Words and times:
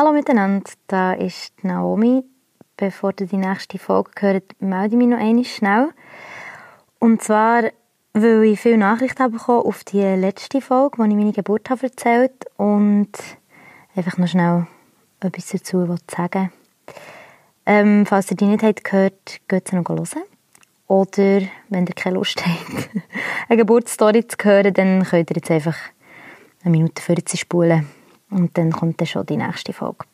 Hallo 0.00 0.12
miteinander, 0.12 0.70
da 0.86 1.12
ist 1.12 1.64
Naomi. 1.64 2.22
Bevor 2.76 3.12
du 3.14 3.26
die 3.26 3.36
nächste 3.36 3.80
Folge 3.80 4.12
hörst, 4.20 4.44
melde 4.60 4.94
ich 4.94 4.96
mich 4.96 5.08
noch 5.08 5.18
einmal 5.18 5.44
schnell. 5.44 5.88
Und 7.00 7.20
zwar, 7.20 7.64
weil 8.12 8.44
ich 8.44 8.60
viele 8.60 8.78
Nachrichten 8.78 9.32
bekommen 9.32 9.66
auf 9.66 9.82
die 9.82 10.00
letzte 10.00 10.60
Folge, 10.60 10.98
wo 10.98 11.02
ich 11.02 11.16
meine 11.16 11.32
Geburt 11.32 11.68
habe 11.68 11.82
erzählt 11.82 12.46
und 12.56 13.10
einfach 13.96 14.18
noch 14.18 14.28
schnell 14.28 14.68
etwas 15.18 15.48
dazu 15.48 15.96
sagen 16.08 16.52
ähm, 17.66 18.06
Falls 18.06 18.30
ihr 18.30 18.36
die 18.36 18.46
nicht 18.46 18.62
habt 18.62 18.84
gehört, 18.84 19.40
geht 19.48 19.66
sie 19.66 19.74
noch 19.74 19.88
hören. 19.88 20.22
Oder, 20.86 21.40
wenn 21.70 21.88
ihr 21.88 21.94
keine 21.96 22.14
Lust 22.14 22.40
habt, 22.46 22.90
eine 23.48 23.56
Geburtsstory 23.56 24.28
zu 24.28 24.36
hören, 24.44 24.72
dann 24.72 25.02
könnt 25.02 25.30
ihr 25.32 25.36
jetzt 25.38 25.50
einfach 25.50 25.76
eine 26.62 26.70
Minute 26.70 27.02
vorher 27.02 27.24
spulen 27.34 27.97
und 28.30 28.56
dann 28.56 28.72
kommt 28.72 29.00
dann 29.00 29.06
schon 29.06 29.26
die 29.26 29.36
nächste 29.36 29.72
Folge. 29.72 30.04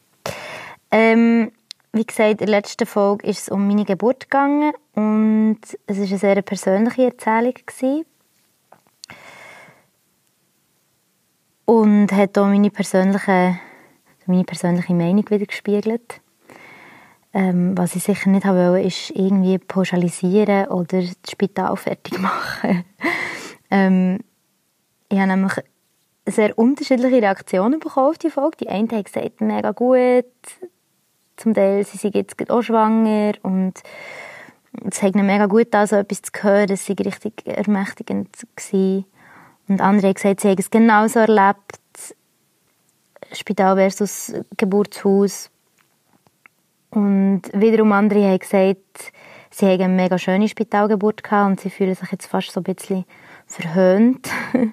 Ähm, 0.91 1.50
wie 1.92 2.05
gesagt, 2.05 2.30
in 2.30 2.36
der 2.38 2.48
letzten 2.48 2.86
Folge 2.86 3.27
ist 3.27 3.42
es 3.42 3.48
um 3.48 3.66
meine 3.66 3.84
Geburt 3.84 4.28
gegangen 4.28 4.72
und 4.95 5.59
es 5.86 5.98
war 5.98 6.06
eine 6.06 6.19
sehr 6.19 6.42
persönliche 6.42 7.05
Erzählung. 7.05 7.55
Gewesen. 7.66 8.05
Und 11.66 12.12
hat 12.12 12.36
auch 12.36 12.46
meine 12.46 12.70
persönliche, 12.70 13.58
meine 14.27 14.44
persönliche 14.44 14.92
Meinung 14.92 15.28
wieder 15.30 15.46
gespiegelt. 15.46 16.20
Ähm, 17.33 17.77
was 17.77 17.96
ich 17.96 18.05
sicher 18.05 18.30
nicht 18.30 18.46
wollte, 18.46 18.86
ist 18.86 19.10
irgendwie 19.10 19.58
pauschalisieren 19.58 20.66
oder 20.66 21.00
das 21.00 21.16
Spital 21.28 21.77
fertig 21.77 22.19
machen. 22.20 22.84
ähm, 23.70 24.19
ich 25.08 25.19
habe 25.19 25.28
nämlich 25.28 25.55
sehr 26.27 26.59
unterschiedliche 26.59 27.23
Reaktionen 27.23 27.80
bekommen 27.80 28.09
auf 28.09 28.19
die 28.19 28.30
Folge. 28.30 28.56
Die 28.59 28.69
einen 28.69 28.91
haben 28.91 29.05
gesagt, 29.05 29.41
mega 29.41 29.73
gut. 29.73 30.24
Zum 31.37 31.55
Teil, 31.55 31.84
sie 31.84 31.98
sind 31.98 32.14
jetzt 32.14 32.50
auch 32.50 32.62
schwanger 32.62 33.33
und 33.42 33.75
es 34.89 35.02
hat 35.02 35.14
ihnen 35.14 35.27
mega 35.27 35.47
gut 35.47 35.75
an, 35.75 35.86
so 35.86 35.97
etwas 35.97 36.22
zu 36.22 36.33
hören. 36.42 36.70
Es 36.70 36.89
war 36.89 36.97
richtig 36.98 37.47
ermächtigend. 37.47 38.28
Gewesen. 38.56 39.05
Und 39.69 39.80
andere 39.80 40.08
haben 40.08 40.14
gesagt, 40.14 40.41
sie 40.41 40.48
haben 40.48 40.58
es 40.58 40.70
genauso 40.70 41.20
erlebt. 41.20 41.78
Spital 43.33 43.77
versus 43.77 44.33
Geburtshaus. 44.56 45.50
Und 46.91 47.42
wiederum 47.52 47.92
andere 47.92 48.25
haben 48.25 48.39
gesagt, 48.39 49.12
sie 49.50 49.67
haben 49.67 49.83
eine 49.83 49.95
mega 49.95 50.19
schöne 50.19 50.48
Spitalgeburt 50.48 51.25
gehabt 51.25 51.50
und 51.50 51.61
sie 51.61 51.70
fühlen 51.70 51.95
sich 51.95 52.11
jetzt 52.12 52.27
fast 52.27 52.52
so 52.52 52.61
ein 52.61 52.64
bisschen 52.64 53.05
verhöhnt. 53.47 54.30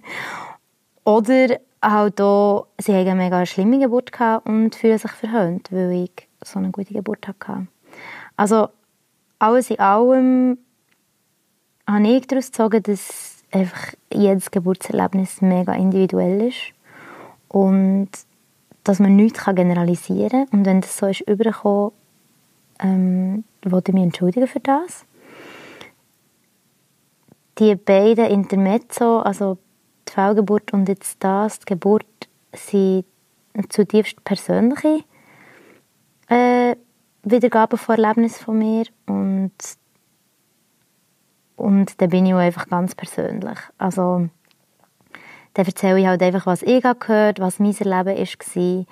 Oder 1.03 1.59
halt 1.81 2.21
auch, 2.21 2.67
sie 2.80 2.94
haben 2.94 3.07
eine 3.07 3.16
mega 3.16 3.45
schlimme 3.45 3.80
Geburt 3.80 4.11
und 4.45 4.75
fühlen 4.75 4.97
sich 4.97 5.11
verhöhnt, 5.11 5.71
weil 5.71 5.91
ich 5.91 6.27
so 6.44 6.59
eine 6.59 6.71
gute 6.71 6.94
Geburt 6.94 7.27
hatte. 7.27 7.67
Also, 8.38 8.69
alles 9.39 9.69
in 9.72 9.79
allem 9.79 10.57
habe 11.88 12.07
ich 12.07 12.27
daraus 12.27 12.47
gezogen, 12.47 12.83
dass 12.83 13.44
einfach 13.52 13.94
jedes 14.13 14.52
Geburtserlebnis 14.52 15.41
mega 15.41 15.73
individuell 15.73 16.47
ist 16.47 16.73
und 17.47 18.09
dass 18.83 18.99
man 18.99 19.16
nichts 19.16 19.44
generalisieren 19.45 20.47
kann. 20.47 20.59
Und 20.59 20.66
wenn 20.66 20.81
das 20.81 20.97
so 20.97 21.07
ist 21.07 21.22
übergekommen, 21.22 21.91
ähm, 22.79 23.44
wollte 23.63 23.91
ich 23.91 23.95
mich 23.95 24.03
entschuldigen 24.03 24.47
für 24.47 24.59
das. 24.59 25.05
Die 27.59 27.75
beiden 27.75 28.25
Intermezzo, 28.25 29.19
also 29.19 29.57
die 30.11 30.15
Fehlgeburt 30.15 30.73
und 30.73 30.89
jetzt 30.89 31.23
das, 31.23 31.59
die 31.59 31.65
Geburt, 31.65 32.05
sind 32.53 33.05
zutiefst 33.69 34.23
persönliche 34.23 35.03
äh, 36.27 36.75
Wiedergaben 37.23 37.77
von 37.77 37.97
Erlebnissen 37.97 38.43
von 38.43 38.57
mir 38.57 38.85
und 39.05 39.53
und 41.55 42.01
dann 42.01 42.09
bin 42.09 42.25
ich 42.25 42.33
auch 42.33 42.39
einfach 42.39 42.67
ganz 42.67 42.95
persönlich. 42.95 43.59
Also 43.77 44.29
dann 45.53 45.66
erzähle 45.66 46.00
ich 46.00 46.07
halt 46.07 46.23
einfach, 46.23 46.47
was 46.47 46.63
ich 46.63 46.81
gehört 46.81 47.39
was 47.39 47.59
mein 47.59 47.75
Erleben 47.77 48.17
war 48.17 48.85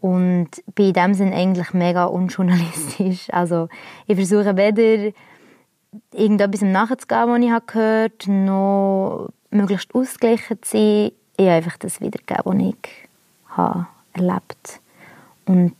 und 0.00 0.48
bin 0.74 0.86
in 0.86 0.92
dem 0.92 1.14
Sinne 1.14 1.36
eigentlich 1.36 1.72
mega 1.72 2.04
unjournalistisch. 2.04 3.28
Also 3.32 3.68
ich 4.06 4.16
versuche 4.16 4.56
weder 4.56 5.12
irgendetwas 6.12 6.62
nachzugehen, 6.62 7.28
was 7.28 7.60
ich 7.60 7.66
gehört 7.66 8.26
habe, 8.26 8.32
noch 8.32 9.28
möglichst 9.50 9.94
ausgeglichen 9.94 10.62
zu 10.62 10.76
sein, 10.76 11.12
ich 11.36 11.48
einfach 11.48 11.76
das 11.78 12.00
wiedergeben, 12.00 12.44
was 12.44 12.74
ich 12.74 13.08
habe 13.48 13.86
erlebt 14.12 14.80
und 15.46 15.76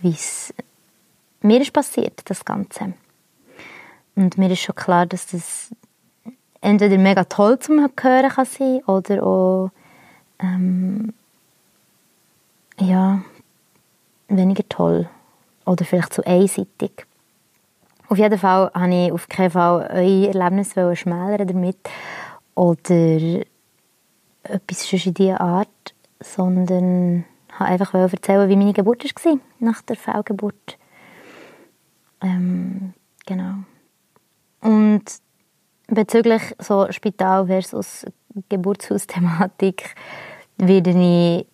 wie 0.00 0.10
es 0.10 0.52
mir 1.40 1.60
ist 1.60 1.72
passiert, 1.72 2.20
das 2.24 2.44
Ganze. 2.44 2.94
Und 4.16 4.36
mir 4.38 4.50
ist 4.50 4.60
schon 4.60 4.74
klar, 4.74 5.06
dass 5.06 5.28
das 5.28 5.70
entweder 6.60 6.98
mega 6.98 7.24
toll 7.24 7.58
zum 7.58 7.78
Hören 7.78 8.28
kann 8.28 8.44
sein 8.44 8.82
oder 8.86 9.22
auch 9.22 9.70
ähm, 10.40 11.12
ja, 12.80 13.22
weniger 14.28 14.68
toll 14.68 15.08
oder 15.64 15.84
vielleicht 15.84 16.12
zu 16.12 16.26
einseitig. 16.26 17.06
Auf 18.08 18.16
jeden 18.16 18.38
Fall 18.38 18.70
habe 18.74 18.94
ich 18.94 19.12
auf 19.12 19.28
keinen 19.28 19.50
Fall 19.50 19.86
eure 19.92 20.28
Erlebnisse 20.28 20.96
schmälern 20.96 21.46
damit 21.46 21.78
oder 22.54 23.44
etwas 24.44 24.92
in 24.92 25.14
dieser 25.14 25.40
Art, 25.40 25.94
sondern 26.20 27.24
habe 27.52 27.70
einfach 27.70 27.92
erzählen, 27.94 28.48
wie 28.48 28.56
meine 28.56 28.72
Geburt 28.72 29.04
war, 29.04 29.38
nach 29.58 29.82
der 29.82 29.96
Fehlgeburt. 29.96 30.78
Ähm, 32.22 32.94
genau. 33.26 33.54
Und 34.60 35.04
bezüglich 35.86 36.42
so 36.58 36.90
Spital 36.90 37.46
versus 37.46 38.06
Geburtshaus-Thematik 38.48 39.94
werde 40.56 40.90
ich 40.90 41.46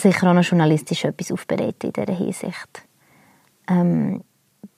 sicher 0.00 0.30
auch 0.30 0.34
noch 0.34 0.44
journalistisch 0.44 1.04
etwas 1.04 1.32
aufbereiten 1.32 1.90
in 1.90 1.92
dieser 1.92 2.16
Hinsicht. 2.16 2.86
Ähm, 3.68 4.22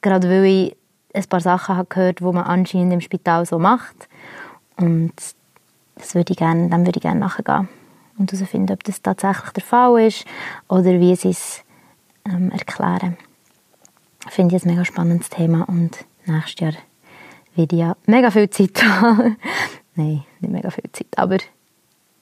gerade 0.01 0.29
weil 0.29 0.45
ich 0.45 0.77
ein 1.15 1.25
paar 1.25 1.41
Sachen 1.41 1.77
habe 1.77 1.89
gehört, 1.89 2.21
die 2.21 2.25
man 2.25 2.45
anscheinend 2.45 2.93
im 2.93 3.01
Spital 3.01 3.47
so 3.47 3.59
macht. 3.59 4.09
Und 4.77 5.13
das 5.97 6.15
würde 6.15 6.33
ich 6.33 6.39
gerne, 6.39 6.69
dem 6.69 6.87
würde 6.87 6.99
ich 6.99 7.03
gerne 7.03 7.21
nachgehen 7.21 7.69
und 8.19 8.33
herausfinden, 8.33 8.73
ob 8.73 8.85
das 8.85 9.03
tatsächlich 9.03 9.51
der 9.51 9.63
Fall 9.63 10.07
ist 10.07 10.25
oder 10.69 11.01
wie 11.01 11.17
sie 11.17 11.31
es 11.31 11.63
ähm, 12.27 12.51
erklären. 12.51 13.17
Finde 14.29 14.57
ich 14.57 14.65
ein 14.65 14.71
mega 14.71 14.85
spannendes 14.85 15.31
Thema 15.31 15.69
und 15.69 16.05
nächstes 16.27 16.61
Jahr 16.61 16.73
werde 17.55 17.77
ich 17.77 17.81
ja 17.81 17.97
mega 18.07 18.31
viel 18.31 18.49
Zeit 18.51 18.83
haben. 18.85 19.37
Nein, 19.95 20.25
nicht 20.41 20.53
mega 20.53 20.71
viel 20.71 20.91
Zeit, 20.93 21.17
aber 21.17 21.39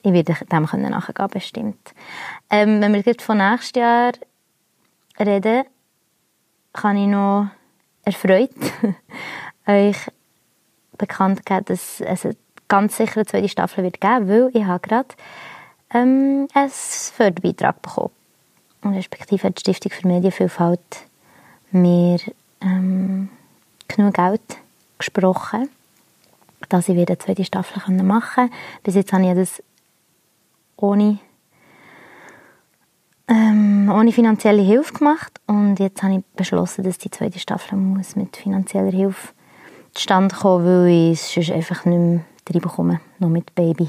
ich 0.03 0.13
werde 0.13 0.35
dem 0.51 0.63
nachgehen 0.63 1.29
bestimmt. 1.29 1.95
Ähm, 2.51 2.81
wenn 2.81 2.95
wir 2.95 3.01
jetzt 3.01 3.23
von 3.23 3.39
nächstes 3.39 3.81
Jahr 3.81 4.13
reden, 5.19 5.65
kann 6.73 6.97
ich 6.97 7.09
noch 7.09 7.49
erfreut 8.09 8.51
euch 9.67 9.97
bekannt 10.97 11.45
gegeben, 11.45 11.65
dass 11.67 12.01
es 12.01 12.37
ganz 12.69 12.97
sicher 12.97 13.17
eine 13.17 13.27
zweite 13.27 13.49
Staffel 13.49 13.85
wird 13.85 14.01
geben, 14.01 14.29
weil 14.29 14.51
ich 14.53 14.65
habe 14.65 14.81
gerade 14.81 15.09
ähm, 15.93 16.49
einen 16.53 16.71
Förderbeitrag 16.71 17.81
bekommen. 17.81 18.11
Und 18.83 18.95
respektive 18.95 19.45
hat 19.45 19.57
die 19.57 19.75
Stiftung 19.75 19.93
für 19.93 20.09
Medienvielfalt 20.09 20.81
mir 21.71 22.19
ähm, 22.61 23.29
genug 23.89 24.15
Geld 24.15 24.59
gesprochen, 24.99 25.69
dass 26.69 26.89
ich 26.89 26.97
wieder 26.97 27.13
eine 27.13 27.19
zweite 27.19 27.45
Staffel 27.45 27.93
machen 28.03 28.23
kann. 28.35 28.51
Bis 28.83 28.95
jetzt 28.95 29.13
habe 29.13 29.27
ich 29.27 29.35
das 29.35 29.63
ohne 30.77 31.19
ähm, 33.29 33.93
ohne 33.95 34.13
finanzielle 34.13 34.63
Hilfe 34.63 34.95
gemacht 34.95 35.41
und 35.47 35.79
jetzt 35.79 36.03
habe 36.03 36.17
ich 36.17 36.25
beschlossen, 36.37 36.85
dass 36.85 36.99
die 36.99 37.11
zweite 37.11 37.39
Staffel 37.39 37.77
muss 37.77 38.17
mit 38.17 38.37
finanzieller 38.37 38.91
Hilfe 38.91 39.35
zustande 39.93 40.35
kommen, 40.35 40.85
weil 40.85 41.13
ich 41.13 41.37
es 41.37 41.51
einfach 41.51 41.85
nicht 41.85 41.99
mehr 41.99 42.21
reinbekomme, 42.51 43.01
noch 43.19 43.29
mit 43.29 43.55
Baby 43.55 43.89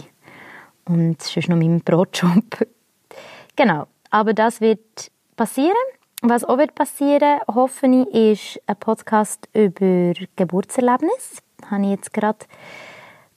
und 0.85 1.21
sonst 1.21 1.49
noch 1.49 1.57
meinem 1.57 1.81
Brotjob. 1.81 2.67
genau, 3.55 3.87
aber 4.09 4.33
das 4.33 4.59
wird 4.59 5.11
passieren. 5.35 5.75
Was 6.21 6.43
auch 6.43 6.57
wird 6.57 6.75
passieren, 6.75 7.39
hoffe 7.47 7.87
ich, 7.87 8.57
ist 8.57 8.61
ein 8.67 8.75
Podcast 8.75 9.47
über 9.53 10.13
Geburtserlebnis. 10.35 11.41
Habe 11.71 11.83
ich 11.83 11.91
jetzt 11.91 12.11
gerade, 12.11 12.39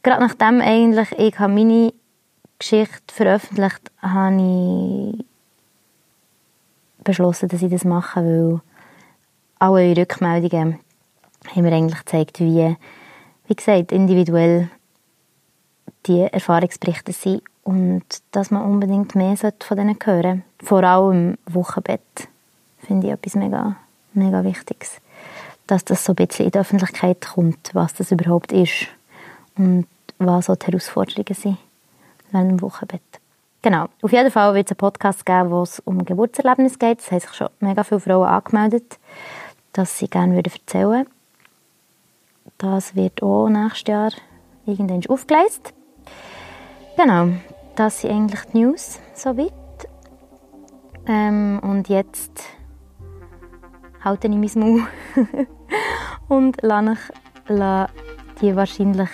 gerade 0.02 0.20
nachdem 0.20 0.60
eigentlich 0.60 1.12
ich 1.12 1.38
meine 1.38 1.92
Geschichte 2.58 3.14
veröffentlicht 3.14 3.92
habe, 4.00 5.14
ich 5.20 5.31
beschlossen, 7.04 7.48
dass 7.48 7.62
ich 7.62 7.70
das 7.70 7.84
mache, 7.84 8.20
weil 8.20 8.60
alle 9.58 9.96
Rückmeldungen 9.96 10.78
haben 11.48 11.62
mir 11.62 11.72
eigentlich 11.72 12.04
gezeigt, 12.04 12.40
wie, 12.40 12.76
wie 13.46 13.54
gesagt, 13.54 13.92
individuell 13.92 14.68
die 16.06 16.20
Erfahrungsberichte 16.20 17.12
sind 17.12 17.42
und 17.62 18.04
dass 18.32 18.50
man 18.50 18.62
unbedingt 18.62 19.14
mehr 19.14 19.36
von 19.36 19.76
denen 19.76 19.96
hören 20.02 20.42
vor 20.62 20.82
allem 20.84 21.38
Wochenbett 21.46 22.28
finde 22.78 23.08
ich 23.08 23.12
etwas 23.12 23.34
mega, 23.34 23.76
mega 24.12 24.44
Wichtiges. 24.44 25.00
Dass 25.66 25.84
das 25.84 26.04
so 26.04 26.12
ein 26.12 26.26
bisschen 26.26 26.46
in 26.46 26.50
die 26.52 26.58
Öffentlichkeit 26.58 27.20
kommt, 27.20 27.70
was 27.72 27.94
das 27.94 28.10
überhaupt 28.10 28.52
ist 28.52 28.88
und 29.56 29.86
was 30.18 30.46
so 30.46 30.54
die 30.54 30.66
Herausforderungen 30.66 31.34
sind 31.34 31.58
während 32.30 32.50
dem 32.50 32.62
Wochenbett. 32.62 33.02
Genau. 33.62 33.86
Auf 34.02 34.10
jeden 34.10 34.32
Fall 34.32 34.54
wird 34.54 34.66
es 34.66 34.72
einen 34.72 34.78
Podcast 34.78 35.24
geben, 35.24 35.50
wo 35.50 35.62
es 35.62 35.78
um 35.80 36.04
Geburtserlebnis 36.04 36.80
geht. 36.80 36.98
Es 36.98 37.12
haben 37.12 37.20
sich 37.20 37.32
schon 37.32 37.48
mega 37.60 37.84
viele 37.84 38.00
Frauen 38.00 38.28
angemeldet, 38.28 38.98
dass 39.72 39.98
sie 39.98 40.08
gerne 40.08 40.36
erzählen 40.36 40.88
würden. 40.88 41.06
Das 42.58 42.96
wird 42.96 43.22
auch 43.22 43.48
nächstes 43.48 43.86
Jahr 43.86 44.10
irgendwann 44.66 45.06
aufgeleistet. 45.08 45.74
Genau, 46.96 47.28
das 47.76 48.00
sind 48.00 48.10
eigentlich 48.10 48.40
die 48.52 48.58
News 48.58 48.98
soweit. 49.14 49.52
Ähm, 51.06 51.60
und 51.62 51.88
jetzt 51.88 52.42
halte 54.04 54.28
ich 54.28 54.54
mein 54.54 54.60
Maul 54.60 54.86
und 56.28 56.60
lasse 56.62 57.12
ich 57.48 58.40
die 58.40 58.56
wahrscheinlich 58.56 59.08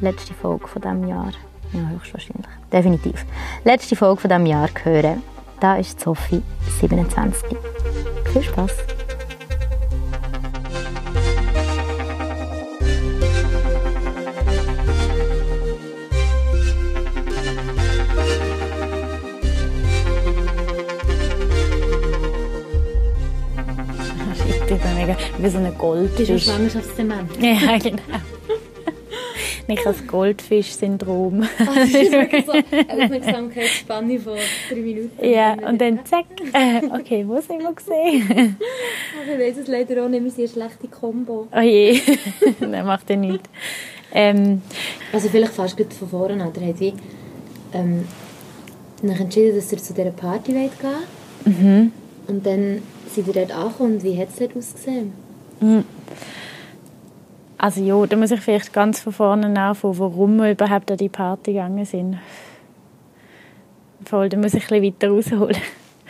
letzte 0.00 0.34
Folge 0.34 0.68
von 0.68 0.82
diesem 0.82 1.08
Jahr, 1.08 1.32
ja, 1.72 1.88
höchstwahrscheinlich, 1.88 2.46
definitiv, 2.72 3.24
letzte 3.64 3.96
Folge 3.96 4.20
von 4.20 4.30
diesem 4.30 4.46
Jahr 4.46 4.68
hören. 4.82 5.22
Da 5.60 5.76
ist 5.76 6.00
Sophie, 6.00 6.42
27. 6.80 7.56
Viel 8.32 8.42
Spaß! 8.42 8.72
mega 24.94 25.16
wie 25.38 25.48
so 25.48 25.58
ein 25.58 25.78
Goldfisch. 25.78 26.26
Du 26.26 26.34
bist 26.34 26.46
Schwangerschaftszement. 26.46 27.30
Ja, 27.40 27.78
genau. 27.78 28.02
Nicht 29.68 29.86
als 29.86 30.06
Goldfisch-Syndrom. 30.06 31.42
Ah, 31.42 31.74
das 31.74 31.90
ist 31.90 32.10
wirklich 32.10 32.46
so 32.46 32.52
Aufmerksamkeitsspanne 32.52 34.18
von 34.18 34.38
drei 34.70 34.76
Minuten. 34.76 35.24
Ja, 35.24 35.52
und 35.68 35.78
dann 35.78 36.04
zack. 36.06 36.24
Äh, 36.54 36.86
okay, 36.86 37.24
wo 37.28 37.38
sind 37.40 37.60
wir 37.60 37.74
gesehen? 37.74 38.56
Ich 39.30 39.38
weiß 39.38 39.58
es 39.58 39.68
leider 39.68 40.04
auch 40.04 40.08
nicht, 40.08 40.24
wir 40.24 40.30
sind 40.30 40.44
eine 40.44 40.68
schlechte 40.68 40.88
Kombo. 40.88 41.48
Oh 41.54 41.60
je, 41.60 42.00
das 42.60 42.84
macht 42.84 43.10
ja 43.10 43.16
nichts. 43.16 43.48
Ähm, 44.14 44.62
also 45.12 45.28
vielleicht 45.28 45.52
fast 45.52 45.76
gut 45.76 45.92
von 45.92 46.08
vorne 46.08 46.42
an. 46.42 46.52
Er 46.58 46.68
hat 46.68 46.80
wie 46.80 46.94
ähm, 47.74 48.06
entschieden, 49.02 49.54
dass 49.54 49.70
er 49.70 49.78
zu 49.78 49.92
dieser 49.92 50.10
Party 50.12 50.52
gehen 50.52 50.70
will. 50.80 51.52
Mhm. 51.52 51.92
Und 52.26 52.46
dann 52.46 52.82
sind 53.06 53.26
ihr 53.28 53.34
dort 53.34 53.52
angekommen? 53.52 54.02
Wie 54.02 54.18
hat 54.18 54.28
es 54.30 54.36
dort 54.36 54.56
ausgesehen? 54.56 55.12
Hm. 55.60 55.84
Also 57.58 57.82
ja, 57.82 58.06
da 58.06 58.16
muss 58.16 58.30
ich 58.30 58.40
vielleicht 58.40 58.72
ganz 58.72 59.00
von 59.00 59.12
vorne 59.12 59.60
anfangen, 59.60 59.98
warum 59.98 60.36
wir 60.36 60.52
überhaupt 60.52 60.90
an 60.92 60.96
die 60.96 61.08
Party 61.08 61.54
gegangen 61.54 61.84
sind. 61.84 62.18
Voll, 64.04 64.28
da 64.28 64.36
muss 64.36 64.54
ich 64.54 64.70
ein 64.70 64.80
bisschen 64.80 64.94
weiter 64.94 65.08
rausholen. 65.10 65.56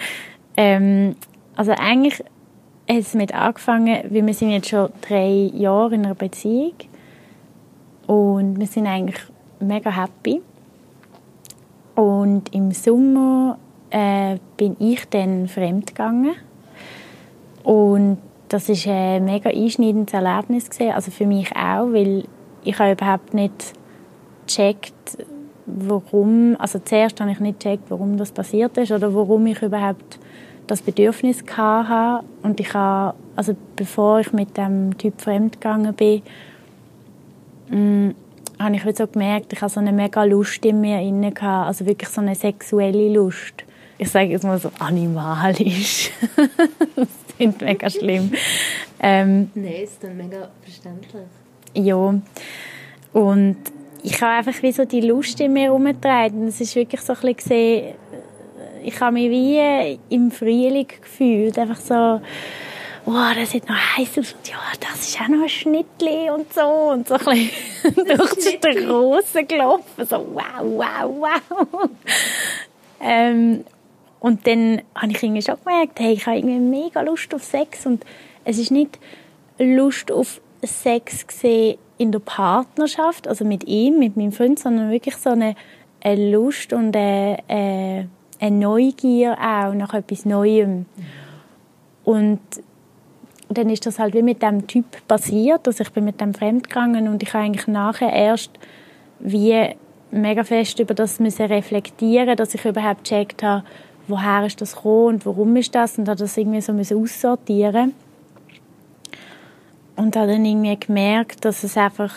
ähm, 0.59 1.17
also 1.57 1.73
eigentlich 1.73 2.21
hat 2.21 2.99
es 2.99 3.15
mit 3.15 3.35
angefangen, 3.35 4.05
weil 4.11 4.27
wir 4.27 4.35
sind 4.35 4.51
jetzt 4.51 4.69
schon 4.69 4.91
drei 5.01 5.51
Jahre 5.55 5.95
in 5.95 6.05
einer 6.05 6.15
Beziehung 6.15 6.75
und 8.07 8.61
wir 8.61 8.67
sind 8.67 8.87
eigentlich 8.87 9.21
mega 9.59 9.91
happy. 9.91 10.43
Und 11.95 12.55
im 12.55 12.73
Sommer 12.73 13.59
äh, 13.91 14.37
bin 14.59 14.77
ich 14.79 15.09
dann 15.09 15.49
fremd 15.49 15.89
gegangen 15.89 16.35
und 17.65 18.19
das 18.49 18.69
ist 18.69 18.87
ein 18.87 19.25
mega 19.25 19.51
einschneidendes 19.51 20.15
Erlebnis 20.15 20.71
gewesen. 20.71 20.93
also 20.93 21.11
für 21.11 21.27
mich 21.27 21.55
auch, 21.55 21.93
weil 21.93 22.25
ich 22.65 22.79
habe 22.79 22.93
überhaupt 22.93 23.35
nicht 23.35 23.73
gecheckt, 24.47 25.19
warum, 25.67 26.57
also 26.59 26.79
zuerst 26.79 27.21
habe 27.21 27.31
ich 27.31 27.41
nicht 27.41 27.61
gecheckt, 27.61 27.85
warum 27.91 28.17
das 28.17 28.33
passiert 28.33 28.77
ist 28.79 28.93
oder 28.93 29.15
warum 29.15 29.47
ich 29.47 29.63
überhaupt 29.63 30.19
das 30.67 30.83
Bedürfnis 30.83 31.45
hatte 31.57 32.25
und 32.43 32.61
ich 32.61 32.73
habe, 32.75 33.17
also 33.37 33.57
bevor 33.77 34.21
ich 34.21 34.33
mit 34.33 34.57
dem 34.57 34.97
Typ 34.99 35.21
fremdgegangen 35.21 35.95
bin, 35.95 36.23
mm, 37.71 38.11
habe 38.59 38.77
ich 38.77 38.97
so 38.97 39.07
gemerkt, 39.07 39.53
ich 39.53 39.61
habe 39.61 39.71
so 39.71 39.81
eine 39.81 39.93
mega 39.93 40.25
Lust 40.25 40.65
in 40.65 40.81
mir 40.81 41.01
inne 41.01 41.33
also 41.41 41.87
wirklich 41.87 42.09
so 42.09 42.21
eine 42.21 42.35
sexuelle 42.35 43.13
Lust. 43.13 43.65
Ich 43.99 44.11
sage 44.11 44.31
jetzt 44.31 44.45
mal 44.45 44.59
so 44.59 44.71
animalisch. 44.79 46.11
finde 47.39 47.65
mega 47.65 47.89
schlimm. 47.89 48.33
Ähm, 49.01 49.51
Nein, 49.55 49.73
ist 49.85 50.03
dann 50.03 50.17
mega 50.17 50.51
verständlich. 50.63 51.23
Ja. 51.75 52.21
Und 53.13 53.57
ich 54.03 54.21
habe 54.21 54.33
einfach 54.33 54.63
wie 54.63 54.73
so 54.73 54.85
die 54.85 55.01
Lust 55.01 55.41
in 55.41 55.53
mir 55.53 55.65
herumgetragen. 55.65 56.49
Es 56.49 56.61
ist 56.61 56.75
wirklich 56.77 57.01
so 57.01 57.15
ein 57.15 57.21
bisschen 57.21 57.37
gesehen, 57.37 57.95
ich 58.85 59.01
habe 59.01 59.13
mich 59.15 59.31
wie 59.31 59.99
im 60.15 60.31
Frühling 60.31 60.87
gefühlt. 60.87 61.59
Einfach 61.59 61.81
so, 61.81 62.21
wow, 63.05 63.35
das 63.35 63.51
sieht 63.51 63.69
noch 63.69 63.77
heiß 63.77 64.19
aus 64.19 64.33
und 64.33 64.49
ja, 64.49 64.59
das 64.81 65.09
ist 65.09 65.21
auch 65.21 65.29
noch 65.29 65.43
ein 65.43 65.49
Schnittli 65.49 66.31
und 66.31 66.53
so. 66.53 66.63
Und 66.63 67.09
so 67.09 67.15
ein 67.15 67.25
bisschen 67.25 67.95
durch 68.17 68.35
die 68.35 68.59
Straße 68.59 69.45
gelaufen. 69.45 70.07
So, 70.09 70.27
wow, 70.35 70.63
wow, 70.63 71.15
wow. 71.19 71.91
ähm, 73.01 73.65
und 74.21 74.47
dann 74.47 74.83
habe 74.95 75.13
ich 75.13 75.23
irgendwie 75.23 75.43
schon 75.43 75.57
gemerkt, 75.65 76.01
hey, 76.01 76.13
ich 76.13 76.27
habe 76.27 76.39
irgendwie 76.39 76.59
mega 76.59 77.03
Lust 77.03 77.33
auf 77.35 77.45
Sex 77.45 77.87
und 77.87 78.05
es 78.45 78.59
ist 78.59 78.71
nicht 78.71 78.99
Lust 79.59 80.11
auf 80.11 80.41
Sex 80.63 81.25
in 81.43 82.13
der 82.13 82.19
Partnerschaft, 82.19 83.29
also 83.29 83.45
mit 83.45 83.65
ihm, 83.67 83.99
mit 83.99 84.17
meinem 84.17 84.33
Freund, 84.33 84.59
sondern 84.59 84.91
wirklich 84.91 85.17
so 85.17 85.31
eine, 85.31 85.55
eine 86.01 86.31
Lust 86.31 86.73
und 86.73 86.97
eine, 86.97 87.39
eine, 87.49 88.09
eine 88.41 88.57
Neugier 88.57 89.37
auch 89.39 89.75
nach 89.75 89.95
etwas 89.95 90.25
Neuem. 90.25 90.87
Und 92.05 92.41
dann 93.49 93.71
ist 93.71 93.87
das 93.87 93.99
halt 93.99 94.15
wie 94.15 94.23
mit 94.23 94.43
dem 94.43 94.67
Typ 94.67 94.85
passiert, 95.07 95.67
dass 95.67 95.81
ich 95.81 95.91
bin 95.91 96.05
mit 96.05 96.21
dem 96.21 96.35
fremdgegangen 96.35 97.09
und 97.09 97.23
ich 97.23 97.33
habe 97.35 97.45
eigentlich 97.45 97.67
nachher 97.67 98.13
erst 98.13 98.51
wie 99.21 99.75
mega 100.11 100.45
fest 100.45 100.79
über 100.79 100.95
das 100.95 101.21
müssen 101.21 101.47
reflektieren, 101.47 102.37
dass 102.37 102.55
ich 102.55 102.65
überhaupt 102.65 103.05
gecheckt 103.05 103.43
habe, 103.43 103.65
woher 104.09 104.47
ist 104.47 104.61
das 104.61 104.75
gekommen 104.75 105.07
und 105.07 105.27
warum 105.27 105.55
ist 105.57 105.75
das? 105.75 105.99
Und 105.99 106.09
habe 106.09 106.19
das 106.19 106.37
irgendwie 106.37 106.61
so 106.61 106.73
aussortieren. 107.01 107.95
Und 109.97 110.17
habe 110.17 110.29
dann 110.29 110.45
irgendwie 110.45 110.79
gemerkt, 110.79 111.45
dass 111.45 111.65
es 111.65 111.77
einfach 111.77 112.15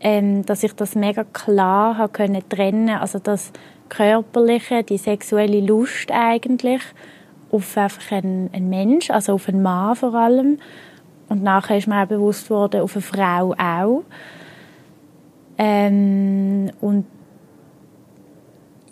ähm, 0.00 0.44
dass 0.44 0.62
ich 0.62 0.74
das 0.74 0.94
mega 0.94 1.24
klar 1.24 1.96
habe 1.96 2.12
können 2.12 2.46
trennen 2.48 2.90
also 2.90 3.18
das 3.18 3.50
körperliche 3.88 4.82
die 4.82 4.98
sexuelle 4.98 5.60
Lust 5.60 6.10
eigentlich 6.12 6.82
auf 7.50 7.76
einfach 7.76 8.12
einen, 8.12 8.50
einen 8.52 8.68
Mensch 8.68 9.10
also 9.10 9.34
auf 9.34 9.48
einen 9.48 9.62
Mann 9.62 9.96
vor 9.96 10.14
allem. 10.14 10.58
Und 11.28 11.42
nachher 11.42 11.78
ist 11.78 11.88
mir 11.88 12.02
auch 12.02 12.06
bewusst 12.06 12.50
worden 12.50 12.82
auf 12.82 12.94
eine 12.94 13.02
Frau 13.02 13.54
auch. 13.58 14.04
Ähm, 15.58 16.70
und 16.80 17.06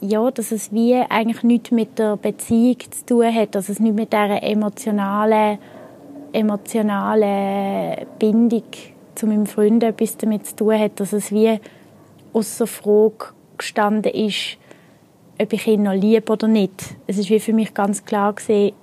ja, 0.00 0.30
dass 0.30 0.52
es 0.52 0.72
wie 0.72 0.96
eigentlich 0.96 1.42
nichts 1.42 1.70
mit 1.70 1.98
der 1.98 2.16
Beziehung 2.16 2.78
zu 2.90 3.06
tun 3.06 3.34
hat, 3.34 3.54
dass 3.54 3.68
es 3.68 3.80
nicht 3.80 3.94
mit 3.94 4.12
dieser 4.12 4.42
emotionalen, 4.42 5.58
emotionalen 6.32 8.06
Bindung 8.18 8.64
zu 9.14 9.26
meinem 9.26 9.46
Freund 9.46 9.82
etwas 9.82 10.16
damit 10.16 10.46
zu 10.46 10.56
tun 10.56 10.78
hat, 10.78 11.00
dass 11.00 11.12
es 11.12 11.30
wie 11.30 11.58
außer 12.32 12.66
Frage 12.66 13.32
gestanden 13.56 14.12
ist, 14.12 14.58
ob 15.40 15.52
ich 15.52 15.66
ihn 15.66 15.84
noch 15.84 15.94
liebe 15.94 16.32
oder 16.32 16.48
nicht. 16.48 16.96
Es 17.06 17.18
ist 17.18 17.30
wie 17.30 17.40
für 17.40 17.52
mich 17.52 17.74
ganz 17.74 18.04
klar 18.04 18.32
gesehen, 18.32 18.74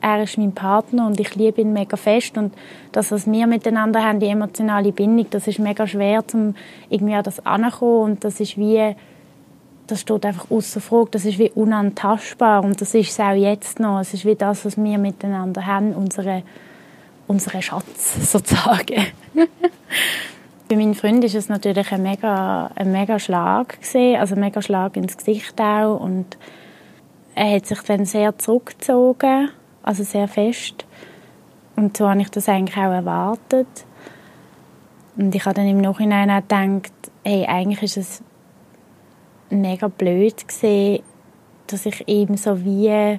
er 0.00 0.22
ist 0.22 0.38
mein 0.38 0.52
Partner 0.52 1.06
und 1.06 1.18
ich 1.18 1.34
liebe 1.34 1.60
ihn 1.60 1.72
mega 1.72 1.96
fest 1.96 2.36
und 2.36 2.54
das, 2.92 3.10
was 3.10 3.30
wir 3.30 3.46
miteinander 3.46 4.04
haben, 4.04 4.20
die 4.20 4.26
emotionale 4.26 4.92
Bindung, 4.92 5.26
das 5.30 5.48
ist 5.48 5.58
mega 5.58 5.86
schwer, 5.86 6.22
um 6.32 6.54
irgendwie 6.90 7.14
an 7.14 7.24
das 7.24 7.44
anzukommen 7.44 8.12
und 8.12 8.24
das 8.24 8.38
ist 8.40 8.58
wie 8.58 8.94
das 9.86 10.00
steht 10.00 10.26
einfach 10.26 10.50
außer 10.50 10.80
Frage. 10.80 11.10
Das 11.12 11.24
ist 11.24 11.38
wie 11.38 11.50
unantastbar 11.50 12.64
und 12.64 12.80
das 12.80 12.94
ist 12.94 13.10
es 13.10 13.20
auch 13.20 13.34
jetzt 13.34 13.80
noch. 13.80 14.00
Es 14.00 14.14
ist 14.14 14.24
wie 14.24 14.34
das, 14.34 14.64
was 14.64 14.76
wir 14.76 14.98
miteinander 14.98 15.66
haben, 15.66 15.92
unsere, 15.92 16.42
unsere 17.26 17.62
Schatz 17.62 18.32
sozusagen. 18.32 19.06
Bei 20.68 20.74
meinem 20.74 20.94
Freund 20.94 21.22
ist 21.22 21.36
es 21.36 21.48
natürlich 21.48 21.92
ein 21.92 22.02
mega, 22.02 22.70
ein 22.74 22.90
mega 22.90 23.18
Schlag 23.20 23.80
gewesen, 23.80 24.16
also 24.20 24.34
ein 24.34 24.40
mega 24.40 24.60
Schlag 24.60 24.96
ins 24.96 25.16
Gesicht 25.16 25.60
auch 25.60 26.00
und 26.00 26.36
er 27.36 27.54
hat 27.54 27.66
sich 27.66 27.80
dann 27.82 28.04
sehr 28.04 28.36
zurückgezogen, 28.38 29.50
also 29.84 30.02
sehr 30.02 30.26
fest 30.26 30.84
und 31.76 31.96
so 31.96 32.08
habe 32.08 32.20
ich 32.20 32.30
das 32.30 32.48
eigentlich 32.48 32.76
auch 32.76 32.90
erwartet 32.90 33.68
und 35.16 35.34
ich 35.36 35.44
habe 35.44 35.54
dann 35.54 35.68
im 35.68 35.80
Nachhinein 35.80 36.30
auch 36.30 36.42
gedacht, 36.42 36.92
hey, 37.22 37.46
eigentlich 37.46 37.82
ist 37.84 37.96
es 37.96 38.22
mega 39.50 39.88
blöd 39.88 40.46
gesehen, 40.46 41.02
dass 41.66 41.86
ich 41.86 42.06
ihm 42.08 42.36
so 42.36 42.64
wie 42.64 43.18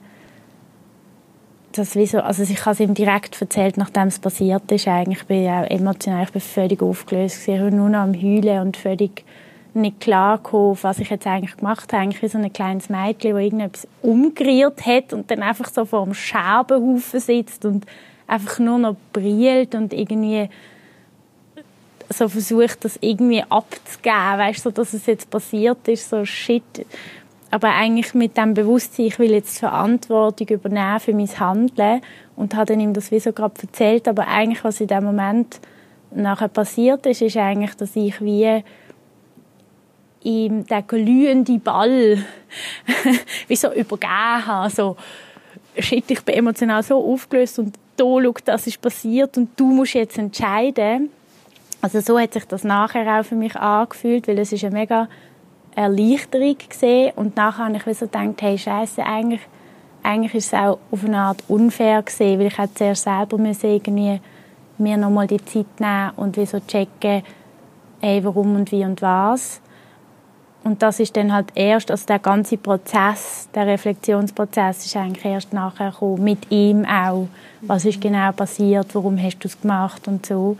das 1.77 1.95
wie 1.95 2.05
so, 2.05 2.19
also 2.19 2.43
ich 2.43 2.59
habe 2.61 2.71
es 2.71 2.79
ihm 2.79 2.93
direkt 2.93 3.39
erzählt, 3.39 3.77
nachdem 3.77 4.07
es 4.07 4.19
passiert 4.19 4.71
ist. 4.71 4.87
Eigentlich 4.87 5.25
bin 5.25 5.43
ich 5.43 5.49
auch 5.49 5.69
emotional, 5.69 6.23
ich 6.23 6.31
bin 6.31 6.41
völlig 6.41 6.81
aufgelöst. 6.81 7.47
Ich 7.47 7.59
war 7.59 7.69
nur 7.69 7.89
noch 7.89 7.99
am 7.99 8.13
heulen 8.13 8.61
und 8.61 8.77
völlig 8.77 9.23
nicht 9.73 9.99
klar 9.99 10.37
gekommen, 10.37 10.77
was 10.81 10.99
ich 10.99 11.09
jetzt 11.09 11.27
eigentlich 11.27 11.55
gemacht 11.57 11.93
habe. 11.93 12.03
Eigentlich 12.03 12.21
wie 12.21 12.27
so 12.27 12.37
ein 12.37 12.51
kleines 12.51 12.89
Mädchen, 12.89 13.33
das 13.33 13.43
irgendetwas 13.43 13.87
umgerührt 14.01 14.85
hat 14.85 15.13
und 15.13 15.29
dann 15.29 15.43
einfach 15.43 15.69
so 15.69 15.85
vor 15.85 16.03
dem 16.03 16.13
Scherbenhaufen 16.13 17.19
sitzt 17.19 17.65
und 17.65 17.85
einfach 18.25 18.59
nur 18.59 18.79
noch 18.79 18.95
brillt 19.13 19.75
und 19.75 19.93
irgendwie 19.93 20.49
so 22.09 22.29
versucht, 22.29 22.85
das 22.85 22.97
irgendwie 23.01 23.43
abzugeben, 23.43 24.37
weißt 24.37 24.63
so, 24.63 24.71
dass 24.71 24.93
es 24.93 25.05
jetzt 25.05 25.29
passiert 25.29 25.87
ist, 25.87 26.09
so 26.09 26.25
shit. 26.25 26.63
Aber 27.51 27.69
eigentlich 27.69 28.13
mit 28.13 28.37
dem 28.37 28.53
Bewusstsein, 28.53 29.05
ich 29.05 29.19
will 29.19 29.31
jetzt 29.31 29.59
Verantwortung 29.59 30.47
übernehmen 30.47 30.99
für 30.99 31.13
mein 31.13 31.39
Handeln 31.39 32.01
und 32.35 32.55
habe 32.55 32.67
dann 32.67 32.79
ihm 32.79 32.93
das 32.93 33.11
wie 33.11 33.19
so 33.19 33.31
gerade 33.31 33.61
erzählt, 33.61 34.07
aber 34.07 34.27
eigentlich, 34.27 34.63
was 34.63 34.81
in 34.81 34.87
dem 34.87 35.03
Moment 35.03 35.59
nachher 36.11 36.49
passiert 36.49 37.05
ist, 37.05 37.21
ist 37.21 37.37
eigentlich, 37.37 37.75
dass 37.75 37.95
ich 37.95 38.21
wie 38.21 38.63
ihm 40.23 40.65
den 40.65 40.87
glühenden 40.87 41.61
Ball 41.61 42.17
wie 43.47 43.55
so 43.55 43.71
übergeben 43.71 44.45
habe, 44.45 44.69
so 44.69 44.97
shit, 45.77 46.09
ich 46.09 46.21
bin 46.23 46.35
emotional 46.35 46.83
so 46.83 46.97
aufgelöst 47.13 47.59
und 47.59 47.75
da, 47.95 48.03
schau, 48.03 48.33
das 48.45 48.67
ist 48.67 48.81
passiert 48.81 49.37
und 49.37 49.49
du 49.59 49.65
musst 49.65 49.93
jetzt 49.93 50.17
entscheiden. 50.17 51.09
Also 51.81 51.99
so 52.01 52.19
hat 52.19 52.33
sich 52.33 52.45
das 52.45 52.63
nachher 52.63 53.19
auch 53.19 53.23
für 53.23 53.35
mich 53.35 53.55
angefühlt, 53.55 54.27
weil 54.27 54.39
es 54.39 54.51
ist 54.51 54.63
eine 54.63 54.73
mega 54.73 55.07
Erleichterung 55.75 56.57
gesehen 56.67 57.13
und 57.15 57.35
nachher 57.35 57.65
habe 57.65 57.77
ich 57.91 57.97
so 57.97 58.05
gedacht, 58.05 58.41
hey 58.41 58.57
Scheiße, 58.57 59.05
eigentlich, 59.05 59.41
eigentlich 60.01 60.33
ist 60.33 60.47
es 60.47 60.53
auch 60.53 60.79
auf 60.91 61.05
eine 61.05 61.19
Art 61.19 61.43
unfair 61.47 62.01
gesehen, 62.01 62.39
weil 62.39 62.47
ich 62.47 62.57
hätte 62.57 62.73
zuerst 62.73 63.03
selber 63.03 63.37
müssen 63.37 63.69
irgendwie 63.69 64.19
mir 64.79 64.97
nochmal 64.97 65.27
die 65.27 65.43
Zeit 65.45 65.79
nehmen 65.79 66.11
und 66.15 66.35
wie 66.37 66.45
so 66.45 66.59
checken, 66.59 67.23
hey, 67.99 68.23
warum 68.23 68.55
und 68.55 68.71
wie 68.71 68.83
und 68.83 69.01
was. 69.01 69.61
Und 70.63 70.81
das 70.81 70.99
ist 70.99 71.15
dann 71.15 71.31
halt 71.31 71.47
erst, 71.55 71.91
also 71.91 72.05
der 72.05 72.19
ganze 72.19 72.57
Prozess, 72.57 73.47
der 73.55 73.67
Reflexionsprozess 73.67 74.85
ist 74.85 74.97
eigentlich 74.97 75.23
erst 75.23 75.53
nachher 75.53 75.91
gekommen, 75.91 76.23
mit 76.23 76.51
ihm 76.51 76.85
auch. 76.85 77.27
Was 77.61 77.85
ist 77.85 78.01
genau 78.01 78.31
passiert, 78.33 78.93
warum 78.93 79.17
hast 79.21 79.37
du 79.39 79.47
es 79.47 79.61
gemacht 79.61 80.07
und 80.07 80.25
so. 80.25 80.57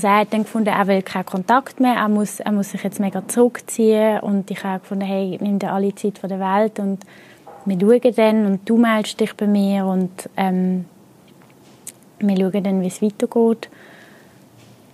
Also 0.00 0.08
er 0.08 0.20
hat 0.20 0.32
dann 0.32 0.44
gefunden, 0.44 0.68
er 0.68 0.86
will 0.86 1.02
keinen 1.02 1.26
Kontakt 1.26 1.78
mehr, 1.78 1.96
er 1.96 2.08
muss, 2.08 2.40
er 2.40 2.52
muss 2.52 2.70
sich 2.70 2.82
jetzt 2.82 3.00
mega 3.00 3.22
zurückziehen 3.28 4.20
und 4.20 4.50
ich 4.50 4.64
habe 4.64 4.80
gefunden, 4.80 5.04
hey, 5.04 5.36
nimm 5.42 5.58
dir 5.58 5.74
alle 5.74 5.94
Zeit 5.94 6.22
der 6.22 6.40
Welt 6.40 6.78
und 6.78 7.00
wir 7.66 7.78
schauen 7.78 8.14
dann 8.16 8.46
und 8.46 8.66
du 8.66 8.78
meldest 8.78 9.20
dich 9.20 9.34
bei 9.34 9.46
mir 9.46 9.84
und 9.84 10.10
ähm, 10.38 10.86
wir 12.18 12.34
schauen 12.34 12.64
dann, 12.64 12.80
wie 12.80 12.86
es 12.86 13.02
weitergeht. 13.02 13.68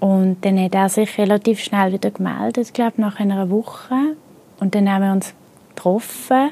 Und 0.00 0.44
dann 0.44 0.60
hat 0.60 0.74
er 0.74 0.88
sich 0.88 1.16
relativ 1.18 1.60
schnell 1.60 1.92
wieder 1.92 2.10
gemeldet, 2.10 2.74
glaube 2.74 3.00
nach 3.00 3.20
einer 3.20 3.48
Woche. 3.48 4.16
Und 4.58 4.74
dann 4.74 4.90
haben 4.90 5.04
wir 5.04 5.12
uns 5.12 5.34
getroffen 5.68 6.50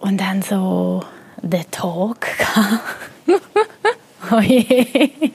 und 0.00 0.18
dann 0.18 0.40
so 0.40 1.02
den 1.42 1.70
Talk 1.70 2.28
oh 4.32 4.40
je. 4.40 5.32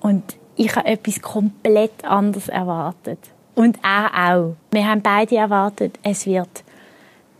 Und 0.00 0.36
ich 0.56 0.74
habe 0.76 0.86
etwas 0.86 1.20
komplett 1.20 2.04
anderes 2.04 2.48
erwartet. 2.48 3.18
Und 3.54 3.78
er 3.82 4.10
auch. 4.14 4.56
Wir 4.70 4.86
haben 4.86 5.02
beide 5.02 5.36
erwartet, 5.36 5.98
es 6.02 6.26
wird 6.26 6.64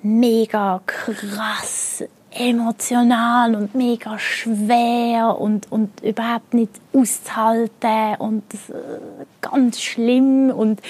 mega 0.03 0.81
krass 0.87 2.05
emotional 2.31 3.55
und 3.55 3.75
mega 3.75 4.19
schwer 4.19 5.39
und, 5.39 5.71
und 5.71 6.03
überhaupt 6.03 6.53
nicht 6.53 6.73
auszuhalten 6.93 8.17
und 8.19 8.43
äh, 8.55 9.25
ganz 9.41 9.81
schlimm 9.81 10.51
und 10.51 10.81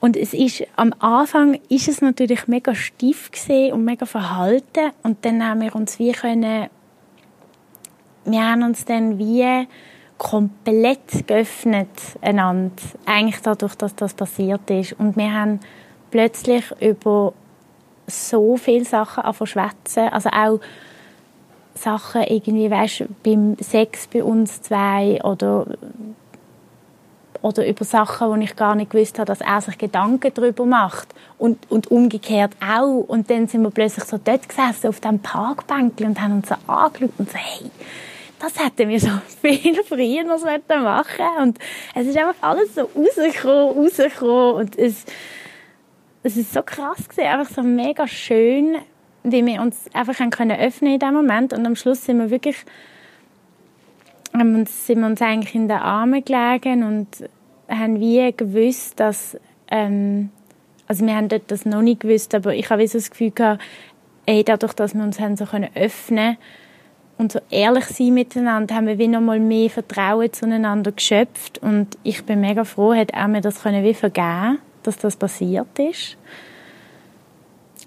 und 0.00 0.18
es 0.18 0.34
ist, 0.34 0.64
am 0.76 0.92
Anfang 0.98 1.58
ist 1.70 1.88
es 1.88 2.02
natürlich 2.02 2.46
mega 2.46 2.74
stief 2.74 3.30
und 3.72 3.84
mega 3.86 4.04
verhalten 4.04 4.92
und 5.02 5.24
dann 5.24 5.42
haben 5.42 5.62
wir 5.62 5.74
uns 5.74 5.98
wie 5.98 6.12
können, 6.12 6.68
wir 8.24 8.42
haben 8.42 8.62
uns 8.62 8.84
dann 8.84 9.18
wie 9.18 9.66
komplett 10.18 11.26
geöffnet 11.26 11.88
einander, 12.22 12.82
eigentlich 13.04 13.40
dadurch, 13.42 13.74
dass 13.74 13.94
das 13.96 14.14
passiert 14.14 14.70
ist. 14.70 14.92
Und 14.94 15.16
wir 15.16 15.32
haben 15.32 15.60
plötzlich 16.10 16.64
über 16.80 17.32
so 18.06 18.56
viele 18.56 18.84
Sachen 18.84 19.24
an 19.24 19.46
schwätzen, 19.46 20.08
also 20.10 20.30
auch 20.30 20.60
Sachen 21.74 22.22
irgendwie, 22.22 22.70
weißt, 22.70 23.04
beim 23.24 23.56
Sex 23.60 24.06
bei 24.06 24.22
uns 24.22 24.62
zwei 24.62 25.20
oder 25.22 25.66
oder 27.44 27.68
über 27.68 27.84
Sachen, 27.84 28.28
wo 28.28 28.34
ich 28.36 28.56
gar 28.56 28.74
nicht 28.74 28.90
gewusst 28.90 29.18
habe, 29.18 29.26
dass 29.26 29.42
er 29.42 29.60
sich 29.60 29.76
Gedanken 29.76 30.32
darüber 30.32 30.64
macht. 30.64 31.08
Und, 31.36 31.70
und 31.70 31.90
umgekehrt 31.90 32.52
auch. 32.66 33.04
Und 33.06 33.28
dann 33.28 33.48
sind 33.48 33.60
wir 33.62 33.70
plötzlich 33.70 34.04
so 34.04 34.18
dort 34.22 34.48
gesessen 34.48 34.88
auf 34.88 35.00
dem 35.00 35.18
Parkbänkchen 35.18 36.06
und 36.06 36.20
haben 36.22 36.36
uns 36.36 36.48
so 36.48 36.54
angeschaut 36.66 37.10
und 37.18 37.30
so, 37.30 37.36
hey, 37.36 37.70
das 38.44 38.62
hätten 38.62 38.88
wir 38.88 39.00
so 39.00 39.08
viel 39.42 39.82
früher 39.84 40.24
noch 40.24 40.44
machen. 40.68 41.42
Und 41.42 41.58
es 41.94 42.06
ist 42.06 42.16
einfach 42.16 42.36
alles 42.40 42.74
so 42.74 42.82
rausgekommen, 42.82 43.84
rausgekommen. 43.84 44.54
Und 44.54 44.78
es, 44.78 45.04
es 46.22 46.36
ist 46.36 46.52
so 46.52 46.62
krass 46.62 47.08
gewesen, 47.08 47.28
einfach 47.28 47.52
so 47.52 47.62
mega 47.62 48.06
schön, 48.06 48.76
wie 49.22 49.44
wir 49.44 49.60
uns 49.60 49.88
einfach 49.94 50.16
können 50.30 50.58
öffnen 50.58 50.94
in 50.94 50.98
dem 50.98 51.14
Moment. 51.14 51.52
Und 51.52 51.64
am 51.66 51.76
Schluss 51.76 52.04
sind 52.04 52.18
wir 52.18 52.30
wirklich 52.30 52.56
sind 54.36 54.98
wir 54.98 55.06
uns 55.06 55.22
eigentlich 55.22 55.54
in 55.54 55.68
den 55.68 55.78
Armen 55.78 56.24
gelegen 56.24 56.82
und 56.82 57.08
haben 57.68 58.00
wie 58.00 58.32
gewusst, 58.36 58.98
dass 58.98 59.38
ähm, 59.70 60.30
also 60.86 61.06
wir 61.06 61.14
haben 61.14 61.28
dort 61.28 61.50
das 61.50 61.64
noch 61.64 61.82
nicht 61.82 62.00
gewusst, 62.00 62.34
aber 62.34 62.54
ich 62.54 62.68
habe 62.68 62.86
so 62.88 62.98
das 62.98 63.10
Gefühl 63.10 63.30
gehabt, 63.30 63.62
ey, 64.26 64.42
dadurch, 64.44 64.72
dass 64.74 64.94
wir 64.94 65.02
uns 65.02 65.20
haben 65.20 65.36
so 65.36 65.46
können 65.46 65.70
öffnen 65.74 66.36
und 67.18 67.32
so 67.32 67.40
ehrlich 67.50 67.84
sein 67.86 68.14
miteinander, 68.14 68.74
haben 68.74 68.86
wir 68.86 68.98
wie 68.98 69.08
noch 69.08 69.20
mal 69.20 69.40
mehr 69.40 69.70
Vertrauen 69.70 70.32
zueinander 70.32 70.92
geschöpft 70.92 71.58
und 71.58 71.96
ich 72.02 72.24
bin 72.24 72.40
mega 72.40 72.64
froh, 72.64 72.94
hat 72.94 73.12
er 73.12 73.28
mir 73.28 73.40
das 73.40 73.62
können 73.62 73.84
wie 73.84 73.94
vergeben 73.94 74.58
dass 74.84 74.98
das 74.98 75.16
passiert 75.16 75.78
ist. 75.78 76.16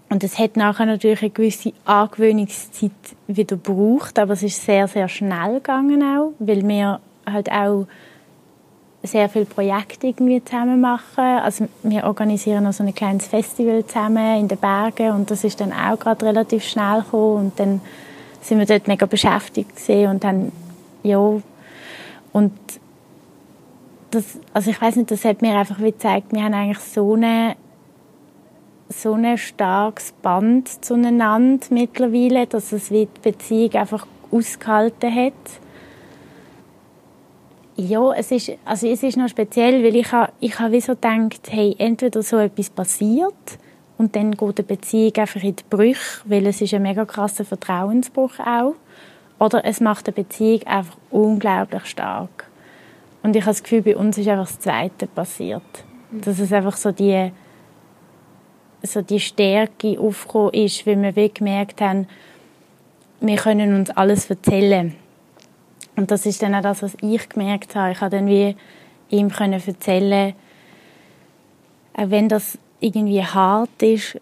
Und 0.10 0.24
es 0.24 0.40
hat 0.40 0.56
nachher 0.56 0.86
natürlich 0.86 1.22
eine 1.22 1.32
gewisse 1.32 1.74
Angewöhnungszeit 1.86 2.92
wieder 3.28 3.58
gebraucht, 3.58 4.18
aber 4.20 4.34
es 4.34 4.44
ist 4.44 4.64
sehr, 4.64 4.88
sehr 4.88 5.08
schnell 5.10 5.56
gegangen 5.56 6.02
auch, 6.02 6.32
weil 6.40 6.66
wir 6.68 7.00
halt 7.26 7.52
auch 7.52 7.88
sehr 9.04 9.28
viele 9.30 9.46
Projekte 9.46 10.08
irgendwie 10.08 10.44
zusammen 10.44 10.80
machen. 10.80 11.24
Also 11.24 11.68
wir 11.84 12.06
organisieren 12.06 12.64
noch 12.64 12.74
so 12.74 12.84
ein 12.84 12.96
kleines 12.96 13.28
Festival 13.28 13.86
zusammen 13.86 14.40
in 14.40 14.48
den 14.48 14.58
Bergen 14.58 15.12
und 15.12 15.30
das 15.30 15.44
ist 15.44 15.60
dann 15.60 15.74
auch 15.74 16.00
gerade 16.00 16.26
relativ 16.26 16.64
schnell 16.64 17.02
gekommen 17.02 17.46
und 17.46 17.60
dann 17.60 17.82
sind 18.42 18.60
wir 18.60 18.66
dort 18.66 18.88
mega 18.88 19.06
beschäftigt 19.06 19.76
gesehen 19.76 20.12
und 20.12 20.24
dann 20.24 20.52
ja 21.04 21.42
und 22.34 22.54
das, 24.12 24.40
also 24.54 24.72
ich 24.72 24.82
weiß 24.82 24.96
nicht, 24.96 25.12
das 25.12 25.26
hat 25.26 25.42
mir 25.42 25.58
einfach 25.58 25.80
wie 25.80 25.92
gezeigt, 25.92 26.32
wir 26.32 26.44
haben 26.44 26.54
eigentlich 26.54 26.80
so 26.80 27.14
eine 27.14 27.56
so 28.90 29.14
ein 29.14 29.38
starkes 29.38 30.14
Band 30.22 30.84
zueinander 30.84 31.66
mittlerweile, 31.72 32.48
dass 32.48 32.72
es 32.72 32.90
wie 32.90 33.08
die 33.08 33.32
Beziehung 33.32 33.74
einfach 33.74 34.08
ausgehalten 34.32 35.14
hat. 35.14 35.34
Ja, 37.76 38.14
es 38.14 38.32
ist, 38.32 38.54
also 38.66 38.88
es 38.88 39.04
ist 39.04 39.18
noch 39.18 39.28
speziell, 39.28 39.84
weil 39.84 39.96
ich 39.96 40.12
habe 40.12 40.32
ich 40.40 40.58
habe 40.58 40.72
wie 40.72 40.82
so 40.82 40.94
gedacht, 40.94 41.42
hey, 41.50 41.76
entweder 41.78 42.24
so 42.24 42.38
etwas 42.38 42.70
passiert 42.70 43.60
und 43.98 44.16
dann 44.16 44.32
geht 44.32 44.58
die 44.58 44.64
Beziehung 44.64 45.16
einfach 45.18 45.42
in 45.42 45.56
die 45.56 45.64
Brüche, 45.70 46.22
weil 46.26 46.46
es 46.46 46.62
ist 46.62 46.74
ein 46.74 46.84
mega 46.84 47.06
krasser 47.06 47.46
Vertrauensbruch 47.46 48.40
auch, 48.40 48.76
oder 49.40 49.66
es 49.66 49.82
macht 49.82 50.08
die 50.08 50.12
Beziehung 50.12 50.64
einfach 50.66 50.98
unglaublich 51.10 51.86
stark. 51.86 52.48
Und 53.24 53.36
ich 53.36 53.44
habe 53.44 53.52
das 53.52 53.64
Gefühl, 53.64 53.82
bei 53.82 53.98
uns 53.98 54.18
ist 54.18 54.28
einfach 54.28 54.48
das 54.48 54.60
Zweite 54.60 55.08
passiert. 55.08 55.64
Mhm. 56.12 56.22
Dass 56.22 56.40
es 56.40 56.54
einfach 56.54 56.78
so 56.78 56.92
die, 56.92 57.32
so 58.84 59.02
die 59.02 59.20
Stärke 59.20 60.00
aufgekommen 60.00 60.54
ist, 60.54 60.86
weil 60.88 61.02
wir 61.02 61.16
wirklich 61.16 61.34
gemerkt 61.36 61.82
haben, 61.82 62.08
wir 63.20 63.36
können 63.38 63.76
uns 63.76 63.90
alles 63.90 64.30
erzählen. 64.30 64.96
Und 65.96 66.12
das 66.12 66.28
ist 66.28 66.42
dann 66.44 66.54
auch 66.54 66.62
das, 66.62 66.84
was 66.84 66.96
ich 67.02 67.28
gemerkt 67.30 67.76
habe. 67.76 67.92
Ich 67.92 68.02
habe 68.02 68.16
dann 68.16 68.28
wie 68.28 68.56
ihm 69.10 69.30
können 69.30 69.62
erzählen, 69.66 70.34
auch 71.96 72.10
wenn 72.10 72.30
das 72.30 72.60
irgendwie 72.80 73.24
hart 73.24 73.82
ist, 73.82 74.20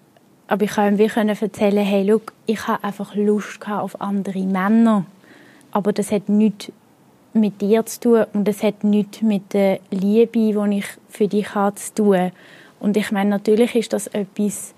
aber 0.47 0.63
ich 0.65 0.77
habe 0.77 0.95
ihm 0.95 1.29
erzählen, 1.29 1.83
hey, 1.83 2.03
look, 2.03 2.33
ich 2.45 2.67
habe 2.67 2.83
einfach 2.83 3.15
Lust 3.15 3.67
auf 3.67 3.99
andere 3.99 4.39
Männer. 4.39 5.05
Aber 5.71 5.91
das 5.91 6.11
hat 6.11 6.29
nichts 6.29 6.71
mit 7.33 7.61
dir 7.61 7.85
zu 7.85 7.99
tun 7.99 8.25
und 8.33 8.47
es 8.47 8.63
hat 8.63 8.83
nichts 8.83 9.21
mit 9.21 9.53
der 9.53 9.79
Liebe, 9.91 10.31
die 10.31 10.77
ich 10.77 10.85
für 11.09 11.27
dich 11.27 11.53
habe, 11.53 11.75
zu 11.75 11.93
tun. 11.95 12.31
Und 12.79 12.95
ich 12.95 13.11
meine, 13.11 13.29
natürlich 13.29 13.75
ist 13.75 13.93
das 13.93 14.07
etwas 14.07 14.73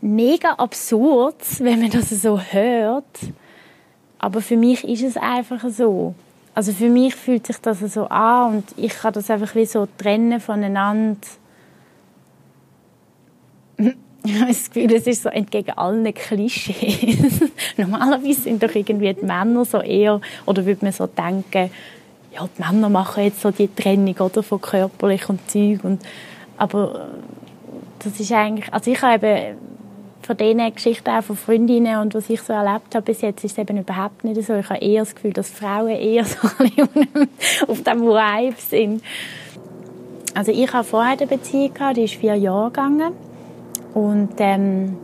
mega 0.00 0.52
absurd, 0.52 1.36
wenn 1.58 1.80
man 1.80 1.90
das 1.90 2.08
so 2.10 2.40
hört. 2.40 3.04
Aber 4.18 4.40
für 4.40 4.56
mich 4.56 4.84
ist 4.84 5.02
es 5.02 5.16
einfach 5.16 5.68
so. 5.68 6.14
Also 6.54 6.72
für 6.72 6.88
mich 6.88 7.14
fühlt 7.14 7.46
sich 7.46 7.58
das 7.58 7.80
so 7.80 8.06
an 8.06 8.56
und 8.56 8.64
ich 8.76 8.92
kann 8.92 9.12
das 9.12 9.30
einfach 9.30 9.54
wie 9.54 9.66
so 9.66 9.88
trennen 9.98 10.40
voneinander. 10.40 11.18
Ich 14.22 14.34
habe 14.34 14.48
das 14.48 14.70
Gefühl, 14.70 14.92
es 14.94 15.06
ist 15.06 15.22
so 15.22 15.30
entgegen 15.30 15.70
allen 15.72 16.12
Klischees. 16.12 17.40
Normalerweise 17.76 18.42
sind 18.42 18.62
doch 18.62 18.74
irgendwie 18.74 19.14
die 19.14 19.24
Männer 19.24 19.64
so 19.64 19.78
eher, 19.78 20.20
oder 20.44 20.66
würde 20.66 20.84
man 20.84 20.92
so 20.92 21.06
denken, 21.06 21.70
ja, 22.32 22.48
die 22.56 22.62
Männer 22.62 22.90
machen 22.90 23.24
jetzt 23.24 23.40
so 23.40 23.50
die 23.50 23.74
Trennung 23.74 24.16
oder, 24.18 24.42
von 24.42 24.60
körperlich 24.60 25.28
und 25.28 25.50
Zeug. 25.50 25.82
Und, 25.84 26.02
aber 26.58 27.08
das 27.98 28.20
ist 28.20 28.30
eigentlich, 28.32 28.72
also 28.72 28.90
ich 28.90 29.00
habe 29.00 29.26
eben 29.26 29.56
von 30.22 30.36
diesen 30.36 30.74
Geschichten 30.74 31.08
auch 31.08 31.24
von 31.24 31.36
Freundinnen 31.36 31.98
und 31.98 32.14
was 32.14 32.28
ich 32.28 32.42
so 32.42 32.52
erlebt 32.52 32.94
habe 32.94 33.06
bis 33.06 33.22
jetzt, 33.22 33.42
ist 33.42 33.52
es 33.52 33.58
eben 33.58 33.78
überhaupt 33.78 34.22
nicht 34.22 34.42
so. 34.44 34.54
Ich 34.54 34.68
habe 34.68 34.80
eher 34.80 35.00
das 35.00 35.14
Gefühl, 35.14 35.32
dass 35.32 35.48
Frauen 35.48 35.88
eher 35.88 36.24
so 36.26 36.46
auf 37.66 37.82
dem 37.82 38.02
Vibe 38.02 38.56
sind. 38.58 39.02
Also 40.34 40.52
ich 40.52 40.72
habe 40.72 40.84
vorher 40.84 41.12
eine 41.12 41.26
Beziehung 41.26 41.72
gehabt, 41.72 41.96
die 41.96 42.04
ist 42.04 42.14
vier 42.14 42.36
Jahre 42.36 42.70
gegangen 42.70 43.12
und 43.94 44.32
ähm, 44.38 44.96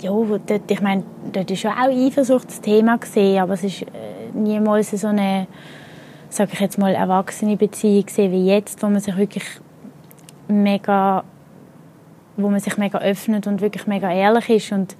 ja, 0.00 0.10
dort, 0.10 0.70
ich 0.70 0.80
meine, 0.80 1.02
dort 1.32 1.50
ist 1.50 1.60
schon 1.60 1.72
auch 1.72 1.88
Eifersucht 1.88 2.48
das 2.48 2.60
Thema 2.60 2.98
aber 3.40 3.54
es 3.54 3.64
ist 3.64 3.82
äh, 3.82 3.86
niemals 4.34 4.90
so 4.90 5.08
eine, 5.08 5.46
sage 6.28 6.50
ich 6.52 6.60
jetzt 6.60 6.78
mal, 6.78 6.94
erwachsene 6.94 7.56
Beziehung 7.56 8.06
wie 8.16 8.46
jetzt, 8.46 8.82
wo 8.82 8.88
man 8.88 9.00
sich 9.00 9.16
wirklich 9.16 9.44
mega 10.48 11.24
wo 12.36 12.50
man 12.50 12.60
sich 12.60 12.76
mega 12.76 12.98
öffnet 12.98 13.46
und 13.46 13.60
wirklich 13.60 13.86
mega 13.86 14.12
ehrlich 14.12 14.50
ist 14.50 14.72
und 14.72 14.96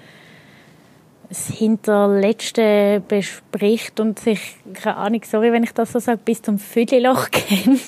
das 1.29 1.49
Hinterletzte 1.49 3.03
bespricht 3.07 3.99
und 3.99 4.19
sich, 4.19 4.57
keine 4.75 4.97
Ahnung, 4.97 5.23
sorry, 5.25 5.53
wenn 5.53 5.65
ich 5.65 5.73
das 5.73 5.93
so 5.93 5.99
sage, 5.99 6.21
bis 6.25 6.41
zum 6.41 6.59
Vödelloch 6.59 7.31
kennt. 7.33 7.81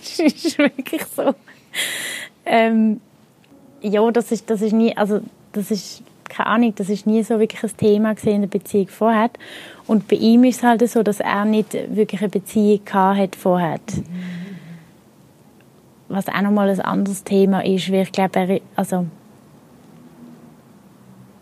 das 0.00 0.18
ist 0.18 0.58
wirklich 0.58 1.04
so. 1.04 1.34
Ähm, 2.44 3.00
ja, 3.80 4.10
das 4.10 4.32
ist, 4.32 4.48
das 4.50 4.62
ist 4.62 4.72
nie, 4.72 4.96
also, 4.96 5.20
das 5.52 5.70
ist, 5.70 6.02
keine 6.28 6.46
Ahnung, 6.46 6.74
das 6.76 6.88
ist 6.88 7.06
nie 7.06 7.22
so 7.22 7.38
wirklich 7.38 7.62
ein 7.62 7.76
Thema 7.76 8.14
in 8.24 8.42
der 8.42 8.48
Beziehung 8.48 8.88
vorher. 8.88 9.30
Und 9.86 10.08
bei 10.08 10.16
ihm 10.16 10.44
ist 10.44 10.58
es 10.58 10.62
halt 10.62 10.88
so, 10.88 11.02
dass 11.02 11.20
er 11.20 11.44
nicht 11.44 11.72
wirklich 11.94 12.20
eine 12.20 12.28
Beziehung 12.28 12.80
hat 12.92 13.36
vorher. 13.36 13.80
Mhm 13.96 14.38
was 16.08 16.28
auch 16.28 16.40
nochmal 16.40 16.70
ein 16.70 16.80
anderes 16.80 17.22
Thema 17.22 17.64
ist, 17.64 17.92
weil 17.92 18.02
ich 18.02 18.12
glaube, 18.12 18.60
also 18.74 19.06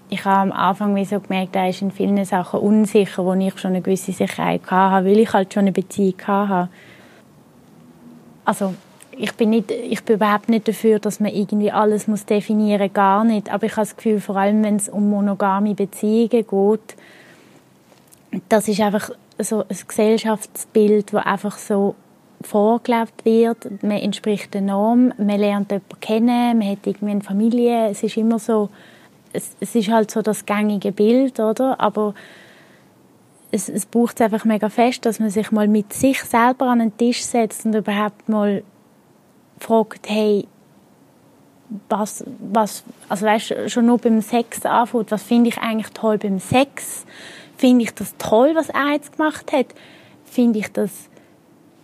ich 0.08 0.24
habe 0.24 0.52
am 0.52 0.52
Anfang 0.52 0.94
wie 0.94 1.04
so 1.04 1.20
gemerkt, 1.20 1.56
er 1.56 1.68
ist 1.68 1.82
in 1.82 1.90
vielen 1.90 2.24
Sachen 2.24 2.60
unsicher, 2.60 3.24
wo 3.24 3.34
ich 3.34 3.58
schon 3.58 3.72
eine 3.72 3.82
gewisse 3.82 4.12
Sicherheit 4.12 4.62
hatte, 4.70 5.06
weil 5.06 5.18
ich 5.18 5.32
halt 5.32 5.52
schon 5.52 5.62
eine 5.62 5.72
Beziehung 5.72 6.14
hatte. 6.26 6.68
Also 8.44 8.74
ich 9.16 9.32
bin, 9.32 9.50
nicht, 9.50 9.70
ich 9.70 10.02
bin 10.04 10.16
überhaupt 10.16 10.48
nicht 10.48 10.68
dafür, 10.68 10.98
dass 10.98 11.20
man 11.20 11.32
irgendwie 11.32 11.72
alles 11.72 12.06
muss 12.06 12.26
definieren 12.26 12.92
gar 12.92 13.24
nicht. 13.24 13.52
Aber 13.52 13.64
ich 13.64 13.72
habe 13.72 13.82
das 13.82 13.96
Gefühl, 13.96 14.20
vor 14.20 14.36
allem 14.36 14.62
wenn 14.62 14.76
es 14.76 14.88
um 14.88 15.10
monogame 15.10 15.74
Beziehungen 15.74 16.28
geht, 16.30 16.96
das 18.48 18.68
ist 18.68 18.80
einfach 18.80 19.10
so 19.38 19.60
ein 19.60 19.76
Gesellschaftsbild, 19.88 21.12
das 21.12 21.24
einfach 21.24 21.56
so 21.56 21.94
vorgelebt 22.42 23.24
wird. 23.24 23.82
Man 23.82 23.98
entspricht 23.98 24.52
der 24.52 24.60
Norm, 24.60 25.12
man 25.16 25.40
lernt 25.40 25.70
jemanden 25.70 26.00
kennen, 26.00 26.58
man 26.58 26.70
hat 26.70 26.86
irgendwie 26.86 27.10
eine 27.12 27.22
Familie. 27.22 27.88
Es 27.88 28.02
ist 28.02 28.16
immer 28.16 28.38
so, 28.38 28.68
es, 29.32 29.56
es 29.60 29.74
ist 29.74 29.90
halt 29.90 30.10
so 30.10 30.20
das 30.20 30.44
gängige 30.44 30.92
Bild, 30.92 31.40
oder? 31.40 31.80
Aber 31.80 32.14
es, 33.50 33.68
es 33.68 33.86
braucht 33.86 34.20
einfach 34.20 34.44
mega 34.44 34.68
fest, 34.68 35.06
dass 35.06 35.20
man 35.20 35.30
sich 35.30 35.50
mal 35.50 35.68
mit 35.68 35.92
sich 35.92 36.22
selber 36.22 36.66
an 36.66 36.80
den 36.80 36.96
Tisch 36.96 37.24
setzt 37.24 37.64
und 37.64 37.74
überhaupt 37.74 38.28
mal 38.28 38.62
fragt, 39.58 40.08
hey, 40.08 40.46
was, 41.88 42.24
was, 42.52 42.84
also 43.08 43.26
weißt, 43.26 43.70
schon 43.70 43.86
nur 43.86 43.98
beim 43.98 44.20
Sex 44.20 44.64
anfängt, 44.64 45.10
was 45.10 45.22
finde 45.22 45.48
ich 45.48 45.58
eigentlich 45.58 45.92
toll 45.92 46.18
beim 46.18 46.38
Sex? 46.38 47.04
Finde 47.56 47.84
ich 47.84 47.94
das 47.94 48.14
toll, 48.18 48.52
was 48.54 48.68
er 48.68 48.92
jetzt 48.92 49.16
gemacht 49.16 49.52
hat? 49.52 49.66
Finde 50.24 50.58
ich 50.58 50.72
das 50.72 51.08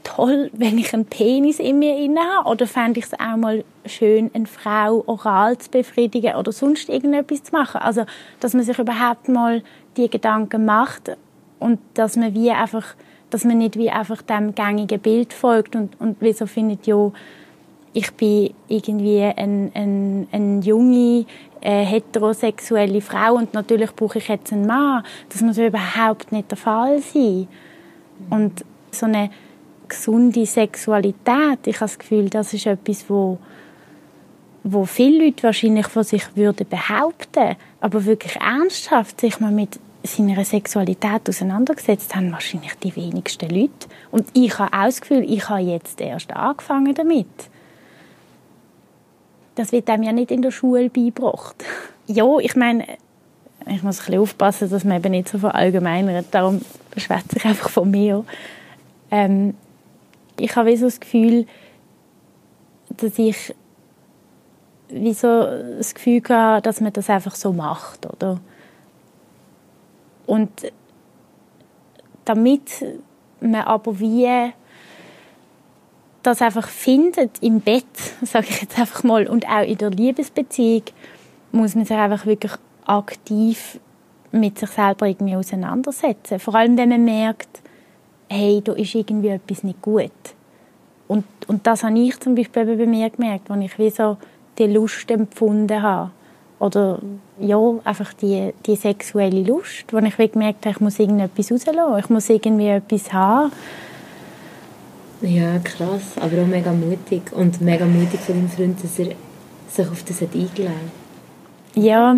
toll, 0.05 0.51
wenn 0.55 0.79
ich 0.79 0.93
einen 0.95 1.07
Penis 1.07 1.59
in 1.59 1.79
mir 1.79 1.97
inne 1.97 2.21
habe? 2.21 2.49
Oder 2.49 2.67
fände 2.67 3.01
ich 3.01 3.07
es 3.07 3.15
auch 3.15 3.37
mal 3.37 3.65
schön, 3.87 4.31
eine 4.35 4.47
Frau 4.47 5.03
oral 5.07 5.59
zu 5.59 5.71
befriedigen 5.71 6.37
oder 6.37 6.53
sonst 6.53 6.89
irgendetwas 6.89 7.45
zu 7.45 7.53
machen? 7.53 7.81
Also, 7.81 8.05
dass 8.41 8.55
man 8.55 8.65
sich 8.65 8.79
überhaupt 8.79 9.29
mal 9.29 9.63
die 9.97 10.09
Gedanken 10.09 10.65
macht 10.65 11.17
und 11.59 11.79
dass 11.95 12.17
man 12.17 12.35
wie 12.35 12.51
einfach, 12.51 12.95
dass 13.31 13.45
man 13.45 13.59
nicht 13.59 13.77
wie 13.77 13.91
einfach 13.91 14.23
dem 14.23 14.55
gängigen 14.55 15.01
Bild 15.01 15.33
folgt 15.33 15.75
und, 15.77 16.01
und 16.01 16.21
wie 16.21 16.33
so 16.33 16.47
findet, 16.47 16.87
ja, 16.87 17.11
ich 17.93 18.13
bin 18.13 18.55
irgendwie 18.69 19.23
eine 19.23 19.71
ein, 19.75 20.27
ein 20.33 20.63
junge, 20.63 21.27
äh, 21.61 21.85
heterosexuelle 21.85 23.01
Frau 23.01 23.35
und 23.35 23.55
natürlich 23.55 23.95
brauche 23.95 24.19
ich 24.19 24.29
jetzt 24.29 24.53
einen 24.53 24.67
Mann. 24.67 25.05
Das 25.29 25.43
muss 25.43 25.59
überhaupt 25.59 26.33
nicht 26.33 26.51
der 26.51 26.59
Fall 26.59 27.01
sein. 27.01 27.49
Und 28.31 28.65
so 28.91 29.07
eine 29.07 29.31
gesunde 29.89 30.47
Sexualität, 30.47 31.67
ich 31.67 31.77
habe 31.77 31.91
das 31.91 31.99
Gefühl, 31.99 32.31
das 32.31 32.55
ist 32.55 32.67
etwas, 32.67 33.05
wo, 33.09 33.39
wo 34.65 34.85
viele 34.87 35.27
Leute 35.27 35.43
wahrscheinlich 35.43 35.87
von 35.87 36.03
sich 36.03 36.25
würden 36.35 36.67
behaupten, 36.69 37.57
aber 37.81 38.05
wirklich 38.05 38.37
ernsthaft 38.37 39.21
sich 39.21 39.39
mal 39.39 39.53
mit 39.53 39.79
seiner 40.03 40.45
Sexualität 40.45 41.29
auseinandergesetzt 41.29 42.15
haben, 42.15 42.33
wahrscheinlich 42.33 42.75
die 42.83 42.97
wenigsten 42.97 43.51
Leute. 43.51 43.87
Und 44.11 44.27
ich 44.33 44.59
habe 44.59 44.73
auch 44.73 44.87
das 44.87 45.01
Gefühl, 45.01 45.25
ich 45.29 45.49
habe 45.49 45.61
jetzt 45.61 46.01
erst 46.01 46.33
angefangen 46.33 46.95
damit. 46.95 47.52
Das 49.55 49.73
wird 49.73 49.89
einem 49.91 50.03
ja 50.03 50.13
nicht 50.13 50.31
in 50.31 50.43
der 50.43 50.51
Schule 50.51 50.89
beigebracht. 50.89 51.57
ja, 52.07 52.39
ich 52.39 52.57
meine, 52.57 52.87
ich 53.67 53.83
muss 53.83 54.01
ein 54.01 54.07
bisschen 54.07 54.21
aufpassen, 54.21 54.71
dass 54.71 54.85
man 54.85 54.99
eben 54.99 55.11
nicht 55.13 55.29
so 55.29 55.39
verallgemeinert. 55.39 56.27
Darum 56.31 56.63
schwätze 56.97 57.37
ich 57.37 57.45
einfach 57.45 57.71
von 57.71 57.91
mir. 57.91 58.25
Ähm, 59.11 59.55
ich 60.39 60.57
habe 60.57 60.77
so 60.77 60.87
das 60.87 61.01
Gefühl, 61.01 61.47
dass 62.89 63.19
ich 63.19 63.55
wie 64.89 65.15
so 65.15 65.47
das 65.79 65.95
Gefühl 65.95 66.23
hatte, 66.29 66.63
dass 66.63 66.81
man 66.81 66.93
das 66.93 67.09
einfach 67.09 67.35
so 67.35 67.53
macht, 67.53 68.07
oder? 68.07 68.41
Und 70.27 70.51
damit 72.25 72.85
man 73.41 73.63
aber 73.63 73.99
wie 73.99 74.29
das 76.23 76.43
einfach 76.43 76.69
findet 76.69 77.43
im 77.43 77.61
Bett, 77.61 77.85
sage 78.23 78.47
ich 78.49 78.63
jetzt 78.63 78.79
einfach 78.79 79.03
mal, 79.05 79.27
und 79.27 79.49
auch 79.49 79.67
in 79.67 79.79
der 79.79 79.91
Liebesbeziehung, 79.91 80.83
muss 81.53 81.75
man 81.75 81.85
sich 81.85 81.97
einfach 81.97 82.27
wirklich 82.27 82.53
aktiv 82.87 83.79
mit 84.33 84.59
sich 84.59 84.71
selber 84.71 85.07
irgendwie 85.07 85.37
auseinandersetzen. 85.37 86.39
Vor 86.39 86.55
allem, 86.55 86.77
wenn 86.79 86.89
man 86.89 87.05
merkt, 87.05 87.61
hey, 88.29 88.63
da 88.65 88.73
ist 88.73 88.95
irgendwie 88.95 89.29
etwas 89.29 89.63
nicht 89.63 89.83
gut. 89.83 90.11
Und, 91.07 91.25
und 91.47 91.67
das 91.67 91.85
habe 91.85 91.99
ich 91.99 92.19
zum 92.21 92.35
Beispiel 92.35 92.65
bei 92.65 92.87
mir 92.87 93.11
gemerkt, 93.11 93.51
als 93.51 93.65
ich 93.65 93.79
wie 93.79 93.91
so 93.91 94.17
die 94.59 94.67
Lust 94.67 95.11
empfunden 95.11 95.83
habe. 95.83 96.11
Oder 96.59 97.01
ja, 97.41 97.59
einfach 97.85 98.13
die, 98.15 98.55
die 98.65 98.77
sexuelle 98.77 99.43
Lust, 99.43 99.93
wo 99.93 99.99
ich 99.99 100.19
wie 100.19 100.29
gemerkt 100.29 100.65
habe, 100.65 100.75
ich 100.75 100.81
muss 100.81 100.99
irgendetwas 100.99 101.51
rauslassen, 101.51 101.99
ich 101.99 102.09
muss 102.09 102.31
irgendwie 102.31 102.69
etwas 102.69 103.13
haben. 103.13 103.53
Ja, 105.23 105.59
krass, 105.61 106.19
aber 106.21 106.43
auch 106.43 106.47
mega 106.47 106.73
mutig. 106.73 107.33
Und 107.33 107.61
mega 107.61 107.87
mutig 107.87 108.21
von 108.21 108.35
deinem 108.35 108.49
Freund, 108.49 108.83
dass 108.83 108.99
er 108.99 109.15
sich 109.69 109.89
auf 109.89 110.03
das 110.03 110.21
hat 110.21 110.35
eingeladen 110.35 110.91
Ja. 111.75 112.17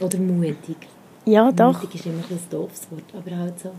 Oder 0.00 0.18
mutig. 0.18 0.76
Ja, 1.24 1.52
doch. 1.52 1.80
Mutig 1.80 1.94
ist 1.94 2.06
immer 2.06 2.24
ein 2.28 2.38
doofes 2.50 2.90
Wort, 2.90 3.04
aber 3.14 3.36
halt 3.36 3.60
so. 3.60 3.70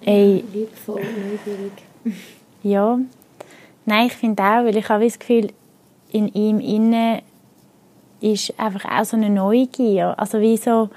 Ey. 0.00 0.42
Liebvoll, 0.52 1.02
neugierig. 1.02 1.72
Ja. 2.64 2.98
Nein, 3.86 4.08
ich 4.08 4.14
finde 4.14 4.42
auch, 4.42 4.64
weil 4.64 4.76
ich 4.76 4.88
habe 4.88 5.04
das 5.04 5.18
Gefühl, 5.18 5.52
in 6.10 6.26
ihm 6.34 6.58
inne 6.58 7.22
ist 8.20 8.52
einfach 8.58 8.84
auch 8.84 9.04
so 9.04 9.16
eine 9.16 9.30
Neugier. 9.30 10.14
Also 10.18 10.40
wie 10.40 10.56
so... 10.56 10.90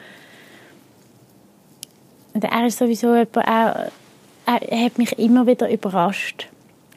Und 2.33 2.43
er 2.43 2.65
ist 2.65 2.79
sowieso 2.79 3.13
jemand, 3.13 3.37
auch, 3.37 3.91
er 4.57 4.85
hat 4.85 4.97
mich 4.97 5.17
immer 5.19 5.47
wieder 5.47 5.69
überrascht. 5.71 6.47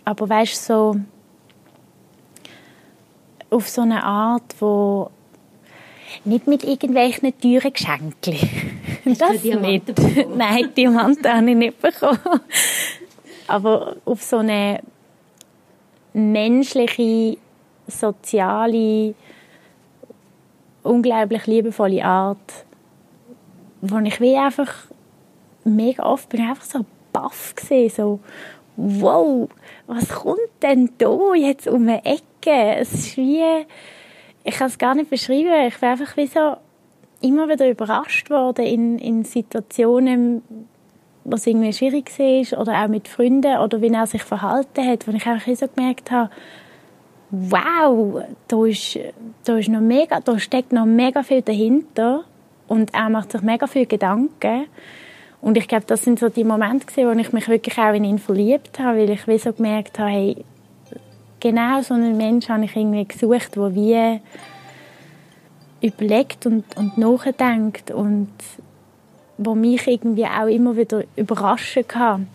Aber 0.04 0.28
weißt 0.28 0.66
so 0.66 0.96
auf 3.50 3.68
so 3.68 3.82
eine 3.82 4.02
Art, 4.02 4.54
wo 4.60 5.10
nicht 6.24 6.46
mit 6.46 6.64
irgendwelchen 6.64 7.38
teuren 7.40 7.72
Geschenken. 7.72 8.36
Hast 9.04 9.20
das 9.20 9.42
nicht. 9.42 9.86
Bekommen? 9.94 10.36
Nein, 10.38 10.72
Diamanten 10.76 11.32
habe 11.32 11.50
ich 11.50 11.56
nicht 11.56 11.80
bekommen. 11.80 12.40
Aber 13.46 13.96
auf 14.04 14.22
so 14.22 14.38
eine 14.38 14.80
menschliche, 16.12 17.36
soziale, 17.86 19.14
unglaublich 20.82 21.46
liebevolle 21.46 22.04
Art, 22.04 22.64
wo 23.82 23.98
ich 23.98 24.20
wie 24.20 24.36
einfach 24.36 24.72
mega 25.64 26.04
oft 26.04 26.28
bin 26.28 26.40
einfach 26.42 26.64
so 26.64 26.84
baff 27.14 27.54
gesehen, 27.54 27.88
so 27.88 28.20
wow, 28.76 29.48
was 29.86 30.08
kommt 30.08 30.38
denn 30.62 30.90
da 30.98 31.34
jetzt 31.34 31.66
um 31.66 31.88
eine 31.88 32.04
Ecke? 32.04 32.76
Es 32.78 32.92
ist 32.92 33.16
wie, 33.16 33.42
ich 34.44 34.54
kann 34.54 34.66
es 34.66 34.76
gar 34.76 34.94
nicht 34.94 35.08
beschreiben, 35.08 35.66
ich 35.66 35.78
bin 35.78 35.88
einfach 35.88 36.16
wie 36.16 36.26
so 36.26 36.56
immer 37.22 37.48
wieder 37.48 37.70
überrascht 37.70 38.28
worden 38.28 38.66
in, 38.66 38.98
in 38.98 39.24
Situationen, 39.24 40.42
was 41.24 41.46
irgendwie 41.46 41.72
schwierig 41.72 42.10
war 42.18 42.60
oder 42.60 42.84
auch 42.84 42.88
mit 42.88 43.08
Freunden 43.08 43.56
oder 43.58 43.80
wie 43.80 43.88
er 43.88 44.06
sich 44.06 44.22
verhalten 44.22 44.86
hat, 44.86 45.06
wo 45.06 45.12
ich 45.12 45.26
einfach 45.26 45.54
so 45.54 45.66
gemerkt 45.68 46.10
habe, 46.10 46.30
wow, 47.30 48.22
da 48.48 48.66
ist, 48.66 48.98
da 49.44 49.56
ist 49.56 49.70
noch 49.70 49.80
mega, 49.80 50.20
da 50.20 50.38
steckt 50.38 50.72
noch 50.72 50.84
mega 50.84 51.22
viel 51.22 51.40
dahinter 51.40 52.24
und 52.68 52.92
er 52.92 53.08
macht 53.08 53.32
sich 53.32 53.40
mega 53.40 53.66
viel 53.66 53.86
Gedanken 53.86 54.66
und 55.44 55.58
ich 55.58 55.68
glaube, 55.68 55.84
das 55.86 56.02
sind 56.02 56.18
so 56.18 56.30
die 56.30 56.42
Momente 56.42 56.86
gewesen, 56.86 57.06
wo 57.06 57.20
ich 57.20 57.32
mich 57.34 57.48
wirklich 57.48 57.76
auch 57.76 57.92
in 57.92 58.04
ihn 58.04 58.18
verliebt 58.18 58.78
habe, 58.78 59.00
weil 59.00 59.10
ich 59.10 59.28
wie 59.28 59.36
so 59.36 59.52
gemerkt 59.52 59.98
habe, 59.98 60.10
hey, 60.10 60.36
genau 61.38 61.82
so 61.82 61.92
einen 61.92 62.16
Mensch 62.16 62.48
habe 62.48 62.64
ich 62.64 62.74
irgendwie 62.74 63.04
gesucht, 63.04 63.54
der 63.54 63.74
wie 63.74 64.20
überlegt 65.82 66.46
und, 66.46 66.64
und 66.78 66.96
nachdenkt 66.96 67.90
und 67.90 68.30
wo 69.36 69.54
mich 69.54 69.86
irgendwie 69.86 70.24
auch 70.24 70.46
immer 70.46 70.78
wieder 70.78 71.04
überraschen 71.14 71.86
kann. 71.86 72.26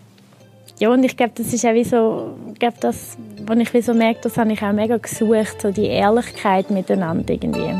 Ja, 0.78 0.90
und 0.90 1.02
ich 1.02 1.16
glaube, 1.16 1.32
das 1.34 1.52
ist 1.52 1.66
auch 1.66 1.74
wie 1.74 1.82
so, 1.82 2.36
ich 2.60 2.74
das, 2.78 3.18
was 3.44 3.58
ich 3.58 3.74
wie 3.74 3.82
so 3.82 3.92
merke, 3.92 4.20
das 4.22 4.38
habe 4.38 4.52
ich 4.52 4.62
auch 4.62 4.72
mega 4.72 4.98
gesucht, 4.98 5.60
so 5.60 5.72
die 5.72 5.86
Ehrlichkeit 5.86 6.70
miteinander 6.70 7.34
irgendwie. 7.34 7.74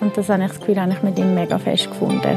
Und 0.00 0.16
das 0.16 0.28
habe 0.28 0.42
ich 0.42 0.48
das 0.48 0.58
Gefühl, 0.58 0.80
habe 0.80 0.90
ich 0.90 1.02
mit 1.04 1.16
ihm 1.16 1.32
mega 1.32 1.60
fest 1.60 1.88
gefunden. 1.88 2.36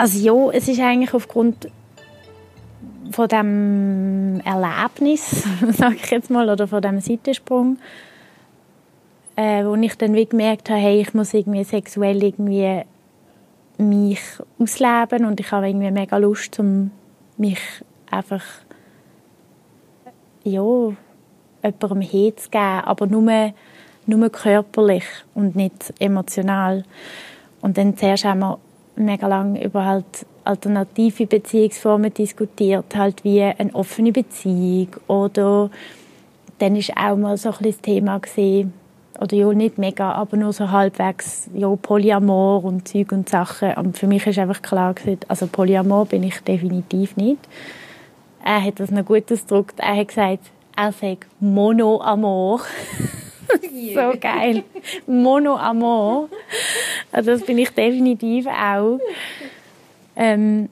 Also 0.00 0.18
ja, 0.18 0.50
es 0.52 0.66
ist 0.66 0.80
eigentlich 0.80 1.12
aufgrund 1.12 1.68
von 3.10 3.28
dem 3.28 4.40
Erlebnis, 4.46 5.44
sage 5.72 5.96
ich 5.96 6.10
jetzt 6.10 6.30
mal, 6.30 6.48
oder 6.48 6.66
von 6.66 6.80
dem 6.80 7.00
Seitensprung, 7.00 7.76
äh, 9.36 9.62
wo 9.62 9.74
ich 9.74 9.98
dann 9.98 10.14
wie 10.14 10.24
gemerkt 10.24 10.70
habe, 10.70 10.80
hey, 10.80 11.02
ich 11.02 11.12
muss 11.12 11.34
irgendwie 11.34 11.64
sexuell 11.64 12.22
irgendwie 12.22 12.80
mich 13.76 14.22
ausleben 14.58 15.26
und 15.26 15.38
ich 15.38 15.52
habe 15.52 15.68
irgendwie 15.68 15.90
mega 15.90 16.16
Lust, 16.16 16.58
um 16.58 16.92
mich 17.36 17.60
einfach 18.10 18.44
ja, 20.44 20.94
jemandem 21.62 22.00
herzugeben, 22.00 22.84
aber 22.86 23.06
nur, 23.06 23.52
nur 24.06 24.30
körperlich 24.30 25.04
und 25.34 25.56
nicht 25.56 25.92
emotional. 25.98 26.84
Und 27.60 27.76
dann 27.76 27.98
zuerst 27.98 28.24
haben 28.24 28.38
wir 28.38 28.58
mega 29.00 29.26
lange 29.26 29.62
über 29.64 29.84
halt 29.84 30.26
alternative 30.44 31.26
Beziehungsformen 31.26 32.12
diskutiert, 32.12 32.96
halt 32.96 33.24
wie 33.24 33.42
eine 33.42 33.74
offene 33.74 34.12
Beziehung 34.12 34.88
oder 35.06 35.70
dann 36.58 36.76
ist 36.76 36.96
auch 36.96 37.16
mal 37.16 37.36
so 37.36 37.50
ein 37.50 37.56
das 37.60 37.80
Thema 37.80 38.18
gesehen 38.18 38.72
oder 39.20 39.36
ja 39.36 39.52
nicht 39.52 39.78
mega, 39.78 40.12
aber 40.12 40.36
nur 40.36 40.52
so 40.52 40.70
halbwegs 40.70 41.50
ja 41.54 41.68
Polyamor 41.76 42.64
und 42.64 42.88
Zeug 42.88 43.12
und 43.12 43.28
Sachen. 43.28 43.74
Und 43.74 43.98
für 43.98 44.06
mich 44.06 44.26
ist 44.26 44.38
einfach 44.38 44.62
klar 44.62 44.94
gewesen, 44.94 45.20
also 45.28 45.46
Polyamor 45.46 46.06
bin 46.06 46.22
ich 46.22 46.40
definitiv 46.40 47.16
nicht. 47.16 47.40
Er 48.42 48.64
hat 48.64 48.80
das 48.80 48.90
noch 48.90 49.04
gut 49.04 49.30
ausgedrückt. 49.30 49.74
Er 49.78 49.96
hat 49.96 50.08
gesagt, 50.08 50.50
er 50.76 50.92
sagt 50.92 51.26
Monoamor. 51.40 52.60
so 53.94 54.18
geil. 54.18 54.64
Monoamor. 55.06 56.28
Also 57.12 57.32
das 57.32 57.42
bin 57.42 57.58
ich 57.58 57.70
definitiv 57.70 58.46
auch. 58.46 58.98
Ähm, 60.16 60.68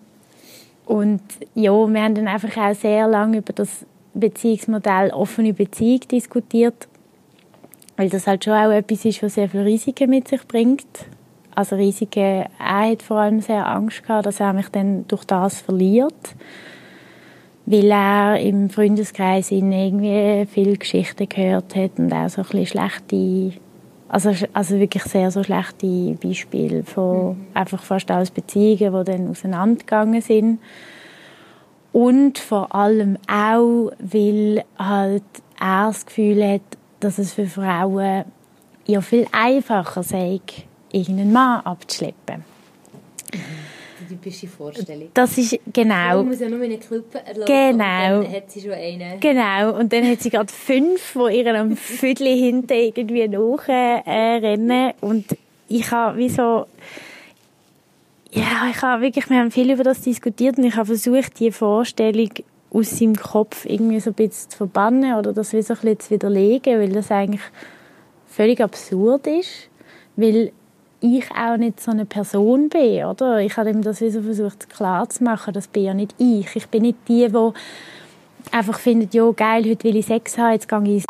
und 0.87 1.21
ja, 1.55 1.73
wir 1.73 2.03
haben 2.03 2.14
dann 2.14 2.29
einfach 2.29 2.57
auch 2.57 2.75
sehr 2.75 3.07
lange 3.07 3.38
über 3.38 3.53
das 3.53 3.85
Beziehungsmodell 4.14 5.11
offene 5.11 5.53
Beziehung 5.53 6.01
diskutiert, 6.11 6.88
weil 7.97 8.09
das 8.09 8.27
halt 8.27 8.45
schon 8.45 8.55
auch 8.55 8.71
etwas 8.71 9.05
ist, 9.05 9.23
was 9.23 9.35
sehr 9.35 9.49
viele 9.49 9.64
Risiken 9.64 10.11
mit 10.11 10.29
sich 10.29 10.47
bringt. 10.47 10.87
Also 11.55 11.77
Risiken, 11.77 12.47
er 12.59 12.91
hat 12.91 13.03
vor 13.03 13.19
allem 13.19 13.41
sehr 13.41 13.67
Angst 13.67 14.03
gehabt, 14.03 14.27
dass 14.27 14.41
er 14.41 14.53
mich 14.53 14.69
dann 14.69 15.07
durch 15.09 15.25
das 15.25 15.61
verliert 15.61 16.35
weil 17.70 17.90
er 17.90 18.40
im 18.40 18.70
Freundeskreis 18.70 19.50
irgendwie 19.50 20.46
viele 20.50 20.78
Geschichten 20.78 21.28
gehört 21.28 21.76
hat 21.76 21.98
und 21.98 22.11
auch 22.12 22.28
so 22.31 22.40
ein 22.40 22.48
bisschen 22.48 22.66
schlechte, 22.66 23.52
also, 24.09 24.33
also 24.54 24.78
wirklich 24.78 25.02
sehr 25.02 25.31
so 25.31 25.42
schlechte 25.42 26.16
Beispiele 26.22 26.83
von 26.83 27.28
mhm. 27.28 27.46
einfach 27.52 27.83
fast 27.83 28.11
aus 28.11 28.31
Beziehungen, 28.31 29.04
die 29.04 29.12
dann 29.12 29.31
auseinandergegangen 29.31 30.22
sind. 30.22 30.61
Und 31.92 32.38
vor 32.38 32.74
allem 32.74 33.18
auch, 33.31 33.90
weil 33.98 34.64
halt 34.78 35.24
er 35.61 35.88
das 35.88 36.07
Gefühl 36.07 36.42
hat, 36.48 36.62
dass 37.00 37.18
es 37.18 37.35
für 37.35 37.46
Frauen 37.46 38.24
ja 38.87 39.00
viel 39.02 39.26
einfacher 39.33 40.02
sei, 40.02 40.40
irgendeinen 40.90 41.33
Mann 41.33 41.61
abzuschleppen. 41.66 42.44
Mhm 43.35 43.67
typische 44.09 44.49
Vorstellung. 44.49 45.09
Das 45.14 45.37
ist, 45.38 45.59
genau. 45.73 46.16
Man 46.16 46.29
muss 46.29 46.40
ja 46.40 46.49
nur 46.49 46.62
in 46.62 46.73
einen 46.73 46.81
Club 46.81 47.14
erlauben 47.14 47.47
genau. 47.47 48.18
und 48.18 48.25
dann 48.25 48.33
hat 48.33 48.51
sie 48.51 48.61
schon 48.61 48.73
einen. 48.73 49.21
Genau, 49.21 49.79
und 49.79 49.92
dann 49.92 50.11
hat 50.11 50.21
sie 50.21 50.31
gerade 50.31 50.53
fünf, 50.53 51.14
die 51.14 51.37
ihr 51.37 51.55
am 51.55 51.77
Viertel 51.77 52.27
hinten 52.27 52.73
irgendwie 52.73 53.29
nachrennen. 53.29 54.71
Äh, 54.71 54.94
und 55.01 55.27
ich 55.68 55.90
habe 55.90 56.18
wie 56.18 56.29
so, 56.29 56.66
ja, 58.33 58.68
ich 58.71 58.83
habe 58.83 59.03
wirklich, 59.03 59.29
wir 59.31 59.38
haben 59.38 59.51
viel 59.51 59.71
über 59.71 59.85
das 59.85 60.01
diskutiert 60.01 60.59
und 60.59 60.64
ich 60.64 60.77
habe 60.77 60.87
versucht, 60.87 61.38
die 61.40 61.51
Vorstellung 61.51 62.31
aus 62.71 62.99
seinem 62.99 63.16
Kopf 63.16 63.64
irgendwie 63.64 64.01
so 64.01 64.11
ein 64.11 64.14
bisschen 64.14 64.51
zu 64.51 64.57
verbannen 64.59 65.14
oder 65.14 65.33
das 65.33 65.53
wie 65.53 65.62
so 65.62 65.75
ein 65.75 65.81
bisschen 65.81 66.01
zu 66.01 66.11
widerlegen, 66.11 66.81
weil 66.81 66.92
das 66.92 67.11
eigentlich 67.11 67.42
völlig 68.27 68.61
absurd 68.61 69.27
ist. 69.27 69.68
Weil 70.16 70.53
ich 71.01 71.31
auch 71.31 71.57
nicht 71.57 71.81
so 71.81 71.91
eine 71.91 72.05
Person 72.05 72.69
bin, 72.69 73.05
oder? 73.05 73.41
Ich 73.41 73.57
habe 73.57 73.71
ihm 73.71 73.83
das 73.83 74.01
wie 74.01 74.11
so 74.11 74.23
versucht 74.23 74.69
klar 74.69 75.09
zu 75.09 75.25
machen, 75.25 75.55
das 75.55 75.69
bin 75.69 75.85
ja 75.85 75.95
nicht 75.95 76.15
ich. 76.19 76.55
Ich 76.57 76.69
bin 76.69 76.83
nicht 76.83 76.99
die, 77.09 77.29
die 77.29 77.53
einfach 78.53 78.79
findet, 78.79 79.15
ja 79.15 79.31
geil, 79.31 79.65
heute 79.65 79.85
will 79.85 79.97
ich 79.97 80.07
Sex 80.07 80.39
haben, 80.39 80.53
jetzt 80.53 80.69
gehe 80.69 80.97
ich 80.97 81.05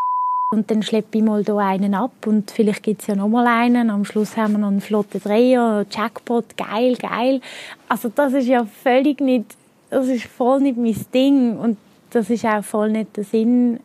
und 0.50 0.70
dann 0.70 0.82
schleppe 0.82 1.18
ich 1.18 1.24
mal 1.24 1.44
hier 1.44 1.58
einen 1.58 1.94
ab 1.94 2.26
und 2.26 2.50
vielleicht 2.50 2.82
gibt 2.82 3.02
es 3.02 3.06
ja 3.06 3.14
noch 3.14 3.28
mal 3.28 3.46
einen. 3.46 3.90
Am 3.90 4.06
Schluss 4.06 4.36
haben 4.36 4.52
wir 4.52 4.58
noch 4.58 4.68
einen 4.68 4.80
flotten 4.80 5.20
Dreier, 5.20 5.84
Jackpot, 5.90 6.56
geil, 6.56 6.96
geil. 6.96 7.42
Also 7.88 8.08
das 8.08 8.32
ist 8.32 8.46
ja 8.46 8.64
völlig 8.64 9.20
nicht, 9.20 9.56
das 9.90 10.06
ist 10.08 10.24
voll 10.24 10.60
nicht 10.60 10.78
mein 10.78 10.96
Ding 11.12 11.58
und 11.58 11.76
das 12.10 12.30
ist 12.30 12.46
auch 12.46 12.64
voll 12.64 12.90
nicht 12.90 13.16
der 13.16 13.24
Sinn 13.24 13.80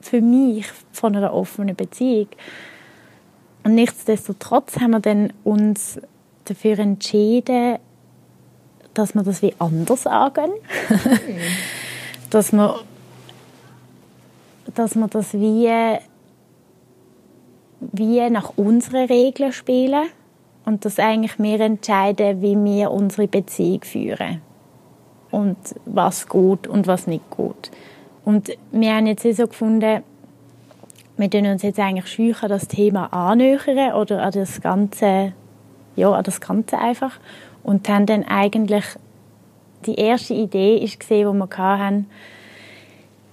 für 0.00 0.20
mich 0.20 0.66
von 0.92 1.16
einer 1.16 1.34
offenen 1.34 1.74
Beziehung. 1.74 2.28
Und 3.62 3.74
nichtsdestotrotz 3.74 4.80
haben 4.80 4.92
wir 4.92 5.00
dann 5.00 5.32
uns 5.44 6.00
dafür 6.44 6.78
entschieden, 6.78 7.78
dass 8.94 9.14
wir 9.14 9.22
das 9.22 9.42
wie 9.42 9.54
anders 9.58 10.02
sagen. 10.02 10.50
Mhm. 10.88 11.40
dass 12.30 12.52
wir 12.52 12.80
dass 14.74 14.94
wir 14.94 15.08
das 15.08 15.34
wie, 15.34 15.98
wie 17.80 18.30
nach 18.30 18.52
unseren 18.56 19.06
Regeln 19.06 19.52
spielen 19.52 20.08
und 20.64 20.84
dass 20.84 20.98
eigentlich 20.98 21.38
wir 21.38 21.60
entscheiden, 21.60 22.42
wie 22.42 22.56
wir 22.56 22.90
unsere 22.90 23.26
Beziehung 23.26 23.82
führen 23.82 24.42
und 25.30 25.56
was 25.86 26.28
gut 26.28 26.66
und 26.66 26.86
was 26.86 27.06
nicht 27.06 27.28
gut. 27.30 27.70
Und 28.24 28.50
wir 28.70 28.94
haben 28.94 29.06
jetzt 29.06 29.22
so 29.22 29.46
gefunden, 29.46 30.02
wir 31.20 31.30
tun 31.30 31.46
uns 31.46 31.62
jetzt 31.62 31.78
eigentlich 31.78 32.08
schwierig 32.08 32.40
das 32.40 32.66
Thema 32.66 33.12
annähern 33.12 33.92
oder 33.94 34.22
an 34.22 34.32
das 34.32 34.60
Ganze, 34.60 35.32
ja, 35.94 36.10
an 36.10 36.24
das 36.24 36.40
Ganze 36.40 36.78
einfach. 36.78 37.12
Und 37.62 37.88
haben 37.88 38.06
dann 38.06 38.24
eigentlich, 38.24 38.84
die 39.84 39.96
erste 39.96 40.34
Idee 40.34 40.78
ist 40.78 40.98
gesehen, 40.98 41.30
die 41.30 41.38
wir 41.38 41.58
hatten, 41.58 42.06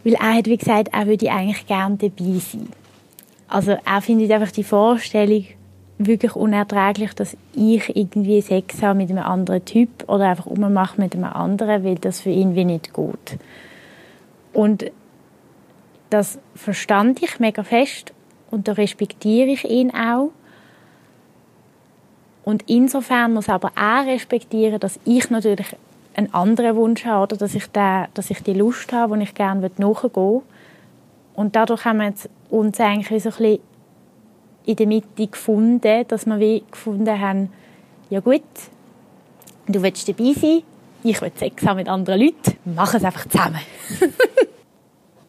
Weil 0.03 0.13
er 0.13 0.35
hat, 0.35 0.45
wie 0.45 0.57
gesagt, 0.57 0.89
er 0.93 1.07
würde 1.07 1.31
eigentlich 1.31 1.67
gerne 1.67 1.97
dabei 1.97 2.39
sein. 2.39 2.69
Also 3.49 3.77
er 3.83 4.01
findet 4.01 4.31
einfach 4.31 4.51
die 4.51 4.63
Vorstellung 4.63 5.45
wirklich 5.97 6.35
unerträglich, 6.35 7.13
dass 7.13 7.35
ich 7.53 7.95
irgendwie 7.95 8.41
Sex 8.41 8.81
habe 8.81 8.99
mit 8.99 9.09
einem 9.09 9.23
anderen 9.23 9.65
Typ 9.65 9.89
oder 10.07 10.29
einfach 10.29 10.45
ummache 10.45 11.01
mit 11.01 11.13
einem 11.13 11.25
anderen, 11.25 11.83
weil 11.83 11.95
das 11.95 12.21
für 12.21 12.29
ihn 12.29 12.55
wie 12.55 12.65
nicht 12.65 12.93
geht. 12.93 13.39
Und 14.53 14.91
das 16.09 16.39
verstand 16.55 17.21
ich 17.21 17.39
mega 17.39 17.63
fest 17.63 18.13
und 18.51 18.67
da 18.67 18.73
respektiere 18.73 19.49
ich 19.49 19.65
ihn 19.65 19.91
auch. 19.91 20.31
Und 22.43 22.63
insofern 22.67 23.33
muss 23.33 23.49
aber 23.49 23.71
auch 23.75 24.05
respektieren, 24.05 24.79
dass 24.79 24.99
ich 25.03 25.29
natürlich 25.29 25.75
einen 26.15 26.33
anderen 26.33 26.75
Wunsch 26.75 27.05
habe 27.05 27.23
oder 27.23 27.37
dass 27.37 27.53
ich, 27.53 27.67
den, 27.67 28.05
dass 28.13 28.29
ich 28.29 28.41
die 28.41 28.53
Lust 28.53 28.91
habe, 28.93 29.17
die 29.17 29.23
ich 29.23 29.35
gerne 29.35 29.69
nachgehen 29.77 30.15
will. 30.15 30.41
Und 31.35 31.55
dadurch 31.55 31.85
haben 31.85 31.99
wir 31.99 32.13
uns 32.49 32.79
eigentlich 32.79 33.21
so 33.21 33.29
ein 33.29 33.35
bisschen 33.35 33.59
in 34.65 34.75
der 34.75 34.87
Mitte 34.87 35.27
gefunden, 35.27 36.05
dass 36.07 36.25
wir 36.25 36.39
wie 36.39 36.63
gefunden 36.69 37.19
haben, 37.19 37.51
ja 38.09 38.19
gut, 38.21 38.41
du 39.67 39.81
willst 39.81 40.07
dabei 40.09 40.33
sein, 40.33 40.63
ich 41.03 41.21
will 41.21 41.31
Sex 41.35 41.65
haben 41.65 41.77
mit 41.77 41.87
anderen 41.87 42.19
Leuten, 42.19 42.57
mach 42.65 42.93
es 42.93 43.03
einfach 43.03 43.27
zusammen. 43.27 43.59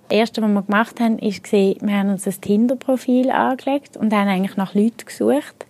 das 0.08 0.18
Erste, 0.18 0.42
was 0.42 0.48
wir 0.50 0.62
gemacht 0.62 1.00
haben, 1.00 1.18
ist, 1.18 1.52
wir 1.52 1.76
haben 1.92 2.10
uns 2.10 2.26
ein 2.26 2.40
Tinder-Profil 2.40 3.30
angelegt 3.30 3.96
und 3.96 4.12
haben 4.12 4.28
eigentlich 4.28 4.56
nach 4.56 4.74
Leuten 4.74 5.04
gesucht. 5.04 5.66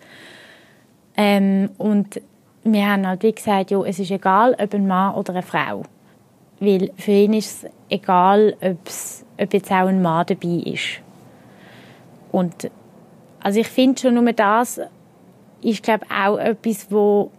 Ähm, 1.17 1.71
und 1.79 2.21
wir 2.63 2.87
haben 2.89 3.07
halt 3.07 3.23
wie 3.23 3.33
gesagt, 3.33 3.71
ja, 3.71 3.83
es 3.85 3.99
ist 3.99 4.11
egal, 4.11 4.57
ob 4.59 4.75
ein 4.75 4.87
Mann 4.87 5.15
oder 5.15 5.33
eine 5.33 5.43
Frau. 5.43 5.83
Weil 6.61 6.91
für 6.97 7.13
ihn 7.13 7.35
ist 7.35 7.65
es 7.65 7.71
egal, 7.89 8.57
ob 8.61 9.53
jetzt 9.53 9.71
auch 9.71 9.87
ein 9.87 10.03
Mann 10.03 10.27
dabei 10.27 10.71
ist. 10.71 11.01
Und 12.31 12.71
also 13.41 13.61
ich 13.61 13.69
finde 13.69 14.01
schon 14.01 14.15
nur 14.15 14.33
das 14.33 14.81
ist 15.63 15.83
glaube 15.83 16.07
auch 16.11 16.39
etwas, 16.39 16.91
wo, 16.91 17.31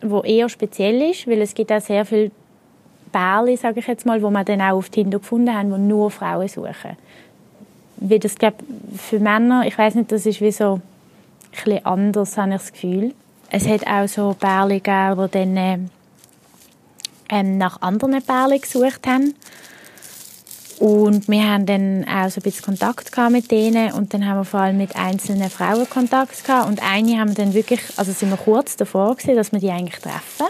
wo 0.00 0.22
eher 0.22 0.48
speziell 0.48 1.10
ist, 1.10 1.28
weil 1.28 1.40
es 1.42 1.54
gibt 1.54 1.70
auch 1.70 1.80
sehr 1.80 2.04
viele 2.04 2.30
Bärli, 3.14 3.56
sage 3.56 3.78
ich 3.78 3.86
jetzt 3.86 4.04
mal, 4.04 4.20
wo 4.20 4.30
man 4.30 4.44
dann 4.44 4.60
auch 4.60 4.76
auf 4.76 4.88
Tinder 4.88 5.20
gefunden 5.20 5.54
haben, 5.54 5.70
wo 5.70 5.76
nur 5.76 6.10
Frauen 6.10 6.48
suchen. 6.48 6.96
Weil 7.96 8.18
das 8.18 8.34
glaube 8.34 8.56
für 8.98 9.20
Männer, 9.20 9.64
ich 9.66 9.78
weiß 9.78 9.94
nicht, 9.94 10.10
das 10.10 10.26
ist 10.26 10.40
wie 10.40 10.50
so 10.50 10.80
ein 11.64 11.86
anders, 11.86 12.36
habe 12.36 12.50
ich 12.50 12.56
das 12.56 12.72
Gefühl. 12.72 13.14
Es 13.50 13.68
hat 13.68 13.86
auch 13.86 14.08
so 14.08 14.34
Bärli 14.38 14.80
gegeben, 14.80 15.28
die 15.28 15.30
dann 15.30 15.90
ähm, 17.28 17.58
nach 17.58 17.80
anderen 17.82 18.20
Bärli 18.20 18.58
gesucht 18.58 19.06
haben. 19.06 19.34
Und 20.80 21.28
wir 21.28 21.48
haben 21.48 21.66
dann 21.66 22.04
auch 22.04 22.28
so 22.30 22.40
ein 22.40 22.42
bisschen 22.42 22.64
Kontakt 22.64 23.16
mit 23.30 23.50
denen 23.52 23.92
und 23.92 24.12
dann 24.12 24.26
haben 24.26 24.38
wir 24.38 24.44
vor 24.44 24.60
allem 24.60 24.76
mit 24.76 24.96
einzelnen 24.96 25.48
Frauen 25.48 25.88
Kontakt 25.88 26.44
gehabt 26.44 26.68
und 26.68 26.82
eine 26.82 27.20
haben 27.20 27.28
wir 27.28 27.44
dann 27.44 27.54
wirklich, 27.54 27.80
also 27.96 28.10
sind 28.10 28.30
wir 28.30 28.36
kurz 28.36 28.76
davor 28.76 29.14
gewesen, 29.14 29.36
dass 29.36 29.52
wir 29.52 29.60
die 29.60 29.70
eigentlich 29.70 30.00
treffen. 30.00 30.46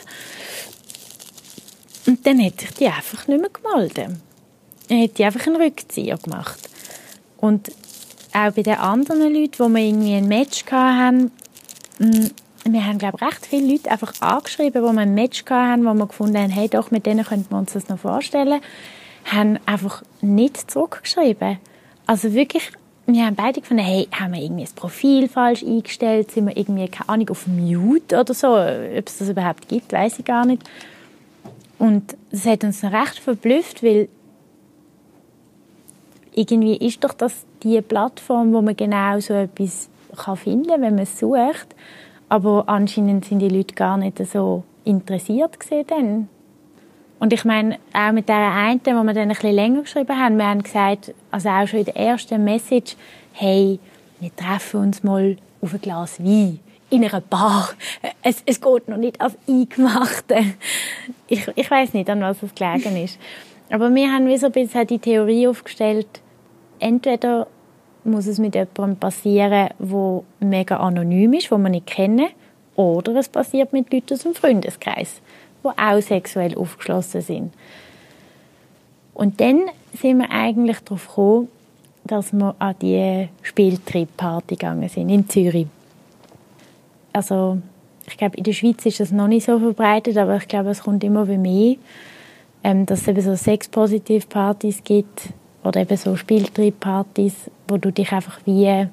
Und 2.06 2.26
dann 2.26 2.38
hätte 2.38 2.66
ich 2.66 2.74
die 2.74 2.86
einfach 2.86 3.26
nicht 3.28 3.40
mehr 3.40 3.50
gemeldet. 3.50 4.18
Dann 4.88 4.98
hätte 4.98 5.22
ich 5.22 5.24
einfach 5.26 5.46
einen 5.46 5.56
Rückzieher 5.56 6.18
gemacht. 6.18 6.68
Und 7.38 7.70
auch 8.32 8.52
bei 8.52 8.62
den 8.62 8.78
anderen 8.78 9.32
Leuten, 9.32 9.58
wo 9.58 9.68
wir 9.68 9.82
irgendwie 9.82 10.14
ein 10.14 10.28
Match 10.28 10.64
hatten, 10.70 11.30
mm, 11.98 12.26
wir 12.66 12.86
haben, 12.86 12.98
glaube 12.98 13.18
ich, 13.20 13.26
recht 13.26 13.46
viele 13.46 13.72
Leute 13.72 13.90
einfach 13.90 14.12
angeschrieben, 14.20 14.82
wo 14.82 14.92
wir 14.92 15.00
ein 15.00 15.14
Match 15.14 15.44
hatten, 15.48 15.84
wo 15.84 15.94
wir 15.94 16.06
gefunden 16.06 16.38
haben, 16.38 16.50
hey, 16.50 16.68
doch, 16.68 16.90
mit 16.90 17.06
denen 17.06 17.24
könnten 17.24 17.50
wir 17.50 17.58
uns 17.58 17.72
das 17.72 17.88
noch 17.88 17.98
vorstellen 17.98 18.60
haben 19.24 19.58
einfach 19.66 20.02
nicht 20.20 20.70
zurückgeschrieben. 20.70 21.58
Also 22.06 22.34
wirklich, 22.34 22.70
wir 23.06 23.26
haben 23.26 23.34
beide 23.36 23.60
gefunden, 23.60 23.82
hey, 23.82 24.08
haben 24.12 24.34
wir 24.34 24.42
irgendwie 24.42 24.64
das 24.64 24.72
Profil 24.72 25.28
falsch 25.28 25.62
eingestellt? 25.62 26.30
Sind 26.30 26.46
wir 26.46 26.56
irgendwie, 26.56 26.88
keine 26.88 27.08
Ahnung, 27.08 27.30
auf 27.30 27.46
Mute 27.46 28.20
oder 28.20 28.34
so? 28.34 28.48
Ob 28.48 29.08
es 29.08 29.18
das 29.18 29.28
überhaupt 29.28 29.68
gibt, 29.68 29.92
weiß 29.92 30.18
ich 30.18 30.24
gar 30.24 30.44
nicht. 30.44 30.62
Und 31.78 32.16
das 32.30 32.46
hat 32.46 32.64
uns 32.64 32.84
recht 32.84 33.18
verblüfft, 33.18 33.82
weil 33.82 34.08
irgendwie 36.34 36.76
ist 36.76 37.02
doch 37.04 37.12
das 37.12 37.44
die 37.62 37.80
Plattform, 37.80 38.52
wo 38.52 38.62
man 38.62 38.76
genau 38.76 39.18
so 39.20 39.34
etwas 39.34 39.88
kann 40.16 40.36
finden 40.36 40.68
kann, 40.68 40.82
wenn 40.82 40.94
man 40.94 41.04
es 41.04 41.18
sucht. 41.18 41.74
Aber 42.28 42.64
anscheinend 42.68 43.24
sind 43.24 43.40
die 43.40 43.48
Leute 43.48 43.74
gar 43.74 43.96
nicht 43.96 44.18
so 44.26 44.64
interessiert 44.84 45.58
gesehen 45.58 46.28
und 47.24 47.32
ich 47.32 47.46
meine, 47.46 47.78
auch 47.94 48.12
mit 48.12 48.28
der 48.28 48.52
einen, 48.52 48.80
wo 48.84 49.02
wir 49.02 49.14
dann 49.14 49.22
ein 49.22 49.28
bisschen 49.28 49.54
länger 49.54 49.82
geschrieben 49.82 50.18
haben, 50.18 50.36
wir 50.36 50.46
haben 50.46 50.62
gesagt, 50.62 51.14
also 51.30 51.48
auch 51.48 51.66
schon 51.66 51.78
in 51.78 51.84
der 51.86 51.96
ersten 51.96 52.44
Message, 52.44 52.96
hey, 53.32 53.78
wir 54.20 54.34
treffen 54.36 54.80
uns 54.80 55.02
mal 55.02 55.38
auf 55.62 55.72
ein 55.72 55.80
Glas 55.80 56.22
Wein 56.22 56.60
in 56.94 57.04
einer 57.04 57.20
Bar. 57.20 57.70
Es, 58.22 58.42
es 58.46 58.60
geht 58.60 58.88
noch 58.88 58.96
nicht 58.96 59.20
auf 59.20 59.36
Eingemachte. 59.48 60.36
Ich, 61.26 61.46
ich 61.54 61.70
weiß 61.70 61.94
nicht, 61.94 62.08
an 62.10 62.20
was 62.20 62.42
es 62.42 62.54
gelegen 62.54 62.96
ist. 63.02 63.18
Aber 63.70 63.94
wir 63.94 64.12
haben 64.12 64.28
wie 64.28 64.36
so 64.36 64.46
ein 64.46 64.52
bisschen 64.52 64.86
die 64.86 64.98
Theorie 64.98 65.48
aufgestellt, 65.48 66.06
entweder 66.78 67.46
muss 68.04 68.26
es 68.26 68.38
mit 68.38 68.54
jemandem 68.54 68.96
passieren, 68.96 69.70
der 69.78 70.22
mega 70.40 70.76
anonym 70.76 71.32
ist, 71.32 71.50
den 71.50 71.62
wir 71.62 71.70
nicht 71.70 71.86
kennen, 71.86 72.28
oder 72.76 73.14
es 73.16 73.28
passiert 73.28 73.72
mit 73.72 73.92
Leuten 73.92 74.14
aus 74.14 74.22
dem 74.22 74.34
Freundeskreis 74.34 75.22
die 75.64 75.78
auch 75.78 76.00
sexuell 76.00 76.56
aufgeschlossen 76.56 77.20
sind. 77.22 77.54
Und 79.14 79.40
dann 79.40 79.62
sind 79.92 80.18
wir 80.18 80.30
eigentlich 80.30 80.80
darauf 80.80 81.08
gekommen, 81.08 81.48
dass 82.04 82.32
wir 82.32 82.54
an 82.58 82.74
die 82.82 83.28
Spieltrip-Party 83.42 84.56
gegangen 84.56 84.88
sind 84.88 85.08
in 85.08 85.28
Zürich. 85.28 85.66
Also 87.14 87.58
ich 88.06 88.18
glaube, 88.18 88.36
in 88.36 88.44
der 88.44 88.52
Schweiz 88.52 88.84
ist 88.84 89.00
das 89.00 89.12
noch 89.12 89.28
nicht 89.28 89.46
so 89.46 89.58
verbreitet, 89.58 90.18
aber 90.18 90.36
ich 90.36 90.48
glaube, 90.48 90.70
es 90.70 90.82
kommt 90.82 91.02
immer 91.04 91.24
mehr, 91.24 91.76
ähm, 92.62 92.84
dass 92.84 93.02
es 93.02 93.08
eben 93.08 93.22
so 93.22 93.34
Sex-Positiv-Partys 93.34 94.82
gibt 94.84 95.28
oder 95.62 95.80
eben 95.80 95.96
so 95.96 96.16
Spieltrip-Partys, 96.16 97.50
wo 97.68 97.78
du 97.78 97.90
dich 97.92 98.12
einfach 98.12 98.40
wie 98.44 98.88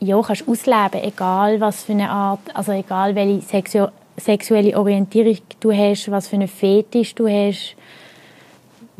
ja, 0.00 0.22
kannst 0.22 0.46
ausleben, 0.46 1.02
egal 1.02 1.60
was 1.60 1.84
für 1.84 1.92
eine 1.92 2.10
Art, 2.10 2.40
also 2.54 2.72
egal 2.72 3.14
welche 3.14 3.40
Sexu 3.40 3.86
sexuelle 4.16 4.76
Orientierung 4.76 5.38
du 5.60 5.72
hast, 5.72 6.10
was 6.10 6.26
für 6.26 6.36
einen 6.36 6.48
Fetisch 6.48 7.14
du 7.14 7.28
hast, 7.28 7.76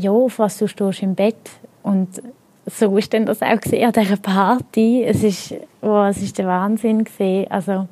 ja, 0.00 0.12
auf 0.12 0.38
was 0.38 0.58
du 0.58 0.68
stehst 0.68 1.02
im 1.02 1.16
Bett. 1.16 1.50
Und 1.82 2.22
so 2.68 2.96
ist 2.96 3.12
dann 3.14 3.26
das 3.26 3.42
auch 3.42 3.60
gesehen 3.60 3.86
an 3.86 3.92
dieser 3.92 4.16
Party. 4.16 5.04
Es 5.04 5.22
ist, 5.22 5.54
oh, 5.82 6.04
es 6.04 6.22
ist 6.22 6.38
der 6.38 6.46
Wahnsinn 6.46 7.04
gesehen. 7.04 7.50
Also, 7.50 7.86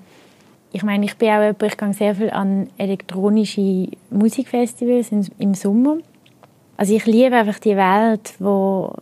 ich 0.72 0.82
meine, 0.82 1.04
ich 1.04 1.16
bin 1.16 1.30
auch 1.30 1.40
jemand, 1.40 1.62
ich 1.62 1.76
gehe 1.76 1.92
sehr 1.94 2.14
viel 2.14 2.30
an 2.30 2.68
elektronische 2.76 3.88
Musikfestivals 4.10 5.10
im 5.38 5.54
Sommer. 5.54 5.98
Also 6.76 6.94
ich 6.94 7.06
liebe 7.06 7.34
einfach 7.34 7.58
die 7.58 7.76
Welt, 7.76 8.34
wo 8.38 8.92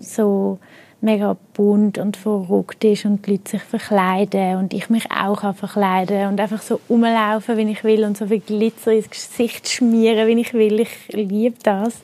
so 0.00 0.58
mega 1.00 1.36
bunt 1.54 1.98
und 1.98 2.16
verrückt 2.16 2.82
ist 2.82 3.04
und 3.04 3.24
die 3.24 3.32
Leute 3.32 3.50
sich 3.50 3.62
verkleiden 3.62 4.56
und 4.56 4.74
ich 4.74 4.90
mich 4.90 5.08
auch 5.12 5.40
kann 5.40 5.54
verkleiden 5.54 6.26
und 6.26 6.40
einfach 6.40 6.60
so 6.60 6.80
rumlaufen, 6.90 7.56
wie 7.56 7.70
ich 7.70 7.84
will 7.84 8.04
und 8.04 8.16
so 8.16 8.26
viel 8.26 8.40
Glitzer 8.40 8.92
ins 8.92 9.08
Gesicht 9.08 9.68
schmieren, 9.68 10.26
wie 10.26 10.40
ich 10.40 10.54
will. 10.54 10.80
Ich 10.80 11.08
liebe 11.12 11.56
das. 11.62 12.02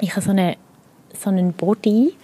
Ich 0.00 0.12
habe 0.12 0.22
so, 0.22 0.30
eine, 0.30 0.56
so 1.16 1.30
einen 1.30 1.52
Body, 1.52 2.14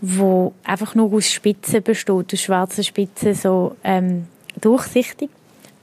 wo 0.00 0.52
einfach 0.64 0.94
nur 0.94 1.12
aus 1.12 1.30
Spitzen 1.30 1.82
besteht, 1.82 2.32
aus 2.32 2.40
schwarzen 2.40 2.84
Spitzen, 2.84 3.34
so 3.34 3.76
ähm, 3.84 4.26
durchsichtig. 4.60 5.30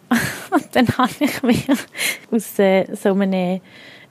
und 0.51 0.67
dann 0.73 0.87
habe 0.97 1.11
ich 1.19 1.41
mir 1.43 1.77
aus 2.31 2.59
äh, 2.59 2.85
so 2.95 3.13
einem 3.13 3.59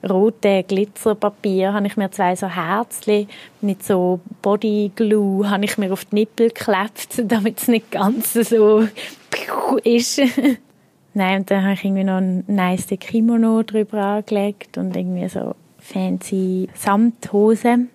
roten 0.07 0.65
Glitzerpapier 0.67 1.73
habe 1.73 1.87
ich 1.87 1.97
mir 1.97 2.11
zwei 2.11 2.35
so 2.35 2.47
Herzchen 2.47 3.27
mit 3.61 3.83
so 3.83 4.19
Bodyglue 4.41 5.49
habe 5.49 5.65
ich 5.65 5.77
mir 5.77 5.91
auf 5.91 6.05
die 6.05 6.15
Nippel 6.15 6.49
geklebt, 6.49 7.23
damit 7.31 7.59
es 7.59 7.67
nicht 7.67 7.91
ganz 7.91 8.33
so 8.33 8.85
ist. 9.83 10.21
Nein, 11.13 11.39
und 11.39 11.51
dann 11.51 11.63
habe 11.63 11.73
ich 11.73 11.85
irgendwie 11.85 12.03
noch 12.03 12.17
ein 12.17 12.43
nice 12.47 12.87
Kimono 12.99 13.63
drüber 13.63 14.03
angelegt 14.03 14.77
und 14.77 14.95
irgendwie 14.95 15.27
so 15.29 15.55
fancy 15.79 16.67
Samthose. 16.73 17.87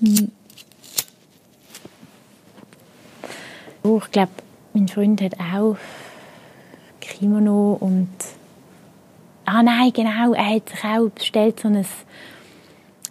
Mhm. 0.00 0.32
Oh, 3.82 4.00
ich 4.04 4.10
glaube, 4.10 4.32
mein 4.74 4.88
Freund 4.88 5.20
hat 5.22 5.34
auch 5.40 5.76
Kimono 7.00 7.76
und 7.80 8.08
Ah 9.50 9.62
nein, 9.62 9.90
genau, 9.94 10.34
er 10.34 10.56
hat 10.56 10.68
sich 10.68 10.84
auch 10.84 11.08
bestellt 11.08 11.60
so 11.60 11.68
ein, 11.68 11.82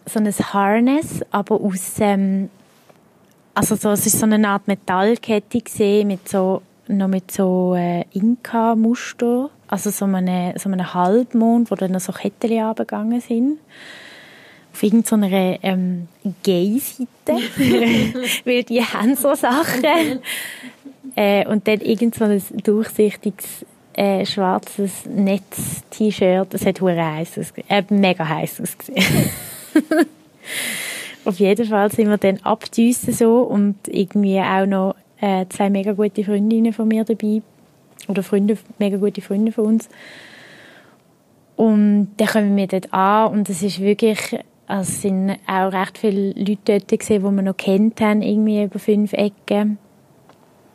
so 0.05 0.19
ein 0.19 0.31
Harness, 0.31 1.21
aber 1.31 1.59
aus, 1.59 1.95
ähm, 1.99 2.51
also 3.55 3.75
so, 3.75 3.89
es 3.89 4.05
ist 4.05 4.19
so 4.19 4.27
eine 4.27 4.47
Art 4.47 4.67
Metallkette 4.67 5.61
gesehen 5.61 6.09
mit 6.09 6.29
so, 6.29 6.61
noch 6.87 7.07
mit 7.07 7.31
so 7.31 7.73
äh, 7.75 8.05
Inka-Muster, 8.13 9.49
also 9.67 9.89
so 9.89 10.05
einem, 10.05 10.55
so 10.59 10.69
einem 10.69 10.93
Halbmond, 10.93 11.71
wo 11.71 11.75
dann 11.75 11.93
noch 11.93 12.01
so 12.01 12.11
Kettchen 12.11 12.61
abgegangen 12.61 13.19
sind. 13.19 13.57
Auf 14.77 14.83
irgendeiner 14.83 15.57
ähm, 15.63 16.07
Gay-Seite, 16.43 17.41
weil 18.45 18.63
die 18.63 18.83
haben 18.83 19.15
so 19.15 19.33
Sachen. 19.33 19.83
Äh, 21.15 21.47
und 21.47 21.67
dann 21.67 21.81
irgend 21.81 22.13
so 22.13 22.25
ein 22.25 22.43
durchsichtiges 22.63 23.65
äh, 23.93 24.23
schwarzes 24.23 25.07
Netz-T-Shirt. 25.07 26.53
Es 26.53 26.63
hat 26.63 26.79
heiß. 26.79 27.53
Äh, 27.67 27.83
mega 27.89 28.27
heiß 28.27 28.61
ausgesehen. 28.61 29.03
Auf 31.25 31.39
jeden 31.39 31.65
Fall 31.65 31.91
sind 31.91 32.09
wir 32.09 32.19
dann 32.19 32.37
abdüsen 32.43 33.13
so 33.13 33.39
und 33.39 33.75
irgendwie 33.87 34.39
auch 34.39 34.67
noch 34.67 34.95
äh, 35.19 35.47
zwei 35.49 35.71
mega 35.71 35.93
gute 35.93 36.23
Freundinnen 36.23 36.71
von 36.71 36.87
mir 36.87 37.03
dabei. 37.03 37.41
Oder 38.07 38.21
Freunde, 38.21 38.59
mega 38.77 38.97
gute 38.97 39.21
Freunde 39.21 39.51
von 39.51 39.65
uns. 39.65 39.89
Und 41.55 42.09
dann 42.17 42.27
kommen 42.27 42.55
wir 42.55 42.67
dort 42.67 42.93
an 42.93 43.31
und 43.31 43.49
es 43.49 43.63
ist 43.63 43.79
wirklich, 43.79 44.37
also 44.67 44.81
es 44.81 45.01
sind 45.01 45.37
auch 45.47 45.71
recht 45.71 45.97
viele 45.97 46.31
Leute 46.33 46.79
dort 46.79 46.99
gesehen, 46.99 47.23
die 47.23 47.35
wir 47.35 47.41
noch 47.41 47.57
kennt 47.57 48.01
haben, 48.01 48.21
irgendwie 48.21 48.63
über 48.63 48.79
fünf 48.79 49.13
Ecken. 49.13 49.77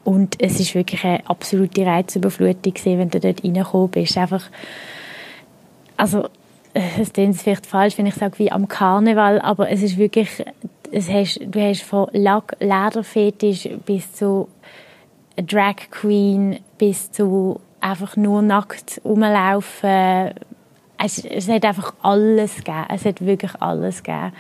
Und 0.05 0.43
es 0.43 0.59
ist 0.59 0.75
wirklich 0.75 1.05
eine 1.05 1.29
absolute 1.29 1.87
Reizüberflutung 1.87 2.75
gewesen, 2.75 2.99
wenn 2.99 3.11
du 3.11 3.21
dort 3.21 3.45
reingekommen 3.45 3.91
bist. 3.91 4.17
Einfach, 4.17 4.51
also, 5.97 6.29
es 6.75 7.13
klingt 7.13 7.37
vielleicht 7.37 7.67
falsch, 7.67 7.99
wenn 7.99 8.07
ich 8.07 8.15
sage, 8.15 8.39
wie 8.39 8.51
am 8.51 8.67
Karneval, 8.67 9.41
aber 9.41 9.71
es 9.71 9.83
ist 9.83 9.99
wirklich, 9.99 10.43
es 10.91 11.09
hast, 11.09 11.41
du 11.45 11.61
hast 11.61 11.83
von 11.83 12.09
Lack, 12.13 12.57
Lederfetisch 12.61 13.69
bis 13.85 14.13
zu 14.13 14.49
Drag 15.37 15.77
Queen, 15.91 16.59
bis 16.79 17.13
zu 17.13 17.61
einfach 17.81 18.17
nur 18.17 18.43
nackt 18.43 19.01
rumlaufen. 19.05 20.33
Es, 21.03 21.25
es 21.25 21.49
hat 21.49 21.65
einfach 21.65 21.95
alles 22.03 22.57
gegeben. 22.57 22.87
Es 22.89 23.05
hat 23.05 23.25
wirklich 23.25 23.53
alles 23.61 24.03
gegeben. 24.03 24.33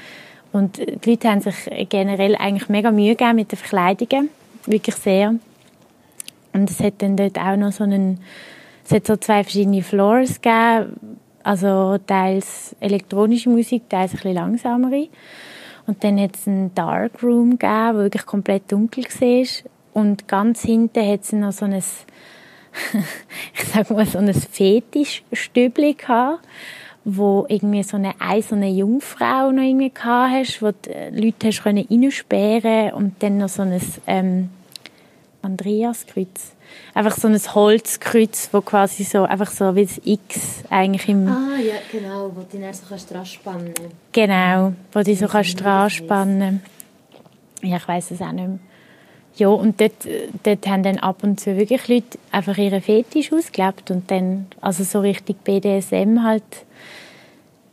Und 0.53 0.79
die 0.79 1.11
Leute 1.11 1.31
haben 1.31 1.41
sich 1.41 1.89
generell 1.89 2.37
eigentlich 2.37 2.69
mega 2.69 2.91
Mühe 2.91 3.17
gegeben 3.17 3.37
mit 3.37 3.53
den 3.53 3.59
Verkleidungen. 3.59 4.29
Wirklich 4.67 4.97
sehr. 4.97 5.35
Und 6.53 6.71
es 6.71 6.81
hat 6.81 6.95
dann 6.99 7.17
dort 7.17 7.39
auch 7.39 7.57
noch 7.57 7.73
so 7.73 7.85
einen, 7.85 8.21
es 8.85 8.93
hat 8.93 9.07
so 9.07 9.17
zwei 9.17 9.43
verschiedene 9.43 9.83
Floors 9.83 10.41
gegeben, 10.41 11.19
also 11.43 11.99
teils 12.07 12.77
elektronische 12.81 13.49
Musik, 13.49 13.89
teils 13.89 14.13
ein 14.13 14.17
bisschen 14.17 14.35
langsamere. 14.35 15.09
Und 15.87 16.05
dann 16.05 16.21
hat 16.21 16.37
es 16.37 16.47
einen 16.47 16.75
Dark 16.75 17.23
Room 17.23 17.59
gegeben, 17.59 17.95
wo 17.95 17.99
wirklich 17.99 18.27
komplett 18.27 18.71
dunkel 18.71 19.05
war. 19.05 19.47
Und 19.95 20.29
ganz 20.29 20.63
hinten 20.63 21.07
hat 21.07 21.23
es 21.23 21.33
noch 21.33 21.53
so 21.53 21.65
ein, 21.65 21.83
ich 23.55 23.65
sag 23.65 23.91
mal, 23.91 24.07
so 24.07 24.19
ein 24.19 24.33
Fetischstübli 24.33 25.95
gehabt, 25.95 26.47
wo 27.05 27.47
irgendwie 27.49 27.83
so 27.83 27.97
eine 27.97 28.15
eiserne 28.21 28.69
Jungfrau 28.69 29.51
noch 29.51 29.63
irgendwie 29.63 29.91
gehabt 29.91 30.33
hast, 30.33 30.63
wo 30.63 30.71
die 30.71 31.25
Leute 31.25 31.49
hast 31.49 31.65
reinsperren 31.67 32.93
und 32.93 33.23
dann 33.23 33.39
noch 33.39 33.49
so 33.49 33.63
ein, 33.63 33.81
ähm, 34.07 34.51
Andreaskreuz. 35.43 36.53
Einfach 36.95 37.17
so 37.17 37.29
ein 37.29 37.39
Holzkreuz, 37.39 38.49
wo 38.53 38.61
quasi 38.61 39.05
so, 39.05 39.25
einfach 39.25 39.51
so 39.51 39.75
wie 39.75 39.85
das 39.85 40.01
X 40.05 40.65
eigentlich 40.71 41.09
im... 41.09 41.29
Ah, 41.29 41.59
ja, 41.59 41.75
genau, 41.91 42.31
wo 42.35 42.43
du 42.43 42.59
dann 42.59 42.73
so 42.73 42.85
kannst 42.89 43.33
spannen 43.33 43.75
Genau, 44.13 44.73
wo 44.93 45.03
du 45.03 45.15
so 45.15 45.27
kannst 45.27 45.59
spannen 45.59 46.63
Ja, 47.63 47.77
ich 47.77 47.89
weiß 47.89 48.13
es 48.13 48.23
auch 48.23 48.33
nicht 48.33 48.49
mehr. 48.49 48.59
Ja, 49.37 49.49
und 49.49 49.81
dort, 49.81 50.07
dort 50.43 50.67
haben 50.67 50.83
dann 50.83 50.99
ab 50.99 51.23
und 51.23 51.41
zu 51.41 51.57
wirklich 51.57 51.89
Leute 51.89 52.19
einfach 52.31 52.59
ihre 52.59 52.81
Fetisch 52.81 53.33
ausgelebt 53.33 53.91
und 53.91 54.11
dann, 54.11 54.47
also 54.61 54.85
so 54.85 55.01
richtig 55.01 55.43
BDSM 55.43 56.23
halt. 56.23 56.43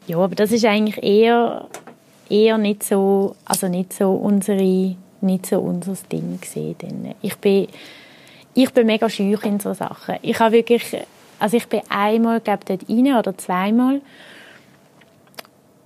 Ja, 0.08 0.18
aber 0.18 0.36
das 0.36 0.52
ist 0.52 0.66
eigentlich 0.66 1.04
eher, 1.04 1.68
eher 2.30 2.58
nicht 2.58 2.84
so, 2.84 3.36
also 3.46 3.68
nicht 3.68 3.94
so 3.94 4.12
unsere 4.14 4.96
nicht 5.22 5.46
so 5.46 5.60
unser 5.60 5.96
Ding 6.12 6.40
gesehen. 6.40 7.14
Ich 7.22 7.36
bin, 7.38 7.68
ich 8.54 8.72
bin 8.72 8.86
mega 8.88 9.10
schüch 9.10 9.44
in 9.44 9.60
so 9.60 9.74
Sachen. 9.74 10.16
Ich 10.22 10.40
habe 10.40 10.54
wirklich, 10.54 10.98
also 11.40 11.58
ich 11.58 11.68
bin 11.68 11.82
einmal, 11.90 12.40
glaube 12.40 12.64
dort 12.66 12.90
rein 12.90 13.16
oder 13.16 13.38
zweimal 13.38 14.02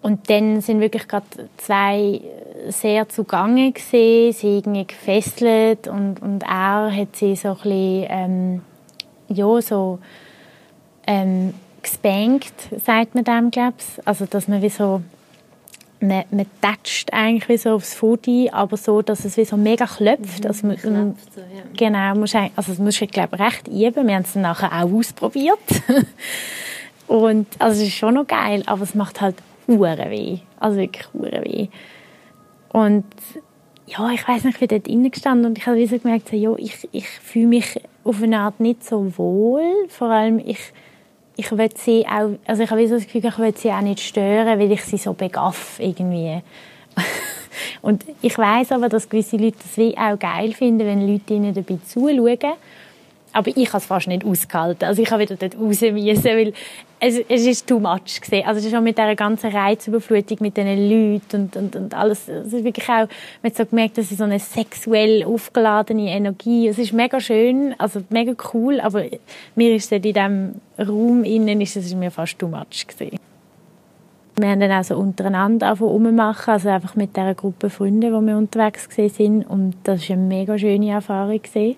und 0.03 0.29
dann 0.29 0.61
sind 0.61 0.81
wirklich 0.81 1.07
gerade 1.07 1.25
zwei 1.57 2.21
sehr 2.67 3.09
zugange 3.09 3.71
gesehen, 3.71 4.33
sie 4.33 4.57
irgendwie 4.57 4.85
gefesselt 4.85 5.87
und, 5.87 6.21
und 6.21 6.43
er 6.43 6.95
hat 6.95 7.15
sie 7.15 7.35
so 7.35 7.49
ein 7.49 7.53
bisschen, 7.55 8.05
ähm, 8.09 8.61
ja, 9.29 9.61
so 9.61 9.99
ähm, 11.07 11.53
gespankt, 11.81 12.53
sagt 12.83 13.15
man 13.15 13.23
dem, 13.23 13.49
glaube 13.49 13.75
ich. 13.79 14.07
Also, 14.07 14.25
dass 14.25 14.47
man 14.47 14.61
wie 14.61 14.69
so 14.69 15.01
man, 16.03 16.25
man 16.31 16.45
tätscht 16.61 17.13
eigentlich 17.13 17.47
wie 17.47 17.57
so 17.57 17.71
aufs 17.71 17.93
Foto, 17.93 18.49
aber 18.51 18.75
so, 18.75 19.01
dass 19.01 19.23
es 19.23 19.37
wie 19.37 19.45
so 19.45 19.55
mega 19.55 19.85
klopft. 19.85 20.43
Mhm, 20.43 20.47
also 20.47 20.67
man, 20.67 20.77
klopft 20.77 21.33
so, 21.33 21.39
ja. 21.39 21.63
Genau, 21.77 22.15
musst, 22.19 22.35
also 22.35 22.71
das 22.71 22.77
musst 22.77 22.99
du, 22.99 23.07
glaube 23.07 23.39
recht 23.39 23.69
üben. 23.69 24.07
Wir 24.07 24.15
haben 24.15 24.23
es 24.23 24.33
dann 24.33 24.41
nachher 24.41 24.71
auch 24.73 24.91
ausprobiert. 24.91 25.59
Und, 27.07 27.47
also 27.59 27.81
es 27.81 27.87
ist 27.87 27.95
schon 27.95 28.15
noch 28.15 28.27
geil, 28.27 28.63
aber 28.65 28.83
es 28.83 28.95
macht 28.95 29.21
halt 29.21 29.35
hure 29.67 30.09
weh. 30.09 30.39
Also 30.59 30.77
wirklich 30.77 31.07
hure 31.13 31.43
weh. 31.43 31.67
Und 32.71 33.05
ja, 33.85 34.09
ich 34.11 34.27
weiß 34.27 34.45
nicht, 34.45 34.61
ich 34.61 34.67
bin 34.67 34.79
dort 34.79 34.89
reingestanden 34.89 35.45
und 35.45 35.57
ich 35.57 35.67
habe 35.67 35.85
so 35.87 35.97
gemerkt, 35.97 36.29
so, 36.29 36.35
ja, 36.35 36.55
ich, 36.57 36.87
ich 36.91 37.07
fühle 37.07 37.47
mich 37.47 37.79
auf 38.03 38.21
eine 38.21 38.39
Art 38.39 38.59
nicht 38.59 38.83
so 38.83 39.17
wohl. 39.17 39.63
Vor 39.89 40.09
allem, 40.09 40.39
ich 40.39 40.73
ich 41.35 41.51
will 41.51 41.69
sie 41.75 42.05
auch, 42.07 42.31
also 42.45 42.63
ich 42.63 42.69
habe 42.69 42.87
so 42.87 42.95
das 42.95 43.05
Gefühl, 43.05 43.25
ich 43.25 43.37
will 43.37 43.55
sie 43.55 43.71
auch 43.71 43.81
nicht 43.81 43.99
stören, 43.99 44.59
weil 44.59 44.71
ich 44.71 44.83
sie 44.83 44.97
so 44.97 45.13
begaff 45.13 45.79
irgendwie. 45.79 46.41
und 47.81 48.05
ich 48.21 48.37
weiß 48.37 48.71
aber, 48.71 48.89
dass 48.89 49.09
gewisse 49.09 49.37
Leute 49.37 49.57
das 49.61 49.77
wie 49.77 49.97
auch 49.97 50.17
geil 50.17 50.53
finden, 50.53 50.85
wenn 50.85 51.07
Leute 51.07 51.33
ihnen 51.33 51.53
dabei 51.53 51.79
zuschauen. 51.85 52.53
Aber 53.33 53.51
ich 53.53 53.67
habe 53.69 53.79
es 53.79 53.85
fast 53.85 54.07
nicht 54.07 54.23
ausgehalten. 54.23 54.85
Also 54.85 55.01
ich 55.01 55.11
habe 55.11 55.23
wieder 55.23 55.35
dort 55.35 55.55
raus 55.55 55.81
müssen, 55.81 56.25
weil 56.25 56.53
es, 56.99 57.19
es 57.27 57.45
ist 57.45 57.67
too 57.67 57.79
much 57.79 58.21
gesehen. 58.21 58.45
Also 58.45 58.69
schon 58.69 58.83
mit 58.83 58.97
dieser 58.97 59.15
ganzen 59.15 59.51
Reizüberflutung 59.51 60.37
mit 60.39 60.55
diesen 60.55 60.89
Leuten 60.89 61.41
und, 61.41 61.55
und, 61.55 61.75
und 61.75 61.93
alles. 61.95 62.29
Es 62.29 62.53
ist 62.53 62.63
wirklich 62.63 62.87
auch, 62.87 63.07
man 63.41 63.51
hat 63.51 63.55
so 63.55 63.65
gemerkt, 63.65 63.97
dass 63.97 64.11
es 64.11 64.19
so 64.19 64.23
eine 64.23 64.39
sexuell 64.39 65.25
aufgeladene 65.25 66.11
Energie. 66.11 66.67
Es 66.67 66.77
ist 66.77 66.93
mega 66.93 67.19
schön, 67.19 67.73
also 67.79 68.03
mega 68.09 68.33
cool, 68.53 68.79
aber 68.79 69.03
mir 69.55 69.75
ist 69.75 69.85
es 69.85 69.91
in 69.91 70.01
diesem 70.03 70.61
Raum 70.77 71.23
innen 71.23 71.59
ist 71.59 71.75
es 71.75 71.93
mir 71.95 72.11
fast 72.11 72.37
too 72.37 72.47
much 72.47 72.87
gesehen. 72.87 73.17
Wir 74.35 74.47
haben 74.47 74.59
dann 74.59 74.71
auch 74.71 74.83
so 74.83 74.95
untereinander 74.95 75.77
rummachen, 75.77 76.53
also 76.53 76.69
einfach 76.69 76.95
mit 76.95 77.15
dieser 77.15 77.35
Gruppe 77.35 77.69
Freunde, 77.69 78.07
die 78.07 78.25
wir 78.25 78.37
unterwegs 78.37 78.87
sind 78.89 79.43
und 79.43 79.75
das 79.83 80.09
war 80.09 80.15
eine 80.15 80.25
mega 80.25 80.57
schöne 80.57 80.91
Erfahrung 80.91 81.41
gewesen 81.41 81.75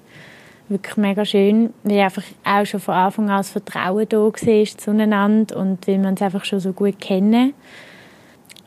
wirklich 0.70 0.98
mega 0.98 1.26
schön, 1.26 1.74
weil 1.84 2.02
einfach 2.02 2.24
auch 2.44 2.66
schon 2.66 2.80
von 2.80 2.96
Anfang 2.96 3.30
an 3.30 3.38
das 3.38 3.50
Vertrauen 3.50 4.08
da 4.10 4.18
war 4.18 4.34
zueinander 4.34 5.58
und 5.58 5.88
weil 5.88 6.00
man 6.00 6.16
es 6.16 6.22
einfach 6.22 6.46
schon 6.46 6.60
so 6.60 6.74
gut 6.74 7.00
kennen. 7.00 7.54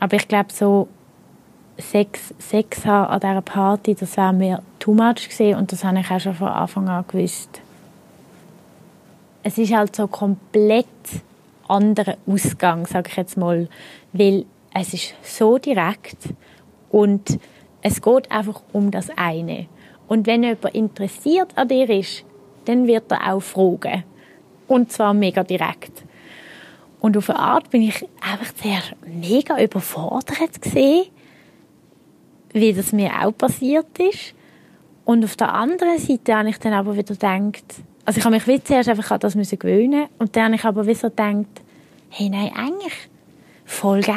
Aber 0.00 0.16
ich 0.16 0.28
glaube, 0.28 0.52
so 0.52 0.88
Sex, 1.78 2.34
Sex 2.38 2.84
haben 2.86 3.10
an 3.10 3.20
dieser 3.20 3.42
Party, 3.42 3.94
das 3.94 4.16
wäre 4.16 4.32
mir 4.32 4.62
too 4.78 4.94
much 4.94 5.28
gewesen 5.28 5.58
und 5.58 5.72
das 5.72 5.84
habe 5.84 6.00
ich 6.00 6.10
auch 6.10 6.20
schon 6.20 6.34
von 6.34 6.48
Anfang 6.48 6.88
an 6.88 7.04
gewusst. 7.06 7.60
Es 9.42 9.58
ist 9.58 9.72
halt 9.72 9.94
so 9.94 10.06
komplett 10.06 10.86
anderer 11.68 12.16
Ausgang, 12.26 12.86
sage 12.86 13.10
ich 13.10 13.16
jetzt 13.16 13.36
mal, 13.36 13.68
weil 14.12 14.44
es 14.74 14.92
ist 14.94 15.14
so 15.22 15.58
direkt 15.58 16.16
und 16.90 17.38
es 17.82 18.02
geht 18.02 18.30
einfach 18.30 18.60
um 18.72 18.90
das 18.90 19.08
eine. 19.16 19.66
Und 20.08 20.26
wenn 20.26 20.42
jemand 20.42 20.74
interessiert 20.74 21.56
an 21.56 21.68
dir 21.68 21.88
ist, 21.88 22.24
dann 22.64 22.86
wird 22.86 23.12
er 23.12 23.32
auch 23.32 23.40
fragen. 23.40 24.04
Und 24.66 24.90
zwar 24.90 25.14
mega 25.14 25.44
direkt. 25.44 26.02
Und 27.00 27.16
auf 27.16 27.30
eine 27.30 27.38
Art 27.38 27.70
bin 27.70 27.82
ich 27.82 28.04
einfach 28.20 28.52
sehr 28.62 28.80
mega 29.06 29.62
überfordert 29.62 30.60
gesehen, 30.60 31.06
wie 32.52 32.72
das 32.72 32.92
mir 32.92 33.10
auch 33.22 33.32
passiert 33.32 33.98
ist. 33.98 34.34
Und 35.04 35.24
auf 35.24 35.36
der 35.36 35.54
anderen 35.54 35.98
Seite 35.98 36.34
habe 36.34 36.50
ich 36.50 36.58
dann 36.58 36.72
aber 36.72 36.96
wieder 36.96 37.14
gedacht, 37.14 37.64
also 38.04 38.18
ich 38.18 38.24
habe 38.24 38.34
mich 38.34 38.46
wie 38.46 38.62
zuerst 38.62 38.88
einfach 38.88 39.10
an 39.10 39.20
das 39.20 39.34
müssen 39.34 39.58
gewöhnen 39.58 40.06
und 40.18 40.34
dann 40.34 40.44
habe 40.44 40.54
ich 40.56 40.64
aber 40.64 40.86
wieder 40.86 41.10
gedacht, 41.10 41.62
hey, 42.10 42.28
nein, 42.28 42.50
eigentlich 42.54 42.94
voll 43.64 44.00
geil. 44.00 44.16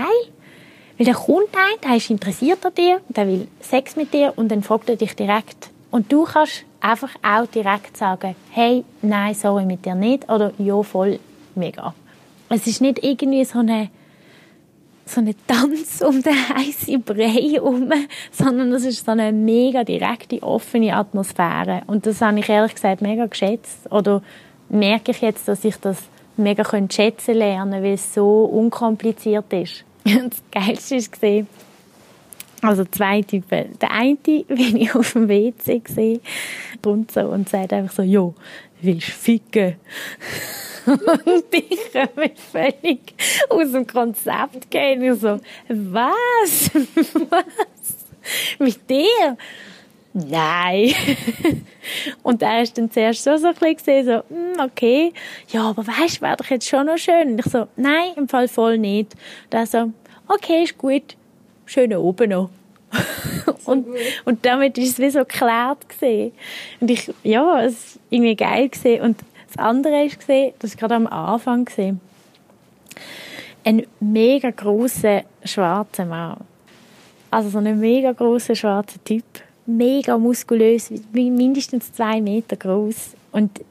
Weil 0.97 1.05
der 1.05 1.15
kommt 1.15 1.49
ein, 1.55 1.82
der 1.84 1.95
ist 1.95 2.09
interessiert 2.09 2.65
an 2.65 2.74
dir, 2.74 3.01
der 3.09 3.28
will 3.28 3.47
Sex 3.59 3.95
mit 3.95 4.13
dir 4.13 4.34
und 4.36 4.49
dann 4.49 4.63
fragt 4.63 4.89
er 4.89 4.95
dich 4.95 5.15
direkt, 5.15 5.70
und 5.91 6.11
du 6.11 6.23
kannst 6.23 6.63
einfach 6.79 7.11
auch 7.21 7.45
direkt 7.47 7.97
sagen, 7.97 8.35
hey, 8.51 8.83
nein, 9.01 9.35
sorry, 9.35 9.65
mit 9.65 9.85
dir 9.85 9.95
nicht 9.95 10.29
oder 10.29 10.51
ja, 10.57 10.81
voll, 10.81 11.19
mega. 11.55 11.93
Es 12.49 12.65
ist 12.67 12.81
nicht 12.81 13.03
irgendwie 13.03 13.45
so 13.45 13.59
eine 13.59 13.89
so 15.05 15.19
eine 15.19 15.35
Tanz 15.45 16.01
um 16.01 16.21
den 16.21 16.33
heißen 16.33 17.01
Brei 17.03 17.29
herum, 17.29 17.91
sondern 18.31 18.71
es 18.73 18.85
ist 18.85 19.05
so 19.05 19.11
eine 19.11 19.31
mega 19.31 19.83
direkte, 19.83 20.41
offene 20.41 20.95
Atmosphäre. 20.95 21.81
Und 21.87 22.05
das 22.05 22.21
habe 22.21 22.39
ich 22.39 22.47
ehrlich 22.47 22.75
gesagt 22.75 23.01
mega 23.01 23.25
geschätzt. 23.25 23.91
Oder 23.91 24.21
merke 24.69 25.11
ich 25.11 25.21
jetzt, 25.21 25.47
dass 25.47 25.65
ich 25.65 25.75
das 25.77 25.97
mega 26.37 26.63
schätzen 26.89 27.35
lernen 27.35 27.83
weil 27.83 27.93
es 27.93 28.13
so 28.13 28.45
unkompliziert 28.45 29.51
ist. 29.51 29.83
Und 30.05 30.33
das 30.33 30.43
Geilste 30.51 30.95
war, 30.95 31.45
also 32.62 32.86
zwei 32.86 33.22
Typen. 33.22 33.78
Der 33.80 33.91
eine 33.91 34.16
bin 34.47 34.78
ich 34.78 34.93
auf 34.95 35.14
dem 35.14 35.28
WC 35.28 35.80
gesehen 35.80 36.22
und 36.86 37.12
so 37.12 37.22
und 37.22 37.49
sagt 37.49 37.74
einfach 37.74 37.93
so, 37.93 38.03
jo, 38.03 38.36
willst 38.82 39.07
du 39.07 39.12
ficken? 39.12 39.76
und 40.86 41.45
ich 41.51 41.93
mich 42.16 42.39
völlig 42.51 43.14
aus 43.49 43.72
dem 43.72 43.86
Konzept 43.86 44.70
gehen. 44.70 45.03
Ich 45.03 45.20
so, 45.20 45.39
was? 45.68 46.72
was? 47.30 47.95
Mit 48.59 48.89
dir? 48.89 49.38
Nein. 50.14 50.93
und 52.24 52.41
er 52.41 52.64
ist 52.64 52.78
dann 52.78 52.91
zuerst 52.91 53.24
so, 53.24 53.38
so 53.38 53.47
ein 53.47 53.53
bisschen 53.53 53.78
gesehen, 53.78 54.05
so, 54.05 54.36
hm, 54.36 54.59
okay, 54.59 55.14
ja, 55.49 55.70
aber 55.70 55.88
weißt 55.88 56.18
du, 56.18 56.22
wäre 56.22 56.36
doch 56.36 56.49
jetzt 56.49 56.68
schon 56.68 56.88
noch 56.88 56.97
schön. 56.97 57.32
Und 57.32 57.39
ich 57.39 57.45
so, 57.45 57.68
nein, 57.78 58.12
im 58.18 58.28
Fall 58.28 58.47
voll 58.47 58.78
nicht. 58.78 59.14
Und 59.45 59.53
er 59.53 59.66
so, 59.66 59.91
okay, 60.28 60.64
ist 60.64 60.78
gut, 60.78 61.16
schön 61.66 61.95
oben 61.95 62.30
noch. 62.30 62.49
und, 63.66 63.88
und 64.26 64.45
damit 64.45 64.78
ist 64.78 64.93
es 64.93 64.99
wie 64.99 65.09
so 65.09 65.20
geklärt 65.20 65.88
gesehen. 65.88 66.34
Und 66.80 66.91
ich, 66.91 67.12
ja, 67.24 67.62
es 67.64 67.74
ist 67.74 67.99
irgendwie 68.09 68.36
geil 68.36 68.70
gesehen. 68.70 69.01
Und 69.01 69.20
das 69.47 69.57
andere 69.57 70.05
ist 70.05 70.20
gesehen, 70.20 70.53
das 70.59 70.72
ist 70.72 70.78
gerade 70.78 70.95
am 70.95 71.07
Anfang 71.07 71.66
gesehen. 71.66 72.01
Ein 73.64 73.86
mega 73.99 74.49
großer 74.49 75.24
schwarzer 75.43 76.05
Mann. 76.05 76.38
Also 77.30 77.49
so 77.49 77.59
ein 77.59 77.80
mega 77.80 78.12
großer 78.12 78.55
schwarzer 78.55 79.03
Typ. 79.03 79.24
Mega 79.66 80.18
muskulös, 80.18 80.91
mindestens 81.14 81.93
zwei 81.93 82.20
Meter 82.20 82.55
groß. 82.57 83.12
Und 83.32 83.62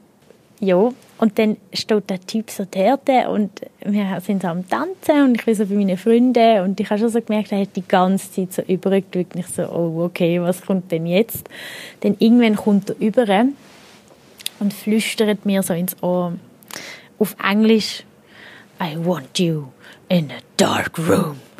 ja, 0.59 0.91
und 1.21 1.37
dann 1.37 1.57
steht 1.71 2.09
der 2.09 2.19
Typ 2.19 2.49
so 2.49 2.65
dort 2.69 3.07
und 3.29 3.51
wir 3.85 4.19
sind 4.21 4.41
so 4.41 4.47
am 4.47 4.67
Tanzen 4.67 5.23
und 5.23 5.35
ich 5.35 5.45
bin 5.45 5.53
so 5.53 5.67
bei 5.67 5.75
meinen 5.75 5.95
Freunden 5.95 6.61
und 6.61 6.79
ich 6.79 6.89
habe 6.89 6.99
schon 6.99 7.09
so 7.09 7.21
gemerkt, 7.21 7.51
er 7.51 7.61
hat 7.61 7.75
die 7.75 7.87
ganze 7.87 8.31
Zeit 8.31 8.53
so 8.53 8.61
übergeschaut 8.63 9.35
und 9.35 9.39
ich 9.39 9.47
so, 9.47 9.61
oh 9.69 10.03
okay, 10.03 10.41
was 10.41 10.65
kommt 10.65 10.91
denn 10.91 11.05
jetzt? 11.05 11.47
Dann 11.99 12.15
irgendwann 12.17 12.55
kommt 12.55 12.89
er 12.89 12.99
über 12.99 13.45
und 14.59 14.73
flüstert 14.73 15.45
mir 15.45 15.61
so 15.61 15.75
ins 15.75 15.95
Ohr 16.01 16.33
auf 17.19 17.35
Englisch, 17.47 18.03
I 18.81 18.97
want 18.97 19.37
you 19.37 19.67
in 20.09 20.31
a 20.31 20.41
dark 20.57 20.97
room. 20.97 21.39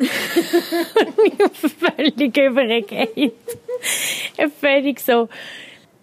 völlig 1.78 2.36
übergeht. 2.36 3.32
völlig 4.60 4.98
so, 4.98 5.28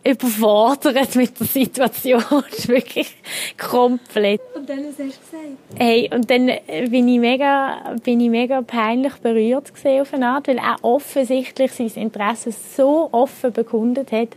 überfordert 0.03 1.15
mit 1.15 1.39
der 1.39 1.47
Situation. 1.47 2.23
Wirklich 2.67 3.15
komplett. 3.57 4.41
Und 4.55 4.69
dann, 4.69 4.79
was 4.79 4.91
hast 4.91 4.99
du 4.99 5.05
gesagt? 5.05 5.57
Hey, 5.77 6.09
und 6.13 6.29
dann 6.29 6.49
bin 6.89 7.07
ich 7.07 7.19
mega, 7.19 7.95
bin 8.03 8.19
ich 8.19 8.29
mega 8.29 8.61
peinlich 8.61 9.13
berührt 9.15 9.73
gesehen 9.73 10.01
auf 10.01 10.13
eine 10.13 10.27
Art, 10.27 10.47
weil 10.47 10.57
er 10.57 10.77
offensichtlich 10.81 11.71
sein 11.71 11.91
Interesse 11.95 12.51
so 12.51 13.09
offen 13.11 13.51
bekundet 13.51 14.11
hat. 14.11 14.29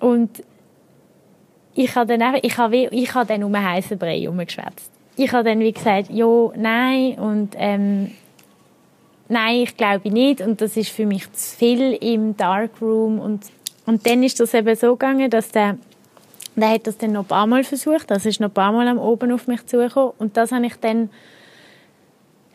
Und 0.00 0.42
ich 1.74 1.94
habe 1.94 2.06
dann 2.06 2.22
einfach, 2.22 2.40
ich 2.42 2.56
habe, 2.56 2.76
ich 2.76 3.14
habe 3.14 3.26
dann 3.26 3.44
um 3.44 3.54
einen 3.54 3.68
heißen 3.68 3.98
Brei 3.98 4.20
herumgeschwätzt. 4.20 4.90
Ich 5.16 5.32
habe 5.32 5.44
dann 5.44 5.60
wie 5.60 5.72
gesagt, 5.72 6.10
ja, 6.10 6.50
nein, 6.56 7.18
und, 7.18 7.54
ähm, 7.56 8.12
nein, 9.28 9.56
ich 9.62 9.76
glaube 9.76 10.10
nicht, 10.10 10.40
und 10.40 10.60
das 10.60 10.76
ist 10.76 10.90
für 10.90 11.06
mich 11.06 11.30
zu 11.32 11.56
viel 11.56 11.92
im 11.94 12.36
Darkroom 12.36 13.20
und 13.20 13.44
und 13.86 14.06
dann 14.06 14.22
ist 14.22 14.40
das 14.40 14.54
eben 14.54 14.74
so 14.76 14.92
gegangen, 14.92 15.30
dass 15.30 15.50
der, 15.50 15.78
der 16.56 16.70
hat 16.70 16.86
das 16.86 16.98
dann 16.98 17.12
noch 17.12 17.22
ein 17.22 17.28
paar 17.28 17.46
Mal 17.46 17.64
versucht, 17.64 18.10
also 18.10 18.28
ist 18.28 18.40
noch 18.40 18.48
ein 18.48 18.54
paar 18.54 18.72
Mal 18.72 18.88
am 18.88 18.98
Oben 18.98 19.32
auf 19.32 19.46
mich 19.46 19.64
zugekommen. 19.66 20.12
Und 20.18 20.36
das 20.36 20.52
habe 20.52 20.66
ich 20.66 20.76
dann 20.76 21.10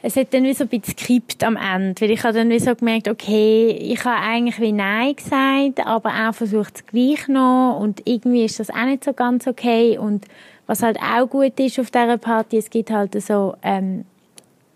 es 0.01 0.15
hat 0.15 0.33
dann 0.33 0.43
wie 0.43 0.53
so 0.53 0.63
ein 0.63 0.69
bisschen 0.69 0.95
gekippt 0.95 1.43
am 1.43 1.57
Ende, 1.57 1.99
weil 2.01 2.11
ich 2.11 2.23
habe 2.23 2.37
dann 2.37 2.49
wie 2.49 2.59
so 2.59 2.73
gemerkt, 2.73 3.09
okay, 3.09 3.69
ich 3.69 4.05
habe 4.05 4.21
eigentlich 4.23 4.59
wie 4.59 4.71
Nein 4.71 5.15
gesagt, 5.15 5.85
aber 5.85 6.11
er 6.11 6.31
versucht 6.31 6.75
es 6.77 6.85
gleich 6.85 7.27
noch. 7.27 7.77
Und 7.81 8.01
irgendwie 8.05 8.45
ist 8.45 8.59
das 8.59 8.69
auch 8.69 8.85
nicht 8.85 9.03
so 9.03 9.11
ganz 9.11 9.45
okay. 9.45 9.97
Und 9.97 10.25
was 10.67 10.83
halt 10.83 10.97
auch 10.99 11.27
gut 11.27 11.59
ist 11.59 11.79
auf 11.79 11.91
dieser 11.91 12.17
Party, 12.17 12.57
es 12.57 12.69
gibt 12.69 12.91
halt 12.91 13.21
so 13.21 13.55
ähm, 13.61 14.05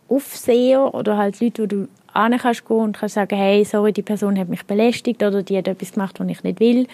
Aufseher 0.09 0.93
oder 0.93 1.17
halt 1.17 1.39
Leute, 1.39 1.63
wo 1.63 1.67
du 1.67 1.87
an 2.13 2.37
kannst 2.37 2.67
gehen 2.67 2.77
und 2.77 2.97
kannst 2.97 3.15
sagen, 3.15 3.35
hey, 3.35 3.63
sorry, 3.63 3.91
die 3.91 4.01
Person 4.01 4.37
hat 4.37 4.49
mich 4.49 4.63
belästigt 4.65 5.21
oder 5.23 5.43
die 5.43 5.57
hat 5.57 5.67
etwas 5.67 5.93
gemacht, 5.93 6.19
was 6.19 6.27
ich 6.27 6.43
nicht 6.43 6.59
will. 6.59 6.87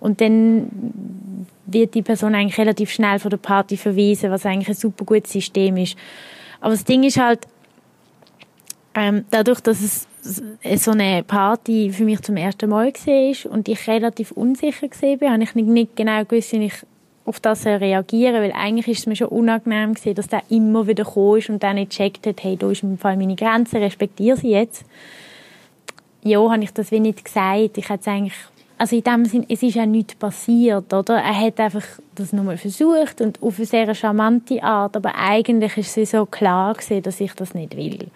Und 0.00 0.20
dann 0.20 0.70
wird 1.66 1.94
die 1.94 2.02
Person 2.02 2.34
eigentlich 2.34 2.58
relativ 2.58 2.90
schnell 2.90 3.18
von 3.18 3.30
der 3.30 3.38
Party 3.38 3.76
verwiesen, 3.76 4.30
was 4.30 4.46
eigentlich 4.46 4.68
ein 4.68 4.74
super 4.74 5.04
gutes 5.04 5.32
System 5.32 5.76
ist. 5.76 5.96
Aber 6.60 6.70
das 6.72 6.84
Ding 6.84 7.02
ist 7.02 7.18
halt, 7.18 7.46
ähm, 8.94 9.24
dadurch, 9.30 9.60
dass 9.60 9.80
es 9.80 10.84
so 10.84 10.90
eine 10.90 11.22
Party 11.22 11.92
für 11.92 12.04
mich 12.04 12.22
zum 12.22 12.36
ersten 12.36 12.70
Mal 12.70 12.92
war 12.92 13.52
und 13.52 13.68
ich 13.68 13.86
relativ 13.86 14.32
unsicher 14.32 14.88
war, 14.88 15.32
habe 15.32 15.42
ich 15.42 15.54
nicht 15.54 15.96
genau 15.96 16.24
gewusst, 16.24 16.52
wie 16.52 16.66
ich 16.66 16.74
auf 17.26 17.40
das 17.40 17.66
reagieren 17.66 18.42
weil 18.42 18.52
eigentlich 18.52 18.88
ist 18.88 18.98
es 19.00 19.06
mir 19.06 19.16
schon 19.16 19.28
unangenehm 19.28 19.94
gewesen, 19.94 20.14
dass 20.14 20.28
der 20.28 20.42
immer 20.48 20.86
wieder 20.86 21.04
gekommen 21.04 21.38
ist 21.38 21.50
und 21.50 21.62
dann 21.62 21.74
nicht 21.76 21.90
gecheckt 21.90 22.26
hat, 22.26 22.42
hey, 22.42 22.56
da 22.56 22.70
ist 22.70 22.82
im 22.82 22.98
Fall 22.98 23.16
meine 23.16 23.36
Grenze, 23.36 23.80
respektiere 23.80 24.36
sie 24.36 24.50
jetzt. 24.50 24.84
Ja, 26.22 26.38
habe 26.50 26.62
ich 26.62 26.72
das 26.72 26.90
wie 26.90 27.00
nicht 27.00 27.24
gesagt. 27.24 27.78
Ich 27.78 27.88
hätte 27.88 28.10
eigentlich, 28.10 28.34
also 28.78 28.96
in 28.96 29.04
dem 29.04 29.24
Sinn, 29.24 29.46
es 29.48 29.62
ist 29.62 29.74
ja 29.74 29.86
nichts 29.86 30.14
passiert, 30.14 30.92
oder? 30.92 31.16
Er 31.16 31.38
hat 31.38 31.60
einfach 31.60 31.84
das 32.14 32.32
nochmal 32.32 32.56
versucht 32.56 33.20
und 33.20 33.42
auf 33.42 33.58
eine 33.58 33.66
sehr 33.66 33.94
charmante 33.94 34.62
Art, 34.62 34.96
aber 34.96 35.14
eigentlich 35.14 35.76
ist 35.76 35.96
es 35.98 36.12
so 36.12 36.26
klar 36.26 36.74
gewesen, 36.74 37.02
dass 37.02 37.20
ich 37.20 37.32
das 37.34 37.54
nicht 37.54 37.76
will. 37.76 38.08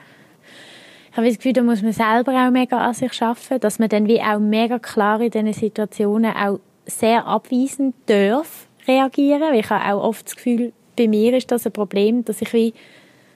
Ich 1.11 1.17
habe 1.17 1.27
das 1.27 1.37
Gefühl, 1.37 1.53
da 1.53 1.63
muss 1.63 1.83
man 1.83 1.93
selber 1.93 2.33
auch 2.33 2.51
mega 2.51 2.79
an 2.79 2.95
sich 2.95 3.21
arbeiten, 3.21 3.61
dass 3.61 3.81
man 3.81 3.89
dann 3.89 4.07
wie 4.07 4.21
auch 4.21 4.39
mega 4.39 4.79
klar 4.79 5.21
in 5.21 5.31
diesen 5.31 5.53
Situationen 5.53 6.33
auch 6.35 6.61
sehr 6.87 7.27
abweisend 7.27 7.95
darf 8.07 8.69
reagieren, 8.91 9.41
weil 9.41 9.61
ich 9.61 9.71
habe 9.71 9.93
auch 9.93 10.03
oft 10.05 10.27
das 10.27 10.37
Gefühl, 10.37 10.73
bei 10.97 11.09
mir 11.09 11.37
ist 11.37 11.51
das 11.51 11.67
ein 11.67 11.73
Problem, 11.73 12.25
dass 12.25 12.43
ich 12.43 12.53
wie 12.53 12.75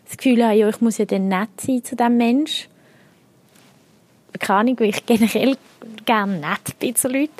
das 0.04 0.16
Gefühl 0.16 0.44
habe, 0.44 0.54
ja, 0.54 0.68
ich 0.68 0.80
muss 0.80 0.98
ja 0.98 1.04
dann 1.04 1.28
nett 1.28 1.48
sein 1.60 1.82
zu 1.82 1.96
diesem 1.96 2.16
Mensch. 2.16 2.68
Keine 4.38 4.60
Ahnung, 4.60 4.80
weil 4.80 4.90
ich 4.90 5.06
generell 5.06 5.56
gerne 6.04 6.38
nett 6.38 6.78
bin 6.78 6.94
zu 6.94 7.08
Leuten. 7.08 7.32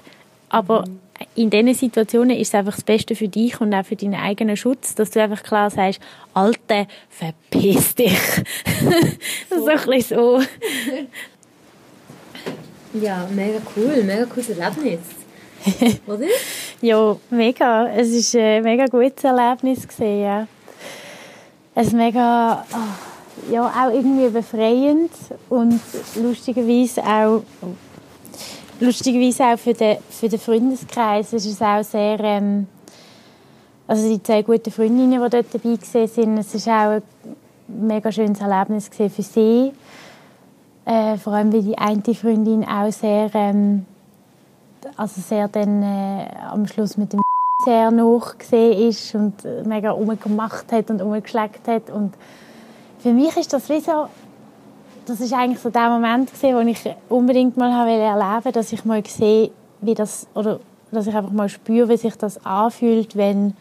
Aber 0.48 0.86
mhm. 0.86 1.00
in 1.34 1.50
diesen 1.50 1.74
Situationen 1.74 2.36
ist 2.36 2.48
es 2.48 2.54
einfach 2.54 2.74
das 2.74 2.84
Beste 2.84 3.16
für 3.16 3.28
dich 3.28 3.60
und 3.60 3.74
auch 3.74 3.84
für 3.84 3.96
deinen 3.96 4.14
eigenen 4.14 4.56
Schutz, 4.56 4.94
dass 4.94 5.10
du 5.10 5.20
einfach 5.20 5.42
klar 5.42 5.70
sagst, 5.70 6.00
Alte, 6.32 6.86
verpiss 7.10 7.94
dich. 7.96 8.18
so 9.50 9.66
ein 9.66 9.80
bisschen 9.86 10.16
so. 10.16 10.40
Ja, 12.94 13.28
mega 13.34 13.60
cool, 13.76 14.04
mega 14.04 14.24
cooles 14.24 14.50
Erlebnis. 14.50 15.23
Oder? 16.06 16.26
ja, 16.80 17.16
mega. 17.30 17.88
Es 17.88 18.34
war 18.34 18.40
ein 18.42 18.62
mega 18.62 18.86
gutes 18.86 19.24
Erlebnis. 19.24 19.86
Gewesen, 19.86 20.22
ja. 20.22 20.46
Es 21.74 21.92
mega, 21.92 22.64
oh, 22.72 23.52
ja, 23.52 23.66
auch 23.66 23.92
irgendwie 23.92 24.28
befreiend 24.28 25.10
und 25.48 25.80
lustigerweise 26.22 27.02
auch, 27.02 27.42
lustigerweise 28.78 29.44
auch 29.44 29.58
für 29.58 29.74
den, 29.74 29.98
für 30.08 30.28
den 30.28 30.38
Freundeskreis 30.38 31.32
ist 31.32 31.46
es 31.46 31.60
auch 31.60 31.82
sehr, 31.82 32.20
ähm, 32.20 32.68
also 33.88 34.08
die 34.08 34.22
zwei 34.22 34.42
guten 34.42 34.70
Freundinnen, 34.70 35.22
die 35.22 35.30
dort 35.30 35.46
dabei 35.52 35.70
waren, 35.70 36.38
es 36.38 36.66
war 36.66 36.88
auch 36.88 36.92
ein 36.92 37.86
mega 37.86 38.12
schönes 38.12 38.40
Erlebnis 38.40 38.88
für 38.88 39.08
sie. 39.08 39.72
Äh, 40.86 41.16
vor 41.16 41.32
allem, 41.32 41.52
weil 41.52 41.62
die 41.62 41.78
eine 41.78 42.02
Freundin 42.14 42.62
auch 42.64 42.92
sehr 42.92 43.30
ähm, 43.34 43.86
also 44.96 45.20
sehr 45.20 45.48
dann 45.48 45.82
äh, 45.82 46.26
am 46.50 46.66
Schluss 46.66 46.96
mit 46.96 47.12
dem 47.12 47.20
sehr 47.64 47.90
nachgesehen 47.90 48.88
ist 48.88 49.14
und 49.14 49.44
äh, 49.44 49.62
mega 49.64 49.92
umgemacht 49.92 50.72
hat 50.72 50.90
und 50.90 51.02
umgeschlägt 51.02 51.66
hat. 51.68 51.90
Und 51.90 52.14
für 52.98 53.12
mich 53.12 53.36
ist 53.36 53.52
das 53.52 53.68
wie 53.68 53.80
so 53.80 54.08
das 55.06 55.20
ist 55.20 55.32
eigentlich 55.32 55.60
so 55.60 55.70
der 55.70 55.90
Moment 55.90 56.32
gewesen, 56.32 56.56
wo 56.56 56.60
ich 56.60 56.96
unbedingt 57.08 57.56
mal 57.56 57.72
habe 57.72 57.90
erleben 57.90 58.52
dass 58.52 58.72
ich 58.72 58.84
mal 58.84 59.04
sehe 59.06 59.50
wie 59.80 59.94
das 59.94 60.26
oder 60.34 60.60
dass 60.90 61.06
ich 61.06 61.14
einfach 61.14 61.32
mal 61.32 61.48
spüre 61.48 61.88
wie 61.88 61.96
sich 61.96 62.16
das 62.16 62.44
anfühlt 62.44 63.16
wenn 63.16 63.54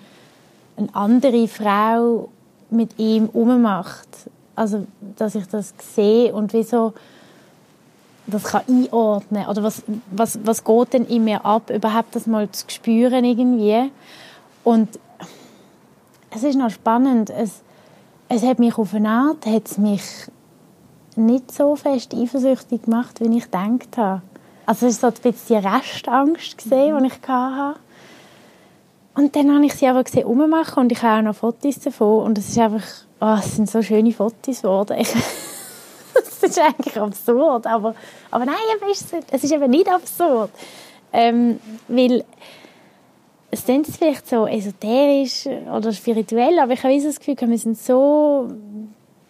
eine 0.77 0.93
andere 0.93 1.47
Frau 1.47 2.29
mit 2.69 2.97
ihm 2.97 3.27
ummacht 3.27 4.07
also 4.55 4.85
dass 5.17 5.35
ich 5.35 5.47
das 5.47 5.73
sehe 5.79 6.33
und 6.33 6.53
wie 6.53 6.63
so 6.63 6.93
das 8.27 8.43
kann 8.43 8.61
einordnen 8.67 9.47
oder 9.47 9.63
was, 9.63 9.83
was, 10.11 10.39
was 10.43 10.63
geht 10.63 10.93
denn 10.93 11.05
in 11.05 11.25
mir 11.25 11.45
ab, 11.45 11.69
überhaupt 11.69 12.15
das 12.15 12.25
mal 12.25 12.49
zu 12.49 12.65
spüren 12.69 13.25
irgendwie. 13.25 13.91
Und 14.63 14.99
es 16.31 16.43
ist 16.43 16.55
noch 16.55 16.69
spannend, 16.69 17.29
es, 17.29 17.61
es 18.29 18.43
hat 18.43 18.59
mich 18.59 18.77
auf 18.77 18.93
eine 18.93 19.09
Art, 19.09 19.45
hat 19.45 19.67
es 19.67 19.77
mich 19.77 20.01
nicht 21.15 21.51
so 21.51 21.75
fest 21.75 22.13
eifersüchtig 22.13 22.83
gemacht, 22.83 23.19
wie 23.19 23.37
ich 23.37 23.43
gedacht 23.45 23.97
habe. 23.97 24.21
Also 24.65 24.87
es 24.87 25.03
war 25.03 25.11
so 25.11 25.17
ein 25.17 25.31
bisschen 25.33 25.61
die 25.61 25.67
Restangst, 25.67 26.57
gesehen, 26.57 26.95
mhm. 26.95 27.03
die 27.03 27.07
ich 27.07 27.27
hatte. 27.27 27.79
Und 29.15 29.35
dann 29.35 29.53
habe 29.53 29.65
ich 29.65 29.75
sie 29.75 29.87
aber 29.87 30.03
gesehen 30.03 30.25
ummachen 30.25 30.83
und 30.83 30.91
ich 30.91 31.03
habe 31.03 31.19
auch 31.19 31.23
noch 31.23 31.35
Fotos 31.35 31.79
davon 31.79 32.23
und 32.23 32.37
es 32.37 32.49
ist 32.49 32.57
einfach, 32.57 32.83
oh, 33.19 33.35
es 33.37 33.55
sind 33.55 33.69
so 33.69 33.81
schöne 33.81 34.11
Fotos 34.11 34.61
geworden. 34.61 34.97
Ich 34.99 35.13
das 36.41 36.43
ist 36.43 36.59
eigentlich 36.59 36.99
absurd, 36.99 37.67
aber, 37.67 37.95
aber 38.31 38.45
nein, 38.45 38.55
es 39.31 39.43
ist 39.43 39.51
eben 39.51 39.69
nicht 39.69 39.89
absurd. 39.89 40.51
Ähm, 41.11 41.59
weil 41.87 42.23
es 43.51 43.65
klingt 43.65 43.85
vielleicht 43.85 44.27
so 44.27 44.47
esoterisch 44.47 45.47
oder 45.71 45.93
spirituell, 45.93 46.57
aber 46.57 46.73
ich 46.73 46.83
habe 46.83 46.99
das 46.99 47.19
Gefühl, 47.19 47.37
wir 47.47 47.57
sind 47.57 47.77
so, 47.77 48.47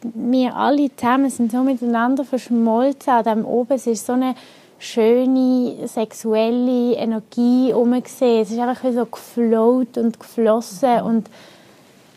wir 0.01 0.55
alle 0.55 0.95
zusammen 0.95 1.29
sind 1.29 1.51
so 1.51 1.61
miteinander 1.61 2.23
verschmolzen 2.23 3.11
an 3.11 3.23
dem 3.25 3.45
oben. 3.45 3.73
Es 3.73 3.85
ist 3.85 4.05
so 4.05 4.13
eine 4.13 4.35
schöne 4.79 5.87
sexuelle 5.87 6.95
Energie 6.95 7.73
umgesehen. 7.73 8.41
Es 8.41 8.51
ist 8.51 8.59
einfach 8.59 8.91
so 8.93 9.05
gefloat 9.05 9.97
und 9.97 10.19
geflossen 10.19 11.01
und 11.01 11.29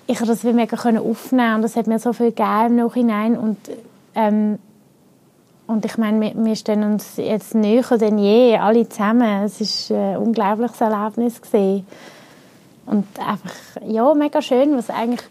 ich 0.06 0.16
habe 0.18 0.28
das 0.28 0.44
wie 0.44 0.52
mega 0.52 0.76
aufnehmen 0.76 1.56
und 1.56 1.62
das 1.62 1.74
hat 1.74 1.88
mir 1.88 1.98
so 1.98 2.12
viel 2.12 2.30
gegeben 2.30 2.66
im 2.66 2.76
Nachhinein 2.76 3.36
und 3.36 3.58
ähm, 4.16 4.58
und 5.66 5.84
ich 5.84 5.98
meine, 5.98 6.20
wir, 6.20 6.44
wir 6.44 6.56
stehen 6.56 6.82
uns 6.82 7.16
jetzt 7.16 7.54
näher 7.54 7.98
denn 7.98 8.18
je, 8.18 8.56
alle 8.56 8.88
zusammen. 8.88 9.44
Es 9.44 9.90
war 9.90 9.98
ein 9.98 10.16
unglaubliches 10.18 10.80
Erlebnis. 10.80 11.42
Gewesen. 11.42 11.86
Und 12.86 13.06
einfach, 13.18 13.52
ja, 13.84 14.14
mega 14.14 14.40
schön, 14.40 14.76
was 14.76 14.90
eigentlich, 14.90 15.22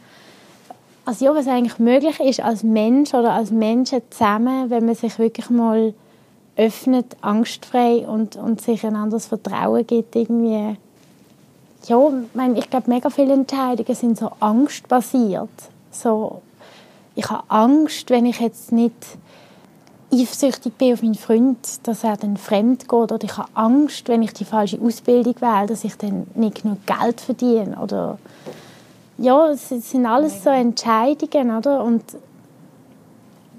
also 1.06 1.26
ja, 1.26 1.34
was 1.34 1.48
eigentlich 1.48 1.80
möglich 1.80 2.20
ist 2.20 2.42
als 2.42 2.64
Mensch 2.64 3.14
oder 3.14 3.32
als 3.32 3.52
Menschen 3.52 4.02
zusammen, 4.10 4.70
wenn 4.70 4.86
man 4.86 4.96
sich 4.96 5.18
wirklich 5.20 5.50
mal 5.50 5.94
öffnet, 6.58 7.16
angstfrei 7.22 8.06
und, 8.08 8.36
und 8.36 8.62
sich 8.62 8.86
ein 8.86 8.96
anderes 8.96 9.28
Vertrauen 9.28 9.88
gibt, 9.88 10.16
irgendwie. 10.16 10.78
Ja, 11.88 12.08
ich, 12.08 12.36
meine, 12.36 12.60
ich 12.60 12.70
glaube, 12.70 12.90
mega 12.90 13.10
viele 13.10 13.34
Entscheidungen 13.34 13.96
sind 13.96 14.18
so 14.18 14.32
angstbasiert. 14.40 15.50
So, 15.92 16.42
ich 17.16 17.30
habe 17.30 17.44
Angst, 17.48 18.10
wenn 18.10 18.26
ich 18.26 18.40
jetzt 18.40 18.72
nicht 18.72 18.94
eifersüchtig 20.14 20.74
bin 20.78 20.94
auf 20.94 21.02
meinen 21.02 21.16
Freund, 21.16 21.58
dass 21.84 22.04
er 22.04 22.18
dann 22.18 22.38
fremd 22.38 22.88
geht. 22.88 23.12
Oder 23.12 23.24
ich 23.24 23.38
habe 23.38 23.50
Angst, 23.54 24.08
wenn 24.08 24.22
ich 24.22 24.34
die 24.34 24.46
falsche 24.46 24.80
Ausbildung 24.80 25.36
wähle, 25.40 25.68
dass 25.68 25.84
ich 25.84 25.98
dann 25.98 26.28
nicht 26.36 26.62
genug 26.62 26.80
Geld 26.86 27.22
verdiene. 27.22 27.78
Oder 27.78 28.18
ja, 29.18 29.50
es 29.50 29.70
sind 29.70 30.06
alles 30.06 30.44
so 30.44 30.50
Entscheidungen, 30.50 31.58
oder? 31.58 31.84
Und 31.84 32.04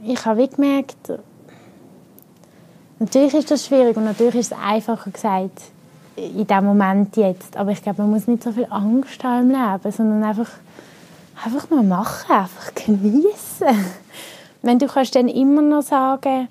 ich 0.04 0.24
habe 0.24 0.46
gemerkt, 0.48 1.12
natürlich 2.98 3.34
ist 3.34 3.50
das 3.50 3.66
schwierig 3.66 3.96
und 3.96 4.04
natürlich 4.04 4.36
ist 4.36 4.52
es 4.52 4.58
einfacher 4.58 5.10
gesagt 5.10 5.62
in 6.16 6.46
dem 6.46 6.64
Moment 6.64 7.16
jetzt, 7.16 7.56
aber 7.58 7.72
ich 7.72 7.82
glaube, 7.82 8.02
man 8.02 8.12
muss 8.12 8.26
nicht 8.26 8.42
so 8.42 8.50
viel 8.50 8.66
Angst 8.70 9.22
haben 9.22 9.50
im 9.50 9.50
Leben, 9.50 9.92
sondern 9.92 10.24
einfach 10.24 10.48
einfach 11.44 11.70
mal 11.70 11.82
machen, 11.82 12.32
einfach 12.32 12.74
genießen 12.74 13.66
wenn 14.66 14.78
du 14.78 14.86
kannst 14.86 15.14
dann 15.14 15.28
immer 15.28 15.62
noch 15.62 15.82
sagen, 15.82 16.48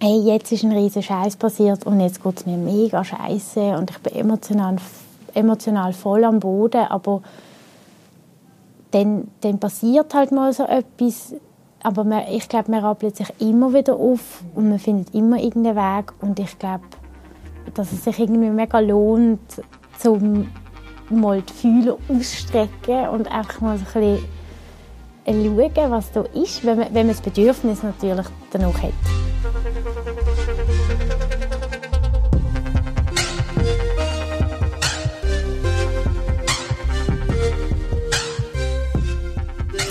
hey, 0.00 0.18
jetzt 0.20 0.50
ist 0.50 0.64
ein 0.64 0.72
riesen 0.72 1.02
Scheiß 1.02 1.36
passiert 1.36 1.86
und 1.86 2.00
jetzt 2.00 2.22
geht 2.22 2.38
es 2.38 2.46
mir 2.46 2.56
mega 2.56 3.04
scheiße 3.04 3.76
und 3.76 3.90
ich 3.90 3.98
bin 3.98 4.14
emotional, 4.14 4.76
emotional 5.34 5.92
voll 5.92 6.24
am 6.24 6.40
Boden, 6.40 6.86
aber 6.88 7.22
dann, 8.90 9.28
dann 9.42 9.58
passiert 9.58 10.14
halt 10.14 10.32
mal 10.32 10.52
so 10.52 10.64
etwas, 10.64 11.34
aber 11.82 12.04
man, 12.04 12.22
ich 12.30 12.48
glaube, 12.48 12.70
man 12.70 12.84
rappelt 12.84 13.16
sich 13.16 13.28
immer 13.40 13.74
wieder 13.74 13.94
auf 13.94 14.42
und 14.54 14.70
man 14.70 14.78
findet 14.78 15.14
immer 15.14 15.36
irgendeinen 15.36 15.76
Weg 15.76 16.12
und 16.22 16.38
ich 16.38 16.58
glaube, 16.58 16.84
dass 17.74 17.92
es 17.92 18.04
sich 18.04 18.18
irgendwie 18.18 18.50
mega 18.50 18.78
lohnt, 18.78 19.62
zum 19.98 20.48
mal 21.10 21.42
die 21.42 21.52
Fühler 21.52 21.98
ausstrecken 22.08 23.08
und 23.08 23.30
einfach 23.30 23.60
mal 23.60 23.78
so 23.78 23.84
ein 23.98 24.18
bisschen 25.24 25.74
schauen, 25.74 25.90
was 25.90 26.12
da 26.12 26.22
ist, 26.34 26.64
wenn 26.64 26.78
man, 26.78 26.94
wenn 26.94 27.06
man 27.06 27.16
das 27.16 27.20
Bedürfnis 27.20 27.82
natürlich 27.82 28.26
danach 28.50 28.82
hat. 28.82 28.92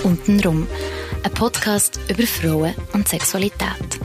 Untenrum, 0.04 0.66
ein 1.22 1.32
Podcast 1.32 2.00
über 2.08 2.26
Frauen 2.26 2.74
und 2.92 3.08
Sexualität. 3.08 3.98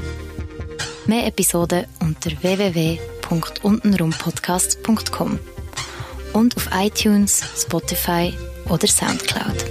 Mehr 1.05 1.27
Episoden 1.27 1.85
unter 1.99 2.31
www.untenrumpodcast.com 2.41 5.39
und 6.33 6.55
auf 6.57 6.69
iTunes, 6.73 7.41
Spotify 7.57 8.33
oder 8.69 8.87
Soundcloud. 8.87 9.68